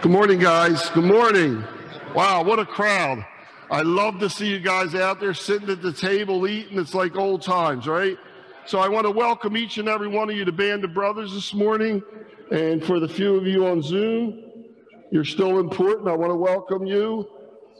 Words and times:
Good 0.00 0.12
morning, 0.12 0.38
guys. 0.38 0.90
Good 0.90 1.06
morning. 1.06 1.64
Wow, 2.14 2.44
what 2.44 2.60
a 2.60 2.64
crowd. 2.64 3.26
I 3.68 3.82
love 3.82 4.20
to 4.20 4.30
see 4.30 4.46
you 4.46 4.60
guys 4.60 4.94
out 4.94 5.18
there 5.18 5.34
sitting 5.34 5.68
at 5.70 5.82
the 5.82 5.92
table 5.92 6.46
eating. 6.46 6.78
It's 6.78 6.94
like 6.94 7.16
old 7.16 7.42
times, 7.42 7.88
right? 7.88 8.16
So 8.64 8.78
I 8.78 8.88
want 8.88 9.06
to 9.06 9.10
welcome 9.10 9.56
each 9.56 9.76
and 9.78 9.88
every 9.88 10.06
one 10.06 10.30
of 10.30 10.36
you 10.36 10.44
to 10.44 10.52
Band 10.52 10.84
of 10.84 10.94
Brothers 10.94 11.34
this 11.34 11.52
morning. 11.52 12.00
And 12.52 12.84
for 12.84 13.00
the 13.00 13.08
few 13.08 13.34
of 13.34 13.48
you 13.48 13.66
on 13.66 13.82
Zoom, 13.82 14.40
you're 15.10 15.24
still 15.24 15.58
important. 15.58 16.06
I 16.06 16.14
want 16.14 16.30
to 16.30 16.36
welcome 16.36 16.86
you, 16.86 17.28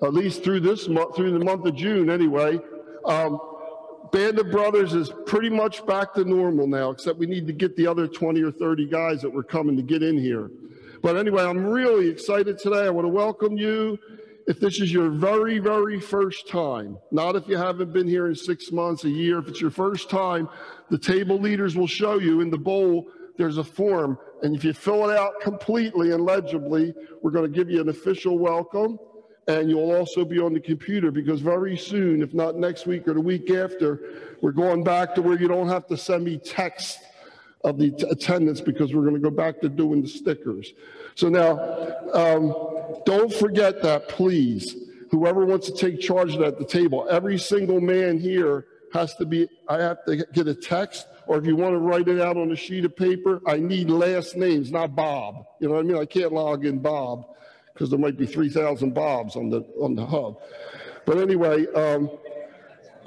at 0.03 0.13
least 0.13 0.43
through 0.43 0.61
this 0.61 0.89
month, 0.89 1.15
through 1.15 1.39
the 1.39 1.45
month 1.45 1.67
of 1.67 1.77
June 1.77 2.11
anyway. 2.11 2.59
Um, 3.05 3.39
Band 4.11 4.41
of 4.41 4.51
Brothers 4.51 4.93
is 4.93 5.13
pretty 5.27 5.51
much 5.51 5.87
back 5.87 6.15
to 6.15 6.25
normal 6.25 6.67
now, 6.67 6.91
except 6.91 7.21
we 7.21 7.27
need 7.27 7.47
to 7.47 7.53
get 7.53 7.77
the 7.77 7.87
other 7.87 8.09
20 8.09 8.43
or 8.43 8.51
30 8.51 8.87
guys 8.87 9.23
that 9.23 9.31
were 9.31 9.45
coming 9.45 9.77
to 9.77 9.83
get 9.83 10.03
in 10.03 10.19
here. 10.19 10.51
But 11.03 11.17
anyway, 11.17 11.45
I'm 11.45 11.65
really 11.65 12.09
excited 12.09 12.59
today. 12.59 12.87
I 12.87 12.91
want 12.91 13.05
to 13.05 13.13
welcome 13.13 13.57
you. 13.57 13.99
If 14.47 14.61
this 14.61 14.81
is 14.81 14.93
your 14.93 15.11
very, 15.11 15.59
very 15.59 16.01
first 16.01 16.49
time, 16.49 16.99
not 17.11 17.37
if 17.37 17.47
you 17.47 17.57
haven't 17.57 17.93
been 17.93 18.09
here 18.09 18.29
in 18.29 18.35
six 18.35 18.73
months, 18.73 19.05
a 19.05 19.11
year, 19.11 19.39
if 19.39 19.49
it's 19.49 19.61
your 19.61 19.71
first 19.71 20.09
time, 20.09 20.49
the 20.91 20.99
table 20.99 21.39
leaders 21.39 21.77
will 21.77 21.87
show 21.87 22.19
you 22.19 22.41
in 22.41 22.51
the 22.51 22.59
bowl, 22.59 23.09
there's 23.37 23.59
a 23.59 23.65
form. 23.65 24.19
And 24.43 24.57
if 24.57 24.65
you 24.65 24.73
fill 24.73 25.09
it 25.11 25.17
out 25.17 25.41
completely 25.41 26.13
and 26.13 26.25
legibly, 26.25 26.95
we're 27.23 27.31
going 27.31 27.51
to 27.51 27.57
give 27.57 27.71
you 27.71 27.81
an 27.81 27.91
official 27.91 28.39
welcome. 28.39 28.99
And 29.49 29.71
you'll 29.71 29.93
also 29.93 30.25
be 30.25 30.39
on 30.39 30.53
the 30.53 30.61
computer 30.61 31.11
because 31.11 31.41
very 31.41 31.77
soon, 31.77 32.23
if 32.23 32.35
not 32.35 32.57
next 32.57 32.87
week 32.87 33.07
or 33.07 33.15
the 33.15 33.21
week 33.21 33.51
after, 33.51 34.37
we're 34.41 34.53
going 34.53 34.83
back 34.83 35.15
to 35.15 35.23
where 35.23 35.39
you 35.39 35.49
don't 35.49 35.69
have 35.69 35.87
to 35.89 35.97
send 35.97 36.25
me 36.25 36.39
text 36.39 36.99
of 37.65 37.79
the 37.79 37.93
attendance 38.11 38.61
because 38.61 38.95
we're 38.95 39.03
going 39.03 39.15
to 39.15 39.21
go 39.21 39.31
back 39.31 39.61
to 39.61 39.69
doing 39.69 40.03
the 40.03 40.09
stickers. 40.09 40.73
So 41.15 41.29
now, 41.29 41.59
um, 42.13 42.55
don't 43.05 43.33
forget 43.33 43.83
that, 43.83 44.09
please. 44.09 44.77
Whoever 45.11 45.45
wants 45.45 45.71
to 45.71 45.75
take 45.75 46.01
charge 46.01 46.35
of 46.35 46.41
that 46.41 46.49
at 46.49 46.59
the 46.59 46.65
table, 46.65 47.07
every 47.11 47.39
single 47.39 47.81
man 47.81 48.19
here 48.19 48.67
has 48.93 49.15
to 49.17 49.27
be, 49.27 49.49
I 49.69 49.81
have 49.81 50.05
to 50.05 50.17
get 50.17 50.47
a 50.49 50.55
text, 50.55 51.07
or 51.27 51.39
if 51.39 51.45
you 51.45 51.57
want 51.57 51.75
to 51.75 51.79
write 51.79 52.09
it 52.09 52.21
out 52.21 52.37
on 52.37 52.53
a 52.53 52.57
sheet 52.57 52.85
of 52.85 52.97
paper, 52.97 53.41
I 53.47 53.57
need 53.57 53.91
last 53.91 54.37
names, 54.37 54.71
not 54.71 54.95
Bob. 54.95 55.47
You 55.61 55.69
know 55.69 55.75
what 55.75 55.81
I 55.81 55.89
mean? 55.89 55.97
I 55.99 56.07
can't 56.07 56.33
log 56.33 56.65
in 56.65 56.79
Bob 56.79 57.27
because 57.73 57.91
there 57.91 57.99
might 57.99 58.17
be 58.17 58.27
3,000 58.27 58.93
Bobs 58.95 59.37
on 59.37 59.51
the, 59.51 59.61
on 59.81 59.95
the 59.95 60.05
hub. 60.05 60.41
But 61.05 61.19
anyway, 61.19 61.67
um, 61.73 62.11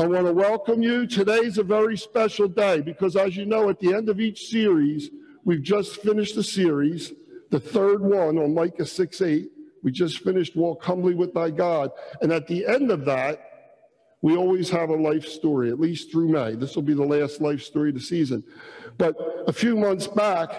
I 0.02 0.07
want 0.07 0.25
to 0.25 0.33
welcome 0.33 0.81
you. 0.81 1.05
Today's 1.05 1.59
a 1.59 1.63
very 1.63 1.95
special 1.95 2.47
day 2.47 2.81
because, 2.81 3.16
as 3.16 3.38
you 3.38 3.45
know, 3.45 3.69
at 3.69 3.80
the 3.80 3.94
end 3.94 4.09
of 4.09 4.19
each 4.19 4.47
series, 4.47 5.11
we've 5.44 5.61
just 5.61 5.97
finished 5.97 6.33
the 6.33 6.41
series, 6.41 7.13
the 7.52 7.59
third 7.59 8.02
one 8.02 8.39
on 8.39 8.55
Micah 8.55 8.88
6 8.88 9.22
8. 9.22 9.52
We 9.83 9.91
just 9.91 10.23
finished 10.23 10.55
Walk 10.55 10.83
Humbly 10.83 11.13
with 11.13 11.35
Thy 11.35 11.52
God. 11.52 11.91
And 12.19 12.31
at 12.31 12.47
the 12.47 12.66
end 12.66 12.89
of 12.89 13.05
that, 13.05 13.41
we 14.23 14.35
always 14.35 14.72
have 14.72 14.89
a 14.89 14.95
life 14.95 15.27
story, 15.27 15.69
at 15.69 15.79
least 15.79 16.11
through 16.11 16.29
May. 16.29 16.55
This 16.55 16.75
will 16.75 16.81
be 16.81 16.95
the 16.95 17.05
last 17.05 17.39
life 17.39 17.61
story 17.61 17.89
of 17.89 17.95
the 17.95 18.02
season. 18.02 18.44
But 18.97 19.16
a 19.45 19.53
few 19.53 19.75
months 19.77 20.07
back, 20.07 20.49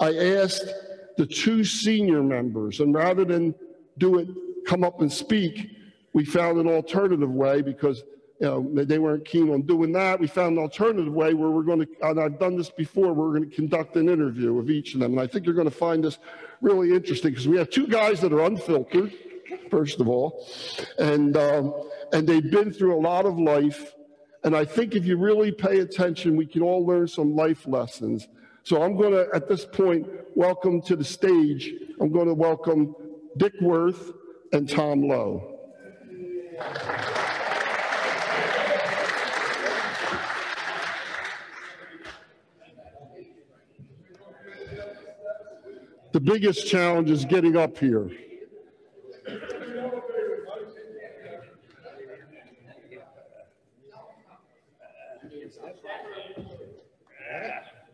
I 0.00 0.16
asked 0.16 0.72
the 1.18 1.26
two 1.26 1.64
senior 1.64 2.22
members, 2.22 2.80
and 2.80 2.94
rather 2.94 3.26
than 3.26 3.54
do 3.98 4.18
it, 4.20 4.28
come 4.66 4.84
up 4.84 5.02
and 5.02 5.12
speak, 5.12 5.68
we 6.14 6.24
found 6.24 6.58
an 6.58 6.66
alternative 6.66 7.30
way 7.30 7.60
because 7.60 8.02
you 8.40 8.46
know, 8.46 8.84
they 8.84 8.98
weren't 8.98 9.26
keen 9.26 9.52
on 9.52 9.62
doing 9.62 9.92
that. 9.92 10.18
We 10.18 10.26
found 10.26 10.56
an 10.56 10.62
alternative 10.62 11.12
way 11.12 11.34
where 11.34 11.50
we're 11.50 11.62
going 11.62 11.80
to, 11.80 11.88
and 12.02 12.18
I've 12.18 12.38
done 12.38 12.56
this 12.56 12.70
before, 12.70 13.12
we're 13.12 13.36
going 13.36 13.50
to 13.50 13.54
conduct 13.54 13.96
an 13.96 14.08
interview 14.08 14.58
of 14.58 14.70
each 14.70 14.94
of 14.94 15.00
them. 15.00 15.12
And 15.12 15.20
I 15.20 15.26
think 15.26 15.44
you're 15.44 15.54
going 15.54 15.68
to 15.68 15.76
find 15.76 16.02
this 16.02 16.18
really 16.62 16.94
interesting 16.94 17.32
because 17.32 17.46
we 17.46 17.58
have 17.58 17.68
two 17.68 17.86
guys 17.86 18.22
that 18.22 18.32
are 18.32 18.40
unfiltered, 18.40 19.12
first 19.70 20.00
of 20.00 20.08
all, 20.08 20.48
and, 20.98 21.36
um, 21.36 21.74
and 22.14 22.26
they've 22.26 22.50
been 22.50 22.72
through 22.72 22.98
a 22.98 23.02
lot 23.02 23.26
of 23.26 23.38
life. 23.38 23.94
And 24.42 24.56
I 24.56 24.64
think 24.64 24.94
if 24.94 25.04
you 25.04 25.18
really 25.18 25.52
pay 25.52 25.80
attention, 25.80 26.34
we 26.34 26.46
can 26.46 26.62
all 26.62 26.86
learn 26.86 27.08
some 27.08 27.36
life 27.36 27.66
lessons. 27.66 28.26
So 28.62 28.82
I'm 28.82 28.96
going 28.96 29.12
to, 29.12 29.28
at 29.34 29.48
this 29.48 29.66
point, 29.66 30.08
welcome 30.34 30.80
to 30.82 30.96
the 30.96 31.04
stage, 31.04 31.74
I'm 32.00 32.10
going 32.10 32.26
to 32.26 32.34
welcome 32.34 32.94
Dick 33.36 33.52
Worth 33.60 34.12
and 34.54 34.66
Tom 34.66 35.02
Lowe. 35.02 35.58
The 46.12 46.20
biggest 46.20 46.66
challenge 46.66 47.08
is 47.10 47.24
getting 47.24 47.56
up 47.56 47.78
here. 47.78 48.10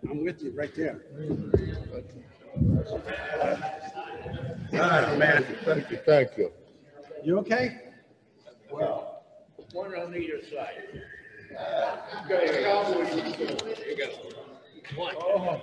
I'm 0.08 0.24
with 0.24 0.42
you 0.42 0.52
right 0.52 0.74
there. 0.74 1.02
All 4.72 4.78
right, 4.78 5.18
man. 5.18 5.44
Thank 5.64 5.90
you, 5.90 5.98
thank 6.06 6.38
you. 6.38 6.52
You 7.22 7.38
okay? 7.40 7.80
Well, 8.70 9.24
one 9.72 9.94
on 9.94 10.14
either 10.14 10.40
side. 10.42 11.02
There 12.28 12.46
you 12.46 13.96
go. 13.96 14.12
One. 14.96 15.14
Oh. 15.18 15.60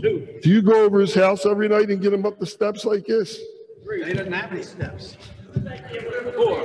Two. 0.00 0.38
Do 0.42 0.50
you 0.50 0.62
go 0.62 0.84
over 0.84 1.00
his 1.00 1.14
house 1.14 1.46
every 1.46 1.68
night 1.68 1.90
and 1.90 2.00
get 2.00 2.12
him 2.12 2.24
up 2.26 2.38
the 2.38 2.46
steps 2.46 2.84
like 2.84 3.06
this? 3.06 3.38
They 3.88 4.12
didn't 4.12 4.32
have 4.32 4.52
any 4.52 4.62
steps. 4.62 5.16
Four. 6.36 6.64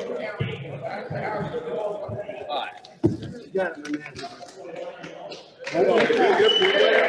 Five. 2.48 2.72
You 3.04 3.50
got 3.54 3.78
it, 3.78 3.92
man. 3.92 4.04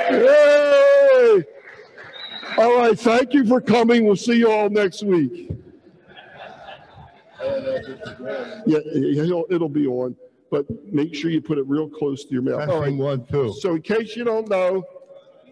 Hey! 0.08 1.44
All 2.58 2.78
right, 2.78 2.98
thank 2.98 3.34
you 3.34 3.44
for 3.46 3.60
coming. 3.60 4.06
We'll 4.06 4.16
see 4.16 4.38
you 4.38 4.50
all 4.50 4.70
next 4.70 5.02
week. 5.02 5.50
Yeah, 8.66 8.78
yeah, 8.94 9.22
it'll, 9.22 9.46
it'll 9.50 9.68
be 9.68 9.86
on, 9.86 10.16
but 10.50 10.66
make 10.92 11.14
sure 11.14 11.30
you 11.30 11.42
put 11.42 11.58
it 11.58 11.66
real 11.66 11.88
close 11.88 12.24
to 12.24 12.32
your 12.32 12.42
mouth. 12.42 12.68
All 12.68 12.80
right. 12.80 12.94
One, 12.94 13.26
two. 13.26 13.54
So 13.60 13.74
in 13.76 13.82
case 13.82 14.16
you 14.16 14.24
don't 14.24 14.48
know, 14.48 14.82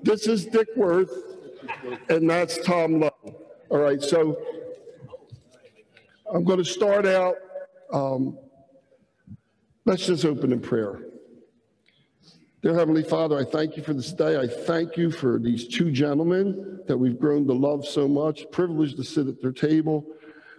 this 0.04 0.26
is 0.26 0.44
Dick 0.44 0.68
Worth, 0.76 1.10
and 2.10 2.28
that's 2.28 2.58
Tom 2.58 3.00
Lowe. 3.00 3.10
All 3.70 3.78
right, 3.78 4.02
so 4.02 4.38
I'm 6.32 6.44
going 6.44 6.58
to 6.58 6.64
start 6.64 7.06
out. 7.06 7.36
Um, 7.90 8.36
let's 9.86 10.06
just 10.06 10.26
open 10.26 10.52
in 10.52 10.60
prayer. 10.60 11.00
Dear 12.60 12.74
Heavenly 12.74 13.02
Father, 13.02 13.38
I 13.38 13.44
thank 13.44 13.78
you 13.78 13.82
for 13.82 13.94
this 13.94 14.12
day. 14.12 14.38
I 14.38 14.46
thank 14.46 14.98
you 14.98 15.10
for 15.10 15.38
these 15.38 15.68
two 15.68 15.90
gentlemen 15.90 16.80
that 16.86 16.96
we've 16.96 17.18
grown 17.18 17.46
to 17.46 17.54
love 17.54 17.86
so 17.86 18.06
much, 18.06 18.50
privileged 18.50 18.98
to 18.98 19.04
sit 19.04 19.26
at 19.26 19.40
their 19.40 19.52
table. 19.52 20.06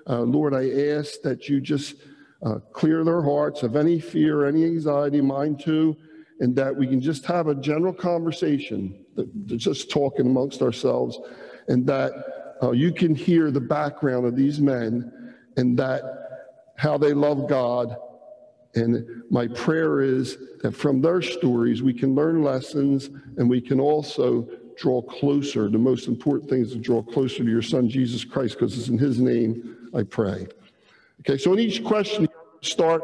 Uh, 0.10 0.22
Lord, 0.22 0.56
I 0.56 0.70
ask 0.98 1.22
that 1.22 1.48
you 1.50 1.62
just 1.62 1.96
uh, 2.44 2.56
clear 2.74 3.04
their 3.04 3.22
hearts 3.22 3.62
of 3.62 3.76
any 3.76 4.00
fear, 4.00 4.46
any 4.46 4.66
anxiety, 4.66 5.22
mine 5.22 5.56
too, 5.56 5.96
and 6.40 6.56
that 6.56 6.76
we 6.76 6.88
can 6.88 7.00
just 7.00 7.26
have 7.26 7.48
a 7.48 7.56
general 7.56 7.94
conversation, 7.94 9.05
just 9.46 9.90
talking 9.90 10.26
amongst 10.26 10.62
ourselves, 10.62 11.20
and 11.68 11.86
that 11.88 12.56
uh, 12.62 12.72
you 12.72 12.92
can 12.92 13.16
hear 13.16 13.52
the 13.52 13.62
background 13.62 14.26
of 14.26 14.36
these 14.36 14.60
men 14.60 15.34
and 15.58 15.78
that 15.78 16.02
how 16.78 16.98
they 16.98 17.14
love 17.14 17.48
God 17.48 17.96
and 18.76 19.24
my 19.30 19.48
prayer 19.48 20.02
is 20.02 20.38
that 20.62 20.74
from 20.74 21.02
their 21.02 21.22
stories, 21.22 21.82
we 21.82 21.94
can 21.94 22.14
learn 22.14 22.44
lessons 22.44 23.10
and 23.38 23.50
we 23.50 23.62
can 23.62 23.80
also 23.80 24.48
draw 24.78 25.02
closer. 25.02 25.70
The 25.70 25.78
most 25.78 26.08
important 26.08 26.50
thing 26.50 26.62
is 26.62 26.74
to 26.74 26.78
draw 26.78 27.02
closer 27.02 27.44
to 27.44 27.50
your 27.50 27.62
son, 27.62 27.90
Jesus 27.90 28.26
Christ, 28.26 28.56
because 28.56 28.78
it's 28.78 28.90
in 28.90 28.98
his 28.98 29.20
name 29.20 29.90
I 29.96 30.04
pray. 30.04 30.48
Okay, 31.22 31.38
so 31.38 31.54
in 31.54 31.60
each 31.60 31.84
question, 31.84 32.28
start 32.62 33.02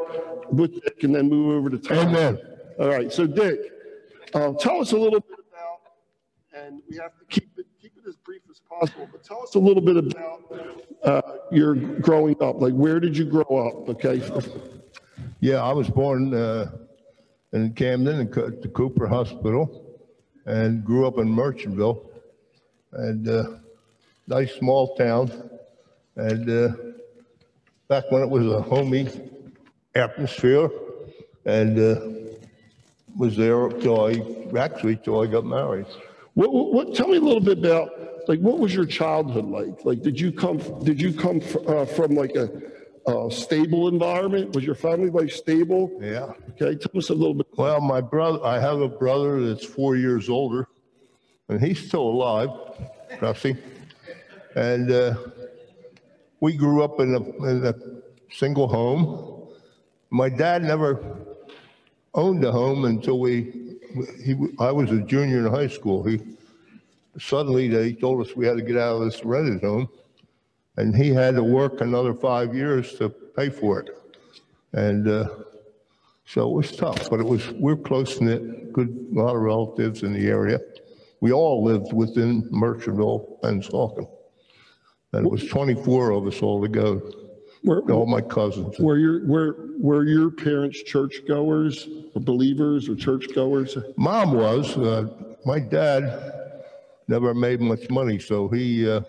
with 0.52 0.74
Dick 0.82 1.02
and 1.04 1.14
then 1.14 1.30
move 1.30 1.56
over 1.56 1.70
to 1.70 1.78
Tom. 1.78 2.08
Amen. 2.08 2.38
All 2.78 2.88
right, 2.88 3.10
so 3.10 3.26
Dick, 3.26 3.58
uh, 4.34 4.52
tell 4.52 4.80
us 4.80 4.92
a 4.92 4.98
little 4.98 5.20
bit 5.20 5.38
and 6.66 6.82
we 6.88 6.96
have 6.96 7.18
to 7.18 7.24
keep 7.28 7.50
it, 7.58 7.66
keep 7.80 7.92
it 7.96 8.08
as 8.08 8.16
brief 8.16 8.42
as 8.50 8.60
possible, 8.60 9.08
but 9.10 9.22
tell 9.24 9.42
us 9.42 9.54
a 9.54 9.58
little 9.58 9.82
bit 9.82 9.96
about 9.96 10.40
uh, 11.04 11.22
your 11.50 11.74
growing 11.74 12.36
up. 12.42 12.60
Like, 12.60 12.74
where 12.74 13.00
did 13.00 13.16
you 13.16 13.24
grow 13.24 13.42
up? 13.42 13.88
Okay. 13.88 14.22
Yeah, 15.40 15.62
I 15.62 15.72
was 15.72 15.88
born 15.88 16.32
uh, 16.34 16.70
in 17.52 17.72
Camden 17.74 18.20
and 18.20 18.32
Co- 18.32 18.50
the 18.50 18.68
Cooper 18.68 19.06
Hospital 19.06 19.98
and 20.46 20.84
grew 20.84 21.06
up 21.06 21.18
in 21.18 21.28
Merchantville. 21.28 22.06
And 22.92 23.28
uh, 23.28 23.44
nice 24.26 24.54
small 24.54 24.94
town. 24.96 25.50
And 26.16 26.48
uh, 26.48 26.74
back 27.88 28.04
when 28.10 28.22
it 28.22 28.28
was 28.28 28.46
a 28.46 28.60
homey 28.60 29.08
atmosphere 29.94 30.70
and 31.44 31.78
uh, 31.78 32.00
was 33.16 33.36
there 33.36 33.68
till 33.68 34.06
I, 34.06 34.58
actually 34.58 34.96
till 34.96 35.20
I 35.20 35.26
got 35.26 35.44
married. 35.44 35.86
What, 36.34 36.52
what, 36.52 36.94
tell 36.94 37.08
me 37.08 37.18
a 37.18 37.20
little 37.20 37.40
bit 37.40 37.58
about 37.58 37.90
like, 38.28 38.38
what 38.40 38.58
was 38.58 38.74
your 38.74 38.86
childhood 38.86 39.46
like? 39.46 39.84
Like, 39.84 40.02
did 40.02 40.18
you 40.18 40.32
come, 40.32 40.58
did 40.82 41.00
you 41.00 41.12
come 41.12 41.40
f- 41.42 41.56
uh, 41.66 41.84
from 41.84 42.14
like 42.14 42.34
a, 42.36 42.50
a 43.06 43.30
stable 43.30 43.88
environment? 43.88 44.54
Was 44.54 44.64
your 44.64 44.74
family 44.74 45.10
life 45.10 45.32
stable? 45.32 45.90
Yeah. 46.00 46.32
Okay, 46.50 46.76
tell 46.76 46.98
us 46.98 47.10
a 47.10 47.14
little 47.14 47.34
bit. 47.34 47.46
Well, 47.56 47.80
my 47.80 48.00
brother, 48.00 48.44
I 48.44 48.58
have 48.60 48.80
a 48.80 48.88
brother 48.88 49.46
that's 49.46 49.64
four 49.64 49.96
years 49.96 50.28
older, 50.28 50.68
and 51.48 51.60
he's 51.60 51.86
still 51.86 52.02
alive, 52.02 52.50
Rusty. 53.20 53.56
And 54.54 54.90
uh, 54.90 55.14
we 56.40 56.56
grew 56.56 56.82
up 56.82 57.00
in 57.00 57.14
a, 57.14 57.46
in 57.50 57.66
a 57.66 57.74
single 58.30 58.68
home. 58.68 59.48
My 60.10 60.28
dad 60.28 60.62
never 60.62 61.16
owned 62.14 62.44
a 62.44 62.52
home 62.52 62.84
until 62.84 63.18
we, 63.18 63.61
he, 64.22 64.36
I 64.58 64.70
was 64.72 64.90
a 64.90 65.00
junior 65.00 65.46
in 65.46 65.52
high 65.52 65.68
school. 65.68 66.02
He 66.02 66.20
suddenly 67.18 67.68
they 67.68 67.92
told 67.92 68.26
us 68.26 68.34
we 68.34 68.46
had 68.46 68.56
to 68.56 68.62
get 68.62 68.76
out 68.76 68.96
of 68.96 69.04
this 69.04 69.24
rented 69.24 69.62
home, 69.62 69.88
and 70.76 70.94
he 70.94 71.10
had 71.10 71.34
to 71.36 71.44
work 71.44 71.80
another 71.80 72.14
five 72.14 72.54
years 72.54 72.94
to 72.94 73.08
pay 73.08 73.50
for 73.50 73.80
it. 73.80 73.90
And 74.72 75.08
uh, 75.08 75.28
so 76.24 76.48
it 76.48 76.54
was 76.54 76.74
tough, 76.74 77.10
but 77.10 77.20
it 77.20 77.26
was, 77.26 77.50
we're 77.52 77.76
close 77.76 78.20
knit, 78.20 78.72
good, 78.72 79.08
a 79.14 79.18
lot 79.18 79.36
of 79.36 79.42
relatives 79.42 80.02
in 80.02 80.12
the 80.12 80.28
area. 80.28 80.60
We 81.20 81.32
all 81.32 81.62
lived 81.62 81.92
within 81.92 82.42
Merchantville 82.50 83.38
and 83.42 83.62
Saucon. 83.62 84.08
And 85.12 85.26
it 85.26 85.30
was 85.30 85.46
24 85.46 86.10
of 86.12 86.26
us 86.26 86.40
all 86.40 86.62
together, 86.62 87.00
Were, 87.64 87.80
all 87.92 88.06
my 88.06 88.20
cousins. 88.20 88.78
were 88.78 88.98
your, 88.98 89.24
were, 89.26 89.56
were 89.78 90.04
your 90.04 90.30
parents 90.30 90.82
churchgoers 90.82 91.88
or 92.14 92.20
believers 92.20 92.88
or 92.88 92.96
churchgoers? 92.96 93.76
Mom 93.96 94.32
was, 94.32 94.76
uh, 94.76 95.06
my 95.44 95.60
dad 95.60 96.54
never 97.06 97.34
made 97.34 97.60
much 97.60 97.88
money, 97.88 98.18
so 98.18 98.48
he, 98.48 98.90
uh, 98.90 99.02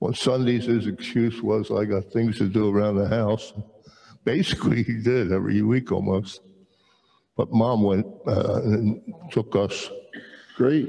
on 0.00 0.14
Sundays, 0.14 0.64
his 0.64 0.86
excuse 0.86 1.42
was, 1.42 1.70
I 1.70 1.84
got 1.84 2.06
things 2.06 2.38
to 2.38 2.48
do 2.48 2.74
around 2.74 2.96
the 2.96 3.08
house. 3.08 3.52
Basically, 4.24 4.82
he 4.82 4.94
did 4.94 5.30
every 5.30 5.62
week 5.62 5.92
almost. 5.92 6.40
But 7.36 7.52
mom 7.52 7.82
went 7.82 8.06
uh, 8.26 8.62
and 8.62 9.00
took 9.30 9.56
us. 9.56 9.90
Great. 10.56 10.88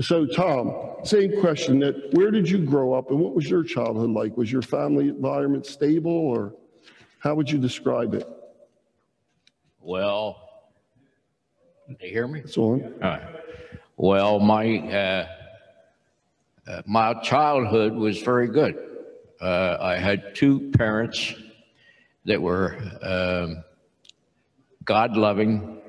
So, 0.00 0.24
Tom, 0.24 0.96
same 1.04 1.40
question 1.40 1.80
that 1.80 2.14
where 2.14 2.30
did 2.30 2.48
you 2.48 2.58
grow 2.58 2.92
up 2.92 3.10
and 3.10 3.18
what 3.18 3.34
was 3.34 3.48
your 3.50 3.64
childhood 3.64 4.10
like? 4.10 4.36
Was 4.36 4.52
your 4.52 4.62
family 4.62 5.08
environment 5.08 5.66
stable 5.66 6.12
or 6.12 6.54
how 7.18 7.34
would 7.34 7.50
you 7.50 7.58
describe 7.58 8.14
it? 8.14 8.26
Well, 9.80 10.48
they 11.98 12.10
hear 12.10 12.28
me? 12.28 12.40
It's 12.40 12.56
on. 12.56 12.82
All 13.02 13.10
right. 13.10 13.22
Well, 13.96 14.38
my, 14.38 14.78
uh, 14.78 15.26
uh, 16.68 16.82
my 16.86 17.14
childhood 17.14 17.94
was 17.94 18.22
very 18.22 18.46
good. 18.46 18.78
Uh, 19.40 19.76
I 19.80 19.96
had 19.96 20.34
two 20.34 20.70
parents 20.70 21.34
that 22.26 22.40
were 22.40 22.76
um, 23.02 23.64
God-loving 24.84 25.79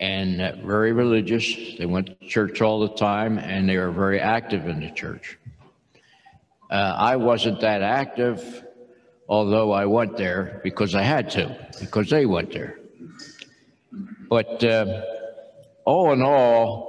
and 0.00 0.56
very 0.62 0.92
religious. 0.92 1.76
They 1.78 1.84
went 1.84 2.06
to 2.06 2.26
church 2.26 2.62
all 2.62 2.80
the 2.80 2.94
time, 2.94 3.38
and 3.38 3.68
they 3.68 3.76
were 3.76 3.92
very 3.92 4.18
active 4.18 4.66
in 4.66 4.80
the 4.80 4.90
church. 4.90 5.38
Uh, 6.70 6.94
I 6.96 7.16
wasn't 7.16 7.60
that 7.60 7.82
active, 7.82 8.64
although 9.28 9.72
I 9.72 9.84
went 9.84 10.16
there 10.16 10.60
because 10.64 10.94
I 10.94 11.02
had 11.02 11.28
to, 11.30 11.54
because 11.78 12.08
they 12.08 12.24
went 12.24 12.50
there. 12.50 12.78
But 14.28 14.64
uh, 14.64 15.02
all 15.84 16.12
in 16.12 16.22
all, 16.22 16.88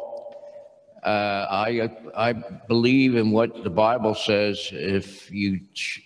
uh, 1.03 1.47
I 1.49 1.89
I 2.15 2.33
believe 2.67 3.15
in 3.15 3.31
what 3.31 3.63
the 3.63 3.71
Bible 3.71 4.13
says. 4.13 4.69
If 4.71 5.31
you 5.31 5.59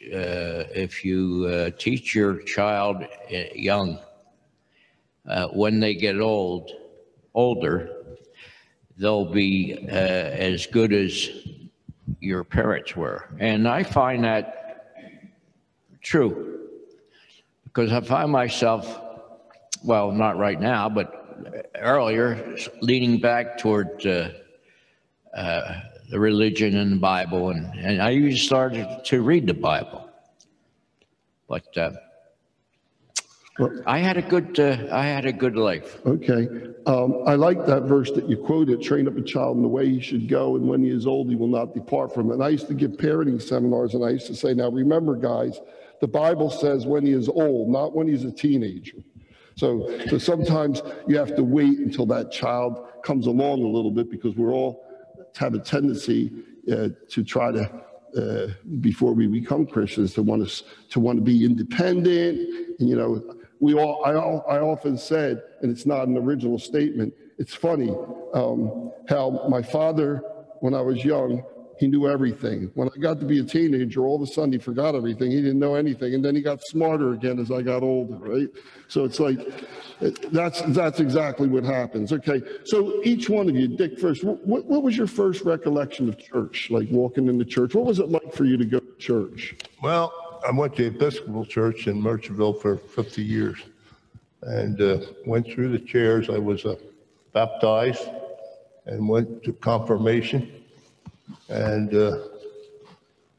uh, 0.05 0.71
if 0.73 1.03
you 1.03 1.45
uh, 1.51 1.71
teach 1.77 2.15
your 2.15 2.37
child 2.43 3.03
uh, 3.03 3.35
young, 3.53 3.99
when 5.51 5.81
they 5.81 5.95
get 5.95 6.17
old, 6.21 6.71
older, 7.35 7.91
they'll 8.97 9.31
be 9.31 9.77
uh, 9.87 9.91
as 9.91 10.65
good 10.65 10.91
as 10.91 11.29
your 12.19 12.43
parents 12.43 12.95
were, 12.95 13.29
and 13.39 13.67
I 13.67 13.83
find 13.83 14.23
that 14.23 14.95
true. 16.01 16.53
Because 17.65 17.91
I 17.91 17.99
find 17.99 18.31
myself, 18.31 19.01
well, 19.83 20.11
not 20.11 20.37
right 20.37 20.59
now, 20.59 20.87
but 20.87 21.69
earlier, 21.75 22.55
leaning 22.81 23.19
back 23.19 23.57
toward 23.57 24.05
uh, 24.05 24.29
uh, 25.35 25.81
the 26.09 26.19
religion 26.19 26.77
and 26.77 26.93
the 26.93 26.97
Bible, 26.97 27.49
and, 27.49 27.65
and 27.77 28.01
I 28.01 28.13
even 28.13 28.37
started 28.37 29.03
to 29.05 29.21
read 29.21 29.45
the 29.47 29.53
Bible. 29.53 30.09
But 31.47 31.77
uh, 31.77 31.91
I 33.85 33.99
had 33.99 34.17
a 34.17 34.21
good, 34.21 34.59
uh, 34.59 34.87
I 34.91 35.05
had 35.05 35.25
a 35.25 35.31
good 35.31 35.55
life. 35.55 35.99
Okay. 36.05 36.49
Um, 36.85 37.23
I 37.25 37.35
like 37.35 37.65
that 37.65 37.83
verse 37.83 38.11
that 38.11 38.27
you 38.29 38.35
quoted, 38.35 38.81
train 38.81 39.07
up 39.07 39.15
a 39.15 39.21
child 39.21 39.55
in 39.55 39.63
the 39.63 39.69
way 39.69 39.87
he 39.87 40.01
should 40.01 40.27
go, 40.27 40.57
and 40.57 40.67
when 40.67 40.83
he 40.83 40.89
is 40.89 41.07
old, 41.07 41.29
he 41.29 41.35
will 41.35 41.47
not 41.47 41.73
depart 41.73 42.13
from 42.13 42.29
it. 42.29 42.33
And 42.33 42.43
I 42.43 42.49
used 42.49 42.67
to 42.67 42.73
give 42.73 42.91
parenting 42.91 43.41
seminars, 43.41 43.93
and 43.93 44.03
I 44.03 44.09
used 44.09 44.27
to 44.27 44.35
say, 44.35 44.53
now 44.53 44.69
remember, 44.69 45.15
guys, 45.15 45.61
the 46.01 46.07
Bible 46.07 46.49
says 46.49 46.85
when 46.85 47.05
he 47.05 47.13
is 47.13 47.29
old, 47.29 47.69
not 47.69 47.95
when 47.95 48.07
he's 48.09 48.25
a 48.25 48.31
teenager. 48.31 48.97
So, 49.55 49.89
so 50.09 50.17
sometimes 50.17 50.81
you 51.07 51.17
have 51.17 51.33
to 51.37 51.43
wait 51.43 51.79
until 51.79 52.05
that 52.07 52.31
child 52.31 52.85
comes 53.03 53.25
along 53.25 53.63
a 53.63 53.67
little 53.67 53.91
bit 53.91 54.11
because 54.11 54.35
we're 54.35 54.51
all 54.51 54.85
have 55.37 55.53
a 55.53 55.59
tendency 55.59 56.31
uh, 56.69 56.89
to 57.09 57.23
try 57.23 57.51
to, 57.51 57.71
uh, 58.17 58.47
before 58.81 59.13
we 59.13 59.27
become 59.27 59.65
Christians, 59.65 60.13
to 60.15 60.23
want 60.23 60.47
to 60.47 60.63
to 60.89 60.99
want 60.99 61.17
to 61.17 61.21
be 61.23 61.45
independent. 61.45 62.37
And, 62.79 62.89
you 62.89 62.95
know, 62.97 63.23
we 63.59 63.73
all 63.73 64.03
I, 64.05 64.11
I 64.55 64.59
often 64.59 64.97
said, 64.97 65.41
and 65.61 65.71
it's 65.71 65.85
not 65.85 66.07
an 66.07 66.17
original 66.17 66.59
statement. 66.59 67.13
It's 67.37 67.53
funny 67.53 67.89
um, 68.33 68.91
how 69.09 69.45
my 69.49 69.61
father, 69.61 70.23
when 70.59 70.73
I 70.73 70.81
was 70.81 71.03
young, 71.03 71.43
he 71.77 71.87
knew 71.87 72.07
everything. 72.07 72.71
When 72.75 72.87
I 72.87 72.97
got 72.99 73.19
to 73.19 73.25
be 73.25 73.39
a 73.39 73.43
teenager, 73.43 74.05
all 74.05 74.15
of 74.15 74.21
a 74.21 74.27
sudden 74.27 74.53
he 74.53 74.57
forgot 74.57 74.95
everything. 74.95 75.31
He 75.31 75.41
didn't 75.41 75.59
know 75.59 75.75
anything, 75.75 76.13
and 76.13 76.23
then 76.23 76.35
he 76.35 76.41
got 76.41 76.61
smarter 76.67 77.13
again 77.13 77.39
as 77.39 77.51
I 77.51 77.61
got 77.61 77.83
older. 77.83 78.15
Right? 78.15 78.47
So 78.87 79.03
it's 79.03 79.19
like 79.19 79.39
that's 80.31 80.61
that's 80.67 80.99
exactly 80.99 81.47
what 81.47 81.63
happens. 81.63 82.13
Okay. 82.13 82.41
So 82.63 83.01
each 83.03 83.29
one 83.29 83.49
of 83.49 83.55
you, 83.55 83.67
Dick, 83.67 83.99
first, 83.99 84.23
what 84.23 84.65
what 84.65 84.83
was 84.83 84.95
your 84.95 85.07
first 85.07 85.41
recollection 85.41 86.07
of 86.07 86.17
church? 86.17 86.69
Like 86.71 86.87
walking 86.91 87.27
into 87.27 87.45
church, 87.45 87.75
what 87.75 87.85
was 87.85 87.99
it 87.99 88.09
like 88.09 88.33
for 88.33 88.45
you 88.45 88.57
to 88.57 88.65
go 88.65 88.79
to 88.79 88.95
church? 88.97 89.55
Well, 89.83 90.13
I 90.45 90.51
went 90.51 90.75
to 90.75 90.85
Episcopal 90.85 91.43
Church 91.43 91.87
in 91.87 91.99
Merchantville 91.99 92.61
for 92.61 92.77
50 92.77 93.23
years 93.23 93.57
and 94.43 94.79
uh, 94.79 94.99
went 95.25 95.47
through 95.47 95.69
the 95.69 95.79
chairs. 95.79 96.29
I 96.29 96.37
was 96.37 96.65
uh, 96.65 96.75
baptized 97.33 98.07
and 98.85 99.09
went 99.09 99.43
to 99.43 99.53
confirmation 99.53 100.63
and 101.49 101.91
uh, 101.95 102.27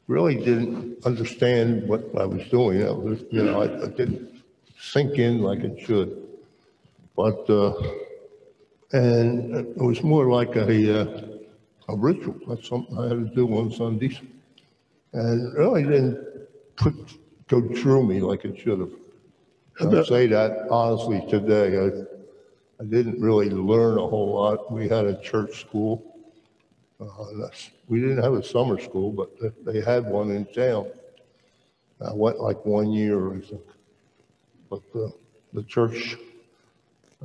really 0.07 0.35
didn't 0.35 1.05
understand 1.05 1.87
what 1.87 2.03
I 2.17 2.25
was 2.25 2.45
doing. 2.49 2.85
I 2.85 2.91
was, 2.91 3.23
you 3.31 3.41
know, 3.41 3.61
I, 3.61 3.85
I 3.85 3.87
didn't 3.87 4.43
sink 4.77 5.17
in 5.17 5.41
like 5.41 5.59
it 5.59 5.79
should. 5.79 6.27
But, 7.15 7.49
uh, 7.49 7.73
and 8.91 9.55
it 9.55 9.77
was 9.77 10.03
more 10.03 10.29
like 10.29 10.57
a, 10.57 11.01
uh, 11.01 11.21
a 11.87 11.95
ritual. 11.95 12.35
That's 12.49 12.67
something 12.67 12.99
I 12.99 13.03
had 13.03 13.29
to 13.29 13.33
do 13.33 13.47
on 13.57 13.71
Sundays. 13.71 14.19
And 15.13 15.53
really 15.53 15.83
didn't 15.83 16.36
put, 16.77 16.93
go 17.47 17.61
through 17.75 18.07
me 18.07 18.21
like 18.21 18.45
it 18.45 18.57
should 18.59 18.79
have. 18.79 18.91
I'd 19.79 20.05
say 20.05 20.27
that 20.27 20.67
honestly 20.69 21.23
today. 21.29 21.77
I, 21.77 22.81
I 22.81 22.85
didn't 22.85 23.19
really 23.21 23.49
learn 23.49 23.97
a 23.97 24.07
whole 24.07 24.33
lot. 24.33 24.71
We 24.71 24.87
had 24.87 25.05
a 25.05 25.19
church 25.21 25.61
school. 25.61 26.15
Uh, 26.99 27.47
we 27.87 27.99
didn't 27.99 28.23
have 28.23 28.33
a 28.33 28.43
summer 28.43 28.79
school, 28.79 29.11
but 29.11 29.29
they 29.65 29.81
had 29.81 30.05
one 30.05 30.31
in 30.31 30.45
town. 30.45 30.87
I 32.01 32.13
went 32.13 32.39
like 32.39 32.63
one 32.65 32.91
year, 32.91 33.33
I 33.33 33.39
think. 33.41 33.61
But 34.69 34.81
uh, 34.95 35.09
the 35.53 35.63
church 35.63 36.17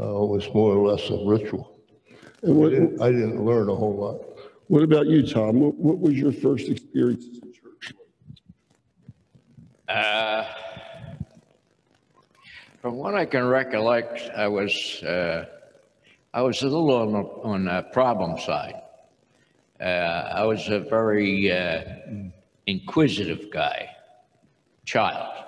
uh, 0.00 0.24
was 0.24 0.48
more 0.54 0.74
or 0.74 0.90
less 0.90 1.08
a 1.10 1.24
ritual. 1.24 1.74
And 2.42 2.64
I 2.64 2.68
didn't, 2.68 3.02
I 3.02 3.10
didn't 3.10 3.44
learn 3.44 3.68
a 3.68 3.74
whole 3.74 3.96
lot. 3.96 4.20
what 4.68 4.82
about 4.82 5.06
you, 5.06 5.26
Tom? 5.26 5.60
What, 5.60 5.74
what 5.74 5.98
was 6.00 6.14
your 6.14 6.32
first 6.32 6.68
experience? 6.68 7.26
Uh, 9.92 10.46
from 12.80 12.96
what 12.96 13.14
I 13.14 13.26
can 13.26 13.46
recollect, 13.46 14.22
I 14.34 14.48
was 14.48 15.02
uh, 15.02 15.44
I 16.32 16.40
was 16.40 16.62
a 16.62 16.64
little 16.64 16.90
on 16.94 17.12
the, 17.12 17.18
on 17.18 17.64
the 17.66 17.82
problem 17.92 18.40
side. 18.40 18.80
Uh, 19.78 19.84
I 20.34 20.44
was 20.44 20.66
a 20.68 20.80
very 20.80 21.52
uh, 21.52 21.82
inquisitive 22.66 23.50
guy, 23.52 23.90
child, 24.86 25.44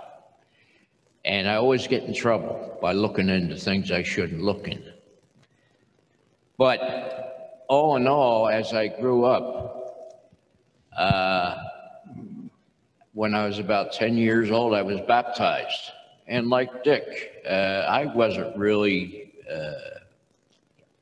and 1.24 1.48
I 1.48 1.54
always 1.54 1.86
get 1.86 2.02
in 2.02 2.12
trouble 2.12 2.78
by 2.82 2.92
looking 2.92 3.30
into 3.30 3.56
things 3.56 3.90
I 3.90 4.02
shouldn't 4.02 4.42
look 4.42 4.68
into. 4.68 4.92
But 6.58 7.64
all 7.70 7.96
in 7.96 8.06
all, 8.06 8.48
as 8.48 8.74
I 8.74 8.88
grew 8.88 9.24
up, 9.24 10.20
uh, 10.98 11.56
when 13.14 13.32
I 13.32 13.46
was 13.46 13.60
about 13.60 13.92
10 13.92 14.16
years 14.18 14.50
old, 14.50 14.74
I 14.74 14.82
was 14.82 15.00
baptized. 15.02 15.92
And 16.26 16.50
like 16.50 16.82
Dick, 16.82 17.42
uh, 17.48 17.86
I 17.88 18.06
wasn't 18.06 18.56
really, 18.56 19.32
uh, 19.50 20.00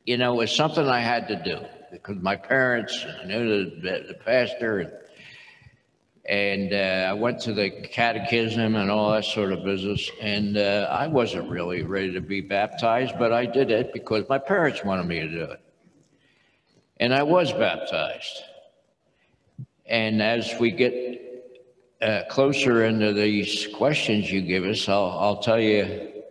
you 0.05 0.19
know, 0.19 0.35
it 0.35 0.37
was 0.37 0.55
something 0.55 0.87
I 0.87 1.01
had 1.01 1.27
to 1.29 1.43
do 1.43 1.59
because 1.91 2.17
my 2.23 2.37
parents, 2.37 3.05
I 3.23 3.27
knew 3.27 3.65
the, 3.65 4.05
the 4.09 4.15
pastor, 4.15 4.81
and, 4.81 4.93
and 6.27 6.73
uh, 6.75 7.11
I 7.11 7.15
went 7.15 7.41
to 7.41 7.55
the 7.55 7.71
catechism 7.71 8.77
and 8.77 8.91
all 8.91 9.13
that 9.13 9.25
sort 9.25 9.53
of 9.53 9.65
business. 9.65 10.11
And 10.21 10.59
uh, 10.59 10.89
I 10.91 11.07
wasn't 11.07 11.49
really 11.49 11.83
ready 11.83 12.13
to 12.13 12.21
be 12.21 12.43
baptized, 12.43 13.15
but 13.19 13.33
I 13.33 13.47
did 13.47 13.71
it 13.71 13.93
because 13.95 14.29
my 14.29 14.39
parents 14.39 14.85
wanted 14.85 15.07
me 15.07 15.21
to 15.21 15.29
do 15.29 15.45
it. 15.45 15.61
And 16.99 17.15
I 17.15 17.23
was 17.23 17.53
baptized. 17.53 18.43
And 19.87 20.23
as 20.23 20.55
we 20.61 20.71
get 20.71 21.32
uh, 22.03 22.25
closer 22.29 22.85
into 22.85 23.13
these 23.13 23.69
questions 23.75 24.31
you 24.31 24.43
give 24.43 24.65
us, 24.65 24.89
I'll, 24.89 25.17
I'll 25.19 25.41
tell 25.41 25.61
you 25.61 26.23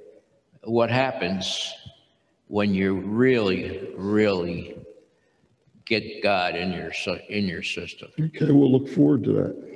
what 0.64 0.92
happens 0.92 1.74
when 2.48 2.74
you 2.74 2.96
really, 2.96 3.94
really 3.96 4.78
get 5.86 6.22
God 6.22 6.56
in 6.56 6.72
your 6.72 6.92
in 7.30 7.46
your 7.46 7.64
system. 7.64 8.10
Okay, 8.20 8.52
we'll 8.52 8.72
look 8.72 8.90
forward 8.90 9.24
to 9.24 9.34
that. 9.34 9.71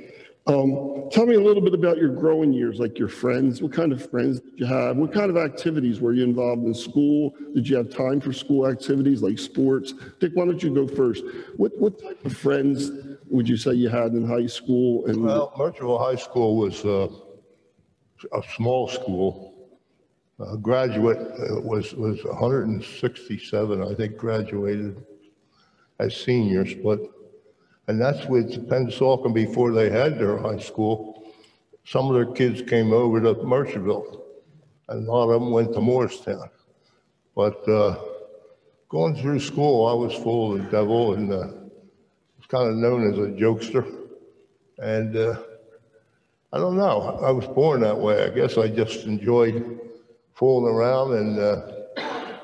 Um, 0.47 1.09
tell 1.11 1.25
me 1.25 1.35
a 1.35 1.39
little 1.39 1.61
bit 1.61 1.73
about 1.73 1.97
your 1.97 2.09
growing 2.09 2.53
years, 2.53 2.79
like 2.79 2.99
your 2.99 3.07
friends. 3.07 3.63
What 3.63 3.73
kind 3.73 3.91
of 3.91 4.09
friends 4.11 4.39
did 4.39 4.59
you 4.59 4.65
have? 4.67 4.95
What 4.95 5.11
kind 5.11 5.31
of 5.31 5.37
activities 5.37 5.99
were 5.99 6.13
you 6.13 6.23
involved 6.23 6.63
in 6.65 6.73
school? 6.73 7.33
Did 7.55 7.67
you 7.67 7.75
have 7.77 7.89
time 7.89 8.21
for 8.21 8.31
school 8.31 8.67
activities 8.67 9.23
like 9.23 9.39
sports? 9.39 9.93
Dick, 10.19 10.33
why 10.35 10.45
don't 10.45 10.61
you 10.61 10.73
go 10.73 10.87
first? 10.87 11.23
What 11.57 11.71
what 11.79 11.99
type 11.99 12.23
of 12.23 12.37
friends 12.37 12.91
would 13.27 13.49
you 13.49 13.57
say 13.57 13.73
you 13.73 13.89
had 13.89 14.11
in 14.11 14.27
high 14.27 14.45
school? 14.45 15.07
And 15.07 15.23
Well, 15.23 15.51
Merchant 15.57 15.99
High 15.99 16.15
School 16.15 16.57
was 16.57 16.85
uh, 16.85 17.07
a 18.31 18.43
small 18.55 18.87
school. 18.87 19.53
Uh, 20.39 20.57
Graduate 20.57 21.17
uh, 21.17 21.61
was, 21.61 21.93
was 21.93 22.23
167, 22.23 23.81
I 23.81 23.93
think, 23.95 24.17
graduated 24.17 25.05
as 25.99 26.15
seniors, 26.15 26.73
but, 26.75 26.99
and 27.87 28.01
that's 28.01 28.25
with 28.27 28.67
Pennsauken 28.67 29.33
before 29.33 29.71
they 29.71 29.89
had 29.89 30.17
their 30.17 30.37
high 30.37 30.57
school. 30.57 31.31
Some 31.85 32.07
of 32.07 32.15
their 32.15 32.33
kids 32.33 32.67
came 32.67 32.93
over 32.93 33.21
to 33.21 33.35
Merchantville, 33.35 34.21
and 34.89 35.07
a 35.07 35.11
lot 35.11 35.29
of 35.29 35.41
them 35.41 35.51
went 35.51 35.73
to 35.73 35.79
Moorestown. 35.79 36.49
But 37.35 37.67
uh, 37.69 37.97
going 38.89 39.15
through 39.15 39.39
school, 39.39 39.87
I 39.87 39.93
was 39.93 40.13
full 40.23 40.53
of 40.53 40.63
the 40.63 40.71
devil 40.71 41.13
and 41.13 41.31
uh, 41.31 41.47
was 42.37 42.47
kind 42.47 42.69
of 42.69 42.75
known 42.75 43.11
as 43.11 43.19
a 43.19 43.31
jokester. 43.39 43.85
And 44.79 45.15
uh, 45.15 45.39
I 46.51 46.57
don't 46.57 46.77
know, 46.77 47.19
I 47.21 47.31
was 47.31 47.45
born 47.47 47.81
that 47.81 47.97
way. 47.97 48.23
I 48.23 48.29
guess 48.29 48.57
I 48.57 48.67
just 48.67 49.05
enjoyed 49.05 49.79
fooling 50.33 50.73
around 50.73 51.13
and 51.13 51.39
uh, 51.39 51.61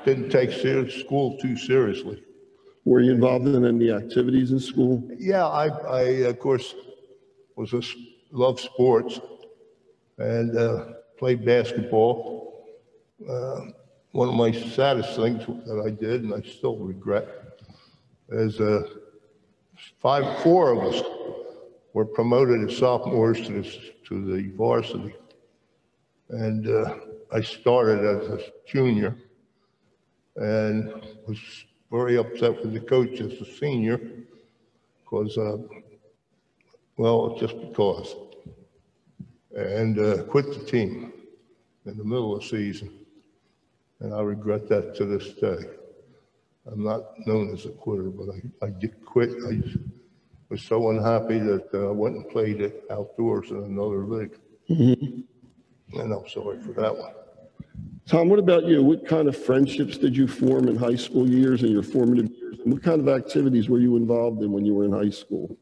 didn't 0.04 0.30
take 0.30 0.52
school 0.52 1.38
too 1.38 1.56
seriously. 1.56 2.22
Were 2.84 3.00
you 3.00 3.12
involved 3.12 3.46
in 3.46 3.64
any 3.64 3.90
activities 3.90 4.50
in 4.50 4.60
school? 4.60 5.08
Yeah, 5.18 5.46
I, 5.46 5.68
I 5.68 6.00
of 6.30 6.38
course, 6.38 6.74
was 7.56 7.72
a 7.72 7.82
loved 8.30 8.60
sports 8.60 9.20
and 10.18 10.56
uh, 10.56 10.84
played 11.18 11.44
basketball. 11.44 12.66
Uh, 13.28 13.60
one 14.12 14.28
of 14.28 14.34
my 14.34 14.50
saddest 14.50 15.16
things 15.16 15.46
that 15.46 15.82
I 15.84 15.90
did, 15.90 16.24
and 16.24 16.34
I 16.34 16.42
still 16.42 16.76
regret, 16.76 17.28
is 18.30 18.60
uh, 18.60 18.82
five, 20.00 20.42
four 20.42 20.72
of 20.72 20.92
us 20.92 21.02
were 21.94 22.04
promoted 22.04 22.68
as 22.68 22.76
sophomores 22.76 23.46
to 23.46 23.62
the, 23.62 23.80
to 24.08 24.34
the 24.34 24.50
varsity. 24.56 25.14
And 26.30 26.66
uh, 26.66 26.96
I 27.32 27.40
started 27.42 28.04
as 28.04 28.28
a 28.28 28.40
junior 28.66 29.16
and 30.36 30.90
was 31.26 31.38
very 31.92 32.16
upset 32.16 32.58
with 32.62 32.72
the 32.72 32.80
coach 32.80 33.20
as 33.20 33.32
a 33.34 33.44
senior 33.44 34.00
because, 35.04 35.36
uh, 35.36 35.58
well, 36.96 37.36
just 37.38 37.60
because. 37.60 38.16
And 39.54 39.98
uh, 39.98 40.22
quit 40.24 40.46
the 40.46 40.64
team 40.64 41.12
in 41.84 41.98
the 41.98 42.04
middle 42.04 42.34
of 42.34 42.40
the 42.40 42.48
season. 42.48 42.90
And 44.00 44.14
I 44.14 44.22
regret 44.22 44.68
that 44.68 44.96
to 44.96 45.04
this 45.04 45.34
day. 45.34 45.68
I'm 46.66 46.82
not 46.82 47.02
known 47.26 47.52
as 47.52 47.66
a 47.66 47.70
quitter, 47.70 48.04
but 48.04 48.28
I, 48.34 48.66
I 48.66 48.70
did 48.70 49.04
quit. 49.04 49.30
I 49.46 49.60
was 50.48 50.62
so 50.62 50.88
unhappy 50.90 51.40
that 51.40 51.68
uh, 51.74 51.88
I 51.88 51.92
went 51.92 52.16
and 52.16 52.28
played 52.30 52.62
it 52.62 52.84
outdoors 52.90 53.50
in 53.50 53.58
another 53.58 54.06
league. 54.06 54.38
And 55.92 56.12
I'm 56.12 56.26
sorry 56.28 56.58
for 56.62 56.72
that 56.72 56.96
one. 56.96 57.12
Tom, 58.06 58.28
what 58.28 58.38
about 58.38 58.64
you? 58.64 58.82
What 58.82 59.06
kind 59.06 59.28
of 59.28 59.36
friendships 59.36 59.96
did 59.96 60.16
you 60.16 60.26
form 60.26 60.68
in 60.68 60.76
high 60.76 60.96
school 60.96 61.28
years 61.28 61.62
and 61.62 61.70
your 61.70 61.82
formative 61.82 62.30
years? 62.30 62.58
And 62.64 62.72
what 62.72 62.82
kind 62.82 63.00
of 63.00 63.08
activities 63.08 63.68
were 63.68 63.78
you 63.78 63.96
involved 63.96 64.42
in 64.42 64.50
when 64.52 64.64
you 64.64 64.74
were 64.74 64.84
in 64.84 64.92
high 64.92 65.10
school? 65.10 65.56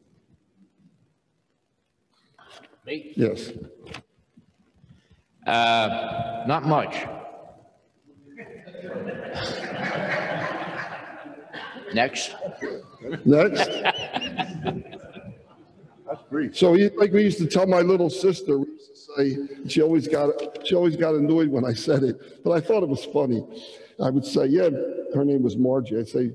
Me? 2.85 3.13
Yes. 3.15 3.51
Uh, 5.45 6.43
not 6.47 6.65
much. 6.65 7.05
Next. 11.93 12.35
Next. 13.25 13.69
That's 16.07 16.23
great. 16.29 16.55
So 16.55 16.71
like 16.71 17.11
we 17.11 17.21
used 17.23 17.37
to 17.39 17.47
tell 17.47 17.67
my 17.67 17.81
little 17.81 18.09
sister, 18.09 18.57
we 18.59 18.67
used 18.67 18.95
to 18.95 19.00
say, 19.17 19.37
she 19.67 19.81
always 19.81 20.07
got, 20.07 20.31
she 20.67 20.75
always 20.75 20.95
got 20.95 21.15
annoyed 21.15 21.49
when 21.49 21.65
I 21.65 21.73
said 21.73 22.03
it, 22.03 22.43
but 22.43 22.51
I 22.51 22.61
thought 22.61 22.83
it 22.83 22.89
was 22.89 23.05
funny. 23.05 23.43
I 24.03 24.09
would 24.09 24.25
say, 24.25 24.45
yeah, 24.47 24.69
her 25.13 25.23
name 25.25 25.43
was 25.43 25.57
Margie. 25.57 25.97
I'd 25.97 26.07
say, 26.09 26.31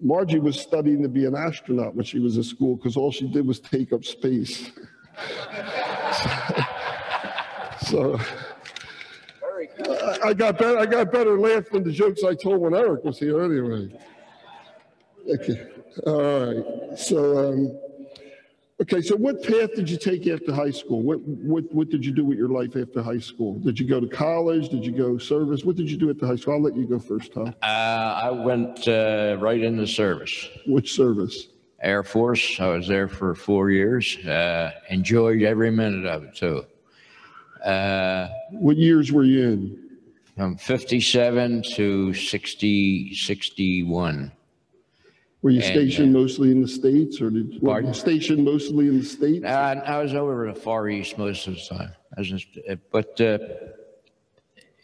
Margie 0.00 0.38
was 0.38 0.58
studying 0.60 1.02
to 1.02 1.08
be 1.08 1.24
an 1.26 1.34
astronaut 1.34 1.94
when 1.94 2.04
she 2.04 2.18
was 2.18 2.36
in 2.36 2.42
school 2.44 2.76
because 2.76 2.96
all 2.96 3.10
she 3.12 3.26
did 3.28 3.46
was 3.46 3.60
take 3.60 3.92
up 3.92 4.04
space. 4.04 4.70
So 7.86 8.16
I- 9.88 10.18
I 10.28 10.34
got 10.34 10.56
better, 10.58 10.78
I 10.78 10.86
got 10.86 11.10
better 11.10 11.36
laugh 11.38 11.68
than 11.70 11.82
the 11.82 11.90
jokes 11.90 12.22
I 12.22 12.34
told 12.34 12.60
when 12.60 12.74
Eric 12.74 13.04
was 13.04 13.18
here 13.18 13.42
anyway. 13.42 13.88
Okay, 15.28 15.66
all 16.06 16.22
right. 16.46 16.98
So, 16.98 17.48
um, 17.52 17.78
okay, 18.82 19.00
so 19.00 19.16
what 19.16 19.42
path 19.42 19.74
did 19.74 19.88
you 19.88 19.96
take 19.96 20.26
after 20.26 20.52
high 20.52 20.70
school? 20.70 21.02
What, 21.02 21.20
what, 21.20 21.64
what 21.72 21.88
did 21.88 22.04
you 22.04 22.12
do 22.12 22.24
with 22.24 22.36
your 22.36 22.48
life 22.48 22.76
after 22.76 23.02
high 23.02 23.18
school? 23.18 23.58
Did 23.60 23.78
you 23.78 23.86
go 23.88 24.00
to 24.00 24.06
college? 24.08 24.68
Did 24.68 24.84
you 24.84 24.92
go 24.92 25.18
service? 25.18 25.64
What 25.64 25.76
did 25.76 25.90
you 25.90 25.96
do 25.96 26.10
at 26.10 26.18
the 26.18 26.26
high 26.26 26.36
school? 26.36 26.54
I'll 26.54 26.62
let 26.62 26.76
you 26.76 26.86
go 26.86 26.98
first, 26.98 27.32
Tom. 27.32 27.54
Uh, 27.62 27.66
I 27.66 28.30
went 28.30 28.86
uh, 28.88 29.36
right 29.40 29.60
into 29.62 29.86
service. 29.86 30.48
Which 30.66 30.92
service? 30.94 31.48
Air 31.80 32.02
Force. 32.02 32.60
I 32.60 32.68
was 32.68 32.86
there 32.86 33.08
for 33.08 33.34
four 33.34 33.70
years. 33.70 34.16
Uh, 34.18 34.72
enjoyed 34.90 35.42
every 35.42 35.70
minute 35.70 36.06
of 36.06 36.24
it 36.24 36.34
too. 36.36 36.64
Uh, 37.64 38.28
What 38.50 38.76
years 38.76 39.12
were 39.12 39.24
you 39.24 39.42
in? 39.42 39.78
from 40.36 40.56
57 40.56 41.62
to 41.74 42.14
60, 42.14 43.14
61. 43.14 44.32
Were 45.42 45.50
you 45.50 45.60
And, 45.60 45.64
stationed 45.64 46.12
mostly 46.12 46.52
in 46.52 46.62
the 46.62 46.68
States 46.68 47.20
or 47.20 47.28
did, 47.30 47.60
were 47.60 47.70
Pardon? 47.70 47.88
you 47.88 47.94
stationed 47.94 48.44
mostly 48.44 48.86
in 48.86 48.98
the 49.00 49.04
States? 49.04 49.44
Uh, 49.44 49.82
I 49.84 50.00
was 50.00 50.14
over 50.14 50.46
in 50.46 50.54
the 50.54 50.60
Far 50.60 50.88
East 50.88 51.18
most 51.18 51.48
of 51.48 51.54
the 51.54 51.60
time. 51.60 51.92
I 52.16 52.20
was 52.20 52.28
just, 52.28 52.46
but 52.92 53.20
uh, 53.20 53.38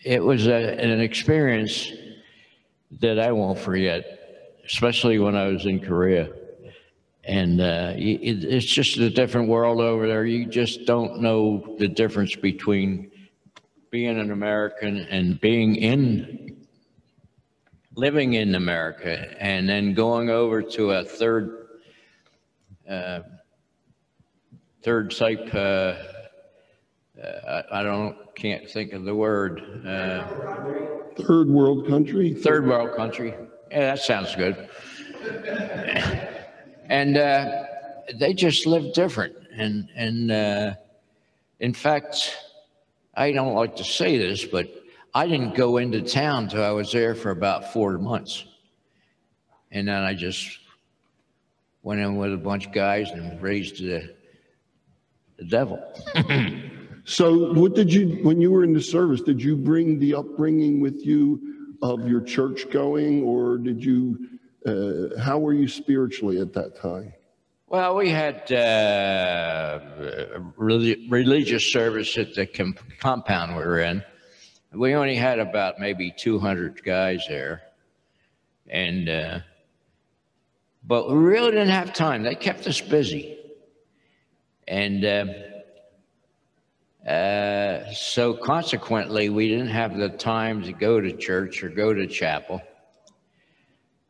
it 0.05 0.23
was 0.23 0.47
a, 0.49 0.53
an 0.81 1.01
experience 1.01 1.93
that 3.01 3.19
I 3.21 3.31
won't 3.33 3.59
forget, 3.59 4.59
especially 4.65 5.19
when 5.21 5.37
I 5.37 5.47
was 5.47 5.65
in 5.67 5.79
Korea. 5.79 6.31
And 7.25 7.61
uh, 7.61 7.93
y- 7.95 8.19
it, 8.21 8.43
it's 8.45 8.67
just 8.67 8.97
a 8.97 9.11
different 9.11 9.49
world 9.49 9.81
over 9.81 10.09
there. 10.09 10.25
You 10.25 10.47
just 10.47 10.87
don't 10.87 11.21
know 11.21 11.77
the 11.79 11.87
difference 11.87 12.35
between 12.35 13.11
being 13.91 14.19
an 14.19 14.31
American 14.33 14.99
and 15.11 15.41
being 15.41 15.77
in, 15.77 16.58
living 17.99 18.35
in 18.35 18.55
America, 18.55 19.27
and 19.43 19.69
then 19.69 19.93
going 19.93 20.31
over 20.31 20.63
to 20.63 20.93
a 20.93 21.05
third 21.05 21.67
third 24.83 25.11
type, 25.11 25.51
uh, 25.53 25.59
uh, 27.21 27.63
I 27.73 27.81
I 27.81 27.83
don't, 27.83 28.17
can't 28.37 28.71
think 28.71 28.93
of 28.93 29.05
the 29.05 29.15
word, 29.15 29.61
uh, 29.85 30.25
Third 31.27 31.49
world 31.49 31.89
country? 31.89 32.33
third 32.33 32.67
world 32.69 32.97
country. 32.97 33.35
Yeah, 33.73 33.81
that 33.81 33.99
sounds 33.99 34.37
good. 34.37 34.69
And 36.89 37.17
uh, 37.17 37.65
they 38.15 38.33
just 38.33 38.65
live 38.65 38.95
different. 38.95 39.35
And, 39.57 39.89
and 39.97 40.31
uh, 40.31 40.75
in 41.59 41.75
fact, 41.75 42.37
I 43.15 43.33
don't 43.33 43.55
like 43.55 43.75
to 43.77 43.85
say 43.85 44.17
this, 44.17 44.45
but 44.45 44.73
I 45.15 45.27
didn't 45.27 45.55
go 45.55 45.79
into 45.79 46.03
town 46.03 46.49
till 46.49 46.63
I 46.63 46.71
was 46.71 46.93
there 46.93 47.15
for 47.15 47.31
about 47.31 47.73
four 47.73 47.99
months. 47.99 48.45
And 49.71 49.89
then 49.89 50.03
I 50.03 50.15
just 50.15 50.59
went 51.83 52.01
in 52.01 52.17
with 52.17 52.33
a 52.33 52.39
bunch 52.39 52.67
of 52.67 52.73
guys 52.73 53.11
and 53.11 53.41
raised 53.41 53.83
the, 53.83 54.15
the 55.39 55.45
devil. 55.45 55.83
So 57.09 57.55
what 57.55 57.75
did 57.75 57.91
you, 57.91 58.19
when 58.23 58.39
you 58.39 58.51
were 58.51 58.65
in 58.65 58.75
the 58.75 58.83
service, 58.83 59.23
did 59.23 59.43
you 59.43 59.57
bring 59.57 59.99
the 59.99 60.15
upbringing 60.15 60.83
with 60.83 61.07
you 61.07 61.75
of 61.81 62.07
your 62.07 62.21
church 62.21 62.69
going 62.71 63.23
or 63.23 63.57
did 63.57 63.83
you, 63.83 64.29
uh, 64.67 65.19
how 65.19 65.39
were 65.39 65.55
you 65.55 65.69
spiritually 65.69 66.39
at 66.39 66.53
that 66.53 66.77
time? 66.77 67.15
Well, 67.67 67.97
we 67.97 68.11
had 68.11 68.53
uh, 68.53 69.81
reli- 70.59 71.11
religious 71.11 71.73
service 71.73 72.19
at 72.19 72.35
the 72.35 72.45
com- 72.45 72.77
compound 73.01 73.57
we 73.57 73.65
were 73.65 73.81
in. 73.81 74.05
We 74.73 74.95
only 74.95 75.15
had 75.15 75.39
about 75.39 75.79
maybe 75.79 76.11
200 76.11 76.85
guys 76.85 77.25
there. 77.27 77.63
And, 78.69 79.09
uh, 79.09 79.39
but 80.85 81.09
we 81.09 81.17
really 81.17 81.53
didn't 81.53 81.69
have 81.69 81.95
time. 81.95 82.23
They 82.23 82.35
kept 82.35 82.67
us 82.67 82.81
busy. 82.81 83.39
And 84.67 85.05
uh, 85.05 85.25
uh, 87.09 87.91
so 87.95 88.35
consequently, 88.35 89.31
we 89.31 89.49
didn't 89.49 89.69
have 89.69 89.97
the 89.97 90.11
time 90.11 90.63
to 90.65 90.73
go 90.73 91.01
to 91.01 91.13
church 91.13 91.65
or 91.65 91.71
go 91.71 91.95
to 91.95 92.07
chapel. 92.07 92.61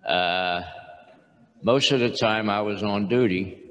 Uh, 0.05 0.63
most 1.63 1.93
of 1.93 2.01
the 2.01 2.11
time 2.11 2.51
I 2.51 2.61
was 2.63 2.83
on 2.83 3.07
duty 3.07 3.63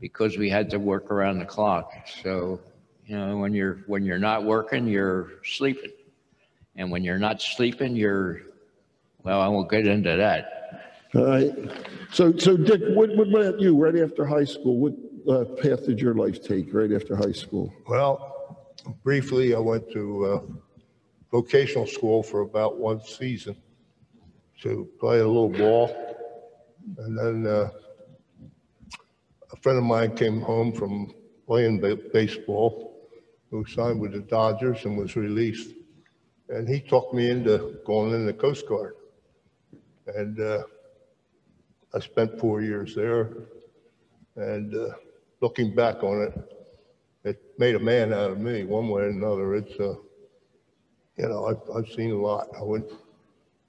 because 0.00 0.36
we 0.36 0.50
had 0.50 0.70
to 0.70 0.78
work 0.78 1.12
around 1.12 1.38
the 1.38 1.44
clock. 1.44 1.92
So, 2.22 2.58
you 3.06 3.16
know, 3.16 3.36
when 3.36 3.54
you're 3.54 3.84
when 3.86 4.04
you're 4.04 4.18
not 4.18 4.44
working, 4.44 4.88
you're 4.88 5.30
sleeping. 5.44 5.92
And 6.80 6.90
when 6.90 7.04
you're 7.04 7.18
not 7.18 7.42
sleeping, 7.42 7.94
you're 7.94 8.40
well, 9.22 9.42
I 9.42 9.48
won't 9.48 9.70
get 9.70 9.86
into 9.86 10.16
that. 10.16 11.10
All 11.14 11.26
right. 11.26 11.52
So, 12.10 12.34
so 12.38 12.56
Dick, 12.56 12.80
what, 12.94 13.14
what 13.16 13.28
about 13.28 13.60
you? 13.60 13.76
Right 13.76 13.96
after 13.96 14.24
high 14.24 14.44
school, 14.44 14.78
what 14.78 14.94
uh, 15.28 15.44
path 15.56 15.84
did 15.84 16.00
your 16.00 16.14
life 16.14 16.42
take 16.42 16.72
right 16.72 16.90
after 16.90 17.14
high 17.14 17.32
school? 17.32 17.70
Well, 17.86 18.66
briefly, 19.02 19.54
I 19.54 19.58
went 19.58 19.92
to 19.92 20.24
uh, 20.24 20.40
vocational 21.30 21.86
school 21.86 22.22
for 22.22 22.40
about 22.40 22.78
one 22.78 23.04
season 23.04 23.56
to 24.62 24.88
play 24.98 25.18
a 25.18 25.26
little 25.26 25.50
ball. 25.50 25.94
And 26.96 27.18
then 27.18 27.46
uh, 27.46 27.68
a 29.52 29.56
friend 29.56 29.76
of 29.76 29.84
mine 29.84 30.16
came 30.16 30.40
home 30.40 30.72
from 30.72 31.12
playing 31.46 31.82
baseball, 32.10 32.96
who 33.50 33.66
signed 33.66 34.00
with 34.00 34.12
the 34.12 34.20
Dodgers 34.20 34.86
and 34.86 34.96
was 34.96 35.14
released. 35.14 35.74
And 36.50 36.68
he 36.68 36.80
talked 36.80 37.14
me 37.14 37.30
into 37.30 37.78
going 37.86 38.12
in 38.12 38.26
the 38.26 38.32
Coast 38.32 38.66
Guard. 38.66 38.94
And 40.08 40.40
uh, 40.40 40.64
I 41.94 42.00
spent 42.00 42.40
four 42.40 42.60
years 42.60 42.96
there. 42.96 43.30
And 44.34 44.74
uh, 44.74 44.94
looking 45.40 45.76
back 45.76 46.02
on 46.02 46.22
it, 46.22 46.56
it 47.22 47.40
made 47.56 47.76
a 47.76 47.78
man 47.78 48.12
out 48.12 48.32
of 48.32 48.38
me, 48.38 48.64
one 48.64 48.88
way 48.88 49.02
or 49.02 49.10
another. 49.10 49.54
It's, 49.54 49.78
uh, 49.78 49.94
you 51.16 51.28
know, 51.28 51.46
I've, 51.46 51.76
I've 51.76 51.92
seen 51.92 52.10
a 52.10 52.16
lot. 52.16 52.48
I 52.58 52.64
went, 52.64 52.86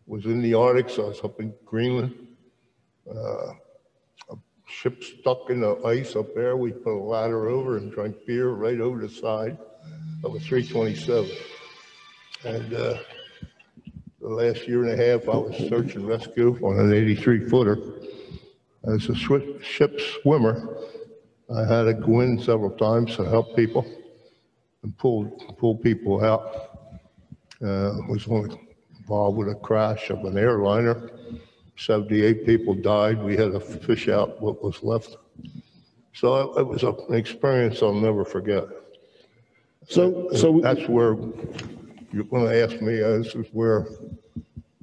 was 0.07 0.25
in 0.25 0.41
the 0.41 0.55
Arctic, 0.55 0.89
so 0.89 1.05
I 1.05 1.09
was 1.09 1.19
up 1.23 1.39
in 1.39 1.53
Greenland. 1.65 2.15
Uh, 3.07 3.51
a 4.31 4.37
ship 4.67 5.03
stuck 5.03 5.51
in 5.51 5.61
the 5.61 5.75
ice 5.85 6.15
up 6.15 6.33
there. 6.33 6.57
We 6.57 6.71
put 6.71 6.97
a 6.97 7.03
ladder 7.03 7.47
over 7.47 7.77
and 7.77 7.91
drank 7.91 8.25
beer 8.25 8.49
right 8.49 8.79
over 8.79 8.99
the 8.99 9.09
side 9.09 9.59
of 10.23 10.33
a 10.33 10.39
327. 10.39 11.29
And 12.43 12.73
uh, 12.73 12.97
the 14.19 14.27
last 14.29 14.67
year 14.67 14.83
and 14.83 14.99
a 14.99 15.05
half, 15.11 15.27
I 15.29 15.37
was 15.37 15.55
search 15.69 15.95
and 15.95 16.07
rescue 16.07 16.57
on 16.63 16.79
an 16.79 16.93
83 16.93 17.47
footer. 17.49 17.77
As 18.85 19.05
a 19.09 19.13
swi- 19.13 19.61
ship 19.63 19.99
swimmer, 20.21 20.77
I 21.53 21.63
had 21.65 21.83
to 21.83 21.93
go 21.93 22.21
in 22.21 22.39
several 22.39 22.71
times 22.71 23.15
to 23.17 23.25
help 23.25 23.55
people 23.55 23.85
and 24.83 24.97
pull, 24.97 25.25
pull 25.59 25.75
people 25.75 26.23
out. 26.23 26.67
Uh, 27.63 27.93
was 28.09 28.27
only 28.27 28.59
involved 28.99 29.37
with 29.37 29.49
a 29.49 29.55
crash 29.55 30.09
of 30.09 30.25
an 30.25 30.35
airliner. 30.35 31.11
78 31.77 32.43
people 32.45 32.73
died. 32.73 33.21
We 33.21 33.37
had 33.37 33.51
to 33.51 33.59
fish 33.59 34.07
out 34.09 34.41
what 34.41 34.63
was 34.63 34.81
left. 34.81 35.15
So 36.13 36.57
it 36.57 36.65
was 36.65 36.81
a- 36.83 36.89
an 37.09 37.13
experience 37.13 37.83
I'll 37.83 37.93
never 37.93 38.25
forget. 38.25 38.63
So, 39.87 40.29
so, 40.33 40.59
That's 40.61 40.87
where, 40.87 41.15
you 42.13 42.27
want 42.29 42.49
to 42.49 42.63
ask 42.63 42.81
me, 42.81 43.01
uh, 43.01 43.17
this 43.17 43.35
is 43.35 43.47
where 43.51 43.87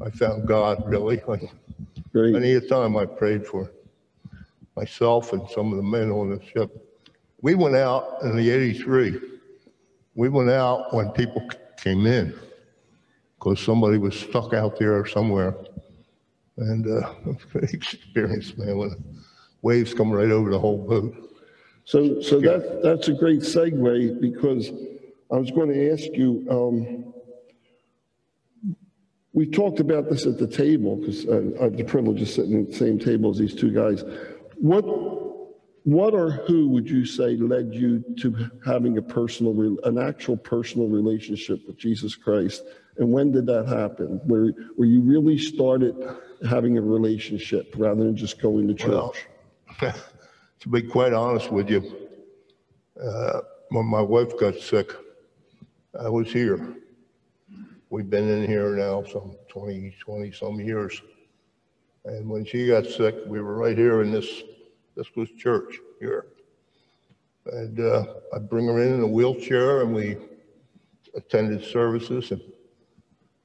I 0.05 0.11
found 0.11 0.47
God, 0.47 0.83
really. 0.87 1.21
Like, 1.27 1.51
great. 2.13 2.33
Many 2.33 2.55
a 2.55 2.61
time 2.61 2.97
I 2.97 3.07
prayed 3.07 3.47
for 3.47 3.71
myself 4.77 5.33
and 5.33 5.49
some 5.51 5.73
of 5.73 5.77
the 5.77 5.83
men 5.83 6.11
on 6.11 6.31
the 6.31 6.45
ship. 6.45 6.71
We 7.43 7.55
went 7.55 7.77
out 7.77 8.19
in 8.23 8.37
the 8.37 8.51
83. 8.51 9.21
We 10.15 10.29
went 10.29 10.51
out 10.51 10.95
when 10.95 11.11
people 11.11 11.49
came 11.77 12.07
in 12.07 12.35
because 13.39 13.61
somebody 13.61 13.99
was 13.99 14.19
stuck 14.19 14.55
out 14.55 14.79
there 14.79 15.05
somewhere. 15.07 15.55
And 16.57 16.87
uh, 16.87 17.13
it 17.27 17.55
was 17.55 17.73
experience, 17.73 18.57
man, 18.57 18.79
when 18.79 19.23
waves 19.63 19.95
come 19.95 20.11
right 20.11 20.31
over 20.31 20.51
the 20.51 20.59
whole 20.59 20.79
boat. 20.79 21.15
So, 21.85 22.21
so 22.21 22.41
that, 22.41 22.83
that's 22.83 23.09
a 23.09 23.13
great 23.13 23.41
segue 23.41 24.21
because 24.21 24.71
I 25.33 25.37
was 25.37 25.51
going 25.51 25.71
to 25.71 25.93
ask 25.93 26.05
you, 26.13 26.47
um, 26.51 27.15
we 29.39 29.47
talked 29.47 29.79
about 29.79 30.11
this 30.11 30.27
at 30.27 30.37
the 30.37 30.49
table 30.49 30.97
because 30.97 31.25
I 31.29 31.63
have 31.63 31.77
the 31.77 31.85
privilege 31.85 32.21
of 32.21 32.29
sitting 32.29 32.61
at 32.61 32.73
the 32.73 32.77
same 32.77 32.99
table 32.99 33.31
as 33.31 33.39
these 33.39 33.55
two 33.55 33.71
guys. 33.71 34.03
What, 34.57 34.83
what 35.85 36.13
or 36.13 36.33
who 36.33 36.69
would 36.71 36.91
you 36.91 37.05
say 37.05 37.37
led 37.37 37.73
you 37.73 38.03
to 38.19 38.51
having 38.67 38.99
a 38.99 39.03
personal, 39.03 39.79
an 39.85 39.97
actual 39.97 40.37
personal 40.37 40.89
relationship 40.89 41.61
with 41.69 41.79
Jesus 41.79 42.17
Christ? 42.17 42.65
And 42.97 43.13
when 43.13 43.31
did 43.31 43.47
that 43.47 43.69
happen? 43.69 44.21
Where, 44.25 44.51
where 44.75 44.89
you 44.89 45.03
really 45.03 45.39
started 45.39 45.95
having 46.45 46.77
a 46.77 46.83
relationship 46.83 47.73
rather 47.79 48.03
than 48.03 48.17
just 48.17 48.43
going 48.43 48.75
to 48.75 48.89
Well, 48.89 49.15
church? 49.79 49.95
to 50.59 50.69
be 50.69 50.83
quite 50.83 51.13
honest 51.13 51.53
with 51.53 51.71
you, 51.71 52.09
uh, 53.01 53.43
when 53.69 53.87
my 53.87 54.03
wife 54.03 54.37
got 54.37 54.57
sick, 54.57 54.91
I 55.97 56.09
was 56.09 56.33
here. 56.33 56.75
We've 57.91 58.11
been 58.11 58.29
in 58.29 58.47
here 58.47 58.77
now 58.77 59.03
some 59.05 59.35
20, 59.49 59.97
20 59.99 60.33
some 60.33 60.61
years. 60.61 61.01
And 62.05 62.29
when 62.29 62.45
she 62.45 62.67
got 62.67 62.85
sick, 62.85 63.15
we 63.27 63.41
were 63.41 63.57
right 63.57 63.77
here 63.79 64.03
in 64.03 64.13
this, 64.13 64.43
this 64.95 65.07
was 65.17 65.31
church 65.39 65.77
here. 65.99 66.27
And 67.47 67.81
uh, 67.81 68.05
I 68.35 68.41
bring 68.41 68.67
her 68.67 68.83
in 68.83 68.95
in 68.95 69.01
a 69.01 69.07
wheelchair 69.07 69.81
and 69.83 69.95
we 69.95 70.19
attended 71.15 71.65
services 71.65 72.31
and, 72.31 72.43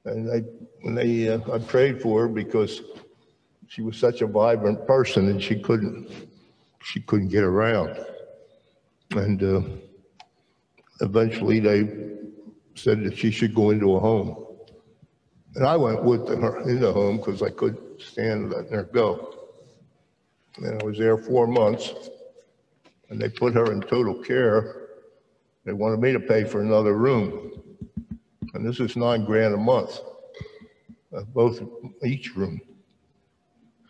and 0.04 0.30
I, 0.30 0.40
when 0.82 0.94
they, 0.94 1.30
uh, 1.30 1.40
I 1.50 1.58
prayed 1.58 2.02
for 2.02 2.22
her 2.22 2.28
because 2.28 2.82
she 3.68 3.80
was 3.80 3.96
such 3.96 4.20
a 4.20 4.26
vibrant 4.26 4.86
person 4.86 5.28
and 5.28 5.42
she 5.42 5.58
couldn't, 5.58 6.10
she 6.82 7.00
couldn't 7.00 7.28
get 7.28 7.44
around. 7.44 7.98
And 9.12 9.42
uh, 9.42 9.62
eventually 11.00 11.60
they 11.60 12.14
said 12.74 13.04
that 13.04 13.16
she 13.16 13.30
should 13.30 13.54
go 13.54 13.70
into 13.70 13.94
a 13.96 14.00
home. 14.00 14.44
And 15.54 15.66
I 15.66 15.76
went 15.76 16.02
with 16.02 16.28
her 16.28 16.68
in 16.68 16.80
the 16.80 16.92
home 16.92 17.18
because 17.18 17.42
I 17.42 17.50
couldn't 17.50 18.00
stand 18.00 18.50
letting 18.50 18.72
her 18.72 18.84
go. 18.84 19.34
And 20.56 20.80
I 20.80 20.84
was 20.84 20.98
there 20.98 21.16
four 21.16 21.46
months 21.46 21.92
and 23.08 23.20
they 23.20 23.28
put 23.28 23.54
her 23.54 23.70
in 23.72 23.80
total 23.80 24.14
care. 24.14 24.88
They 25.64 25.72
wanted 25.72 26.00
me 26.00 26.12
to 26.12 26.20
pay 26.20 26.44
for 26.44 26.60
another 26.60 26.94
room. 26.94 27.62
And 28.54 28.66
this 28.66 28.80
is 28.80 28.96
nine 28.96 29.24
grand 29.24 29.54
a 29.54 29.58
month, 29.58 30.00
uh, 31.16 31.22
both, 31.22 31.60
each 32.04 32.36
room. 32.36 32.60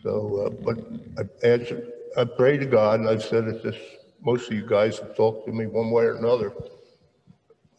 So, 0.03 0.47
uh, 0.47 0.51
but 0.51 0.79
I 1.19 1.47
answered, 1.47 1.91
I 2.17 2.25
prayed 2.25 2.61
to 2.61 2.67
God 2.67 3.01
and 3.01 3.09
I 3.09 3.19
said 3.19 3.47
that 3.47 3.63
this, 3.63 3.77
most 4.23 4.49
of 4.49 4.55
you 4.55 4.67
guys 4.67 4.99
have 4.99 5.17
talked 5.17 5.47
to 5.47 5.53
me 5.53 5.67
one 5.67 5.91
way 5.91 6.05
or 6.05 6.17
another. 6.17 6.53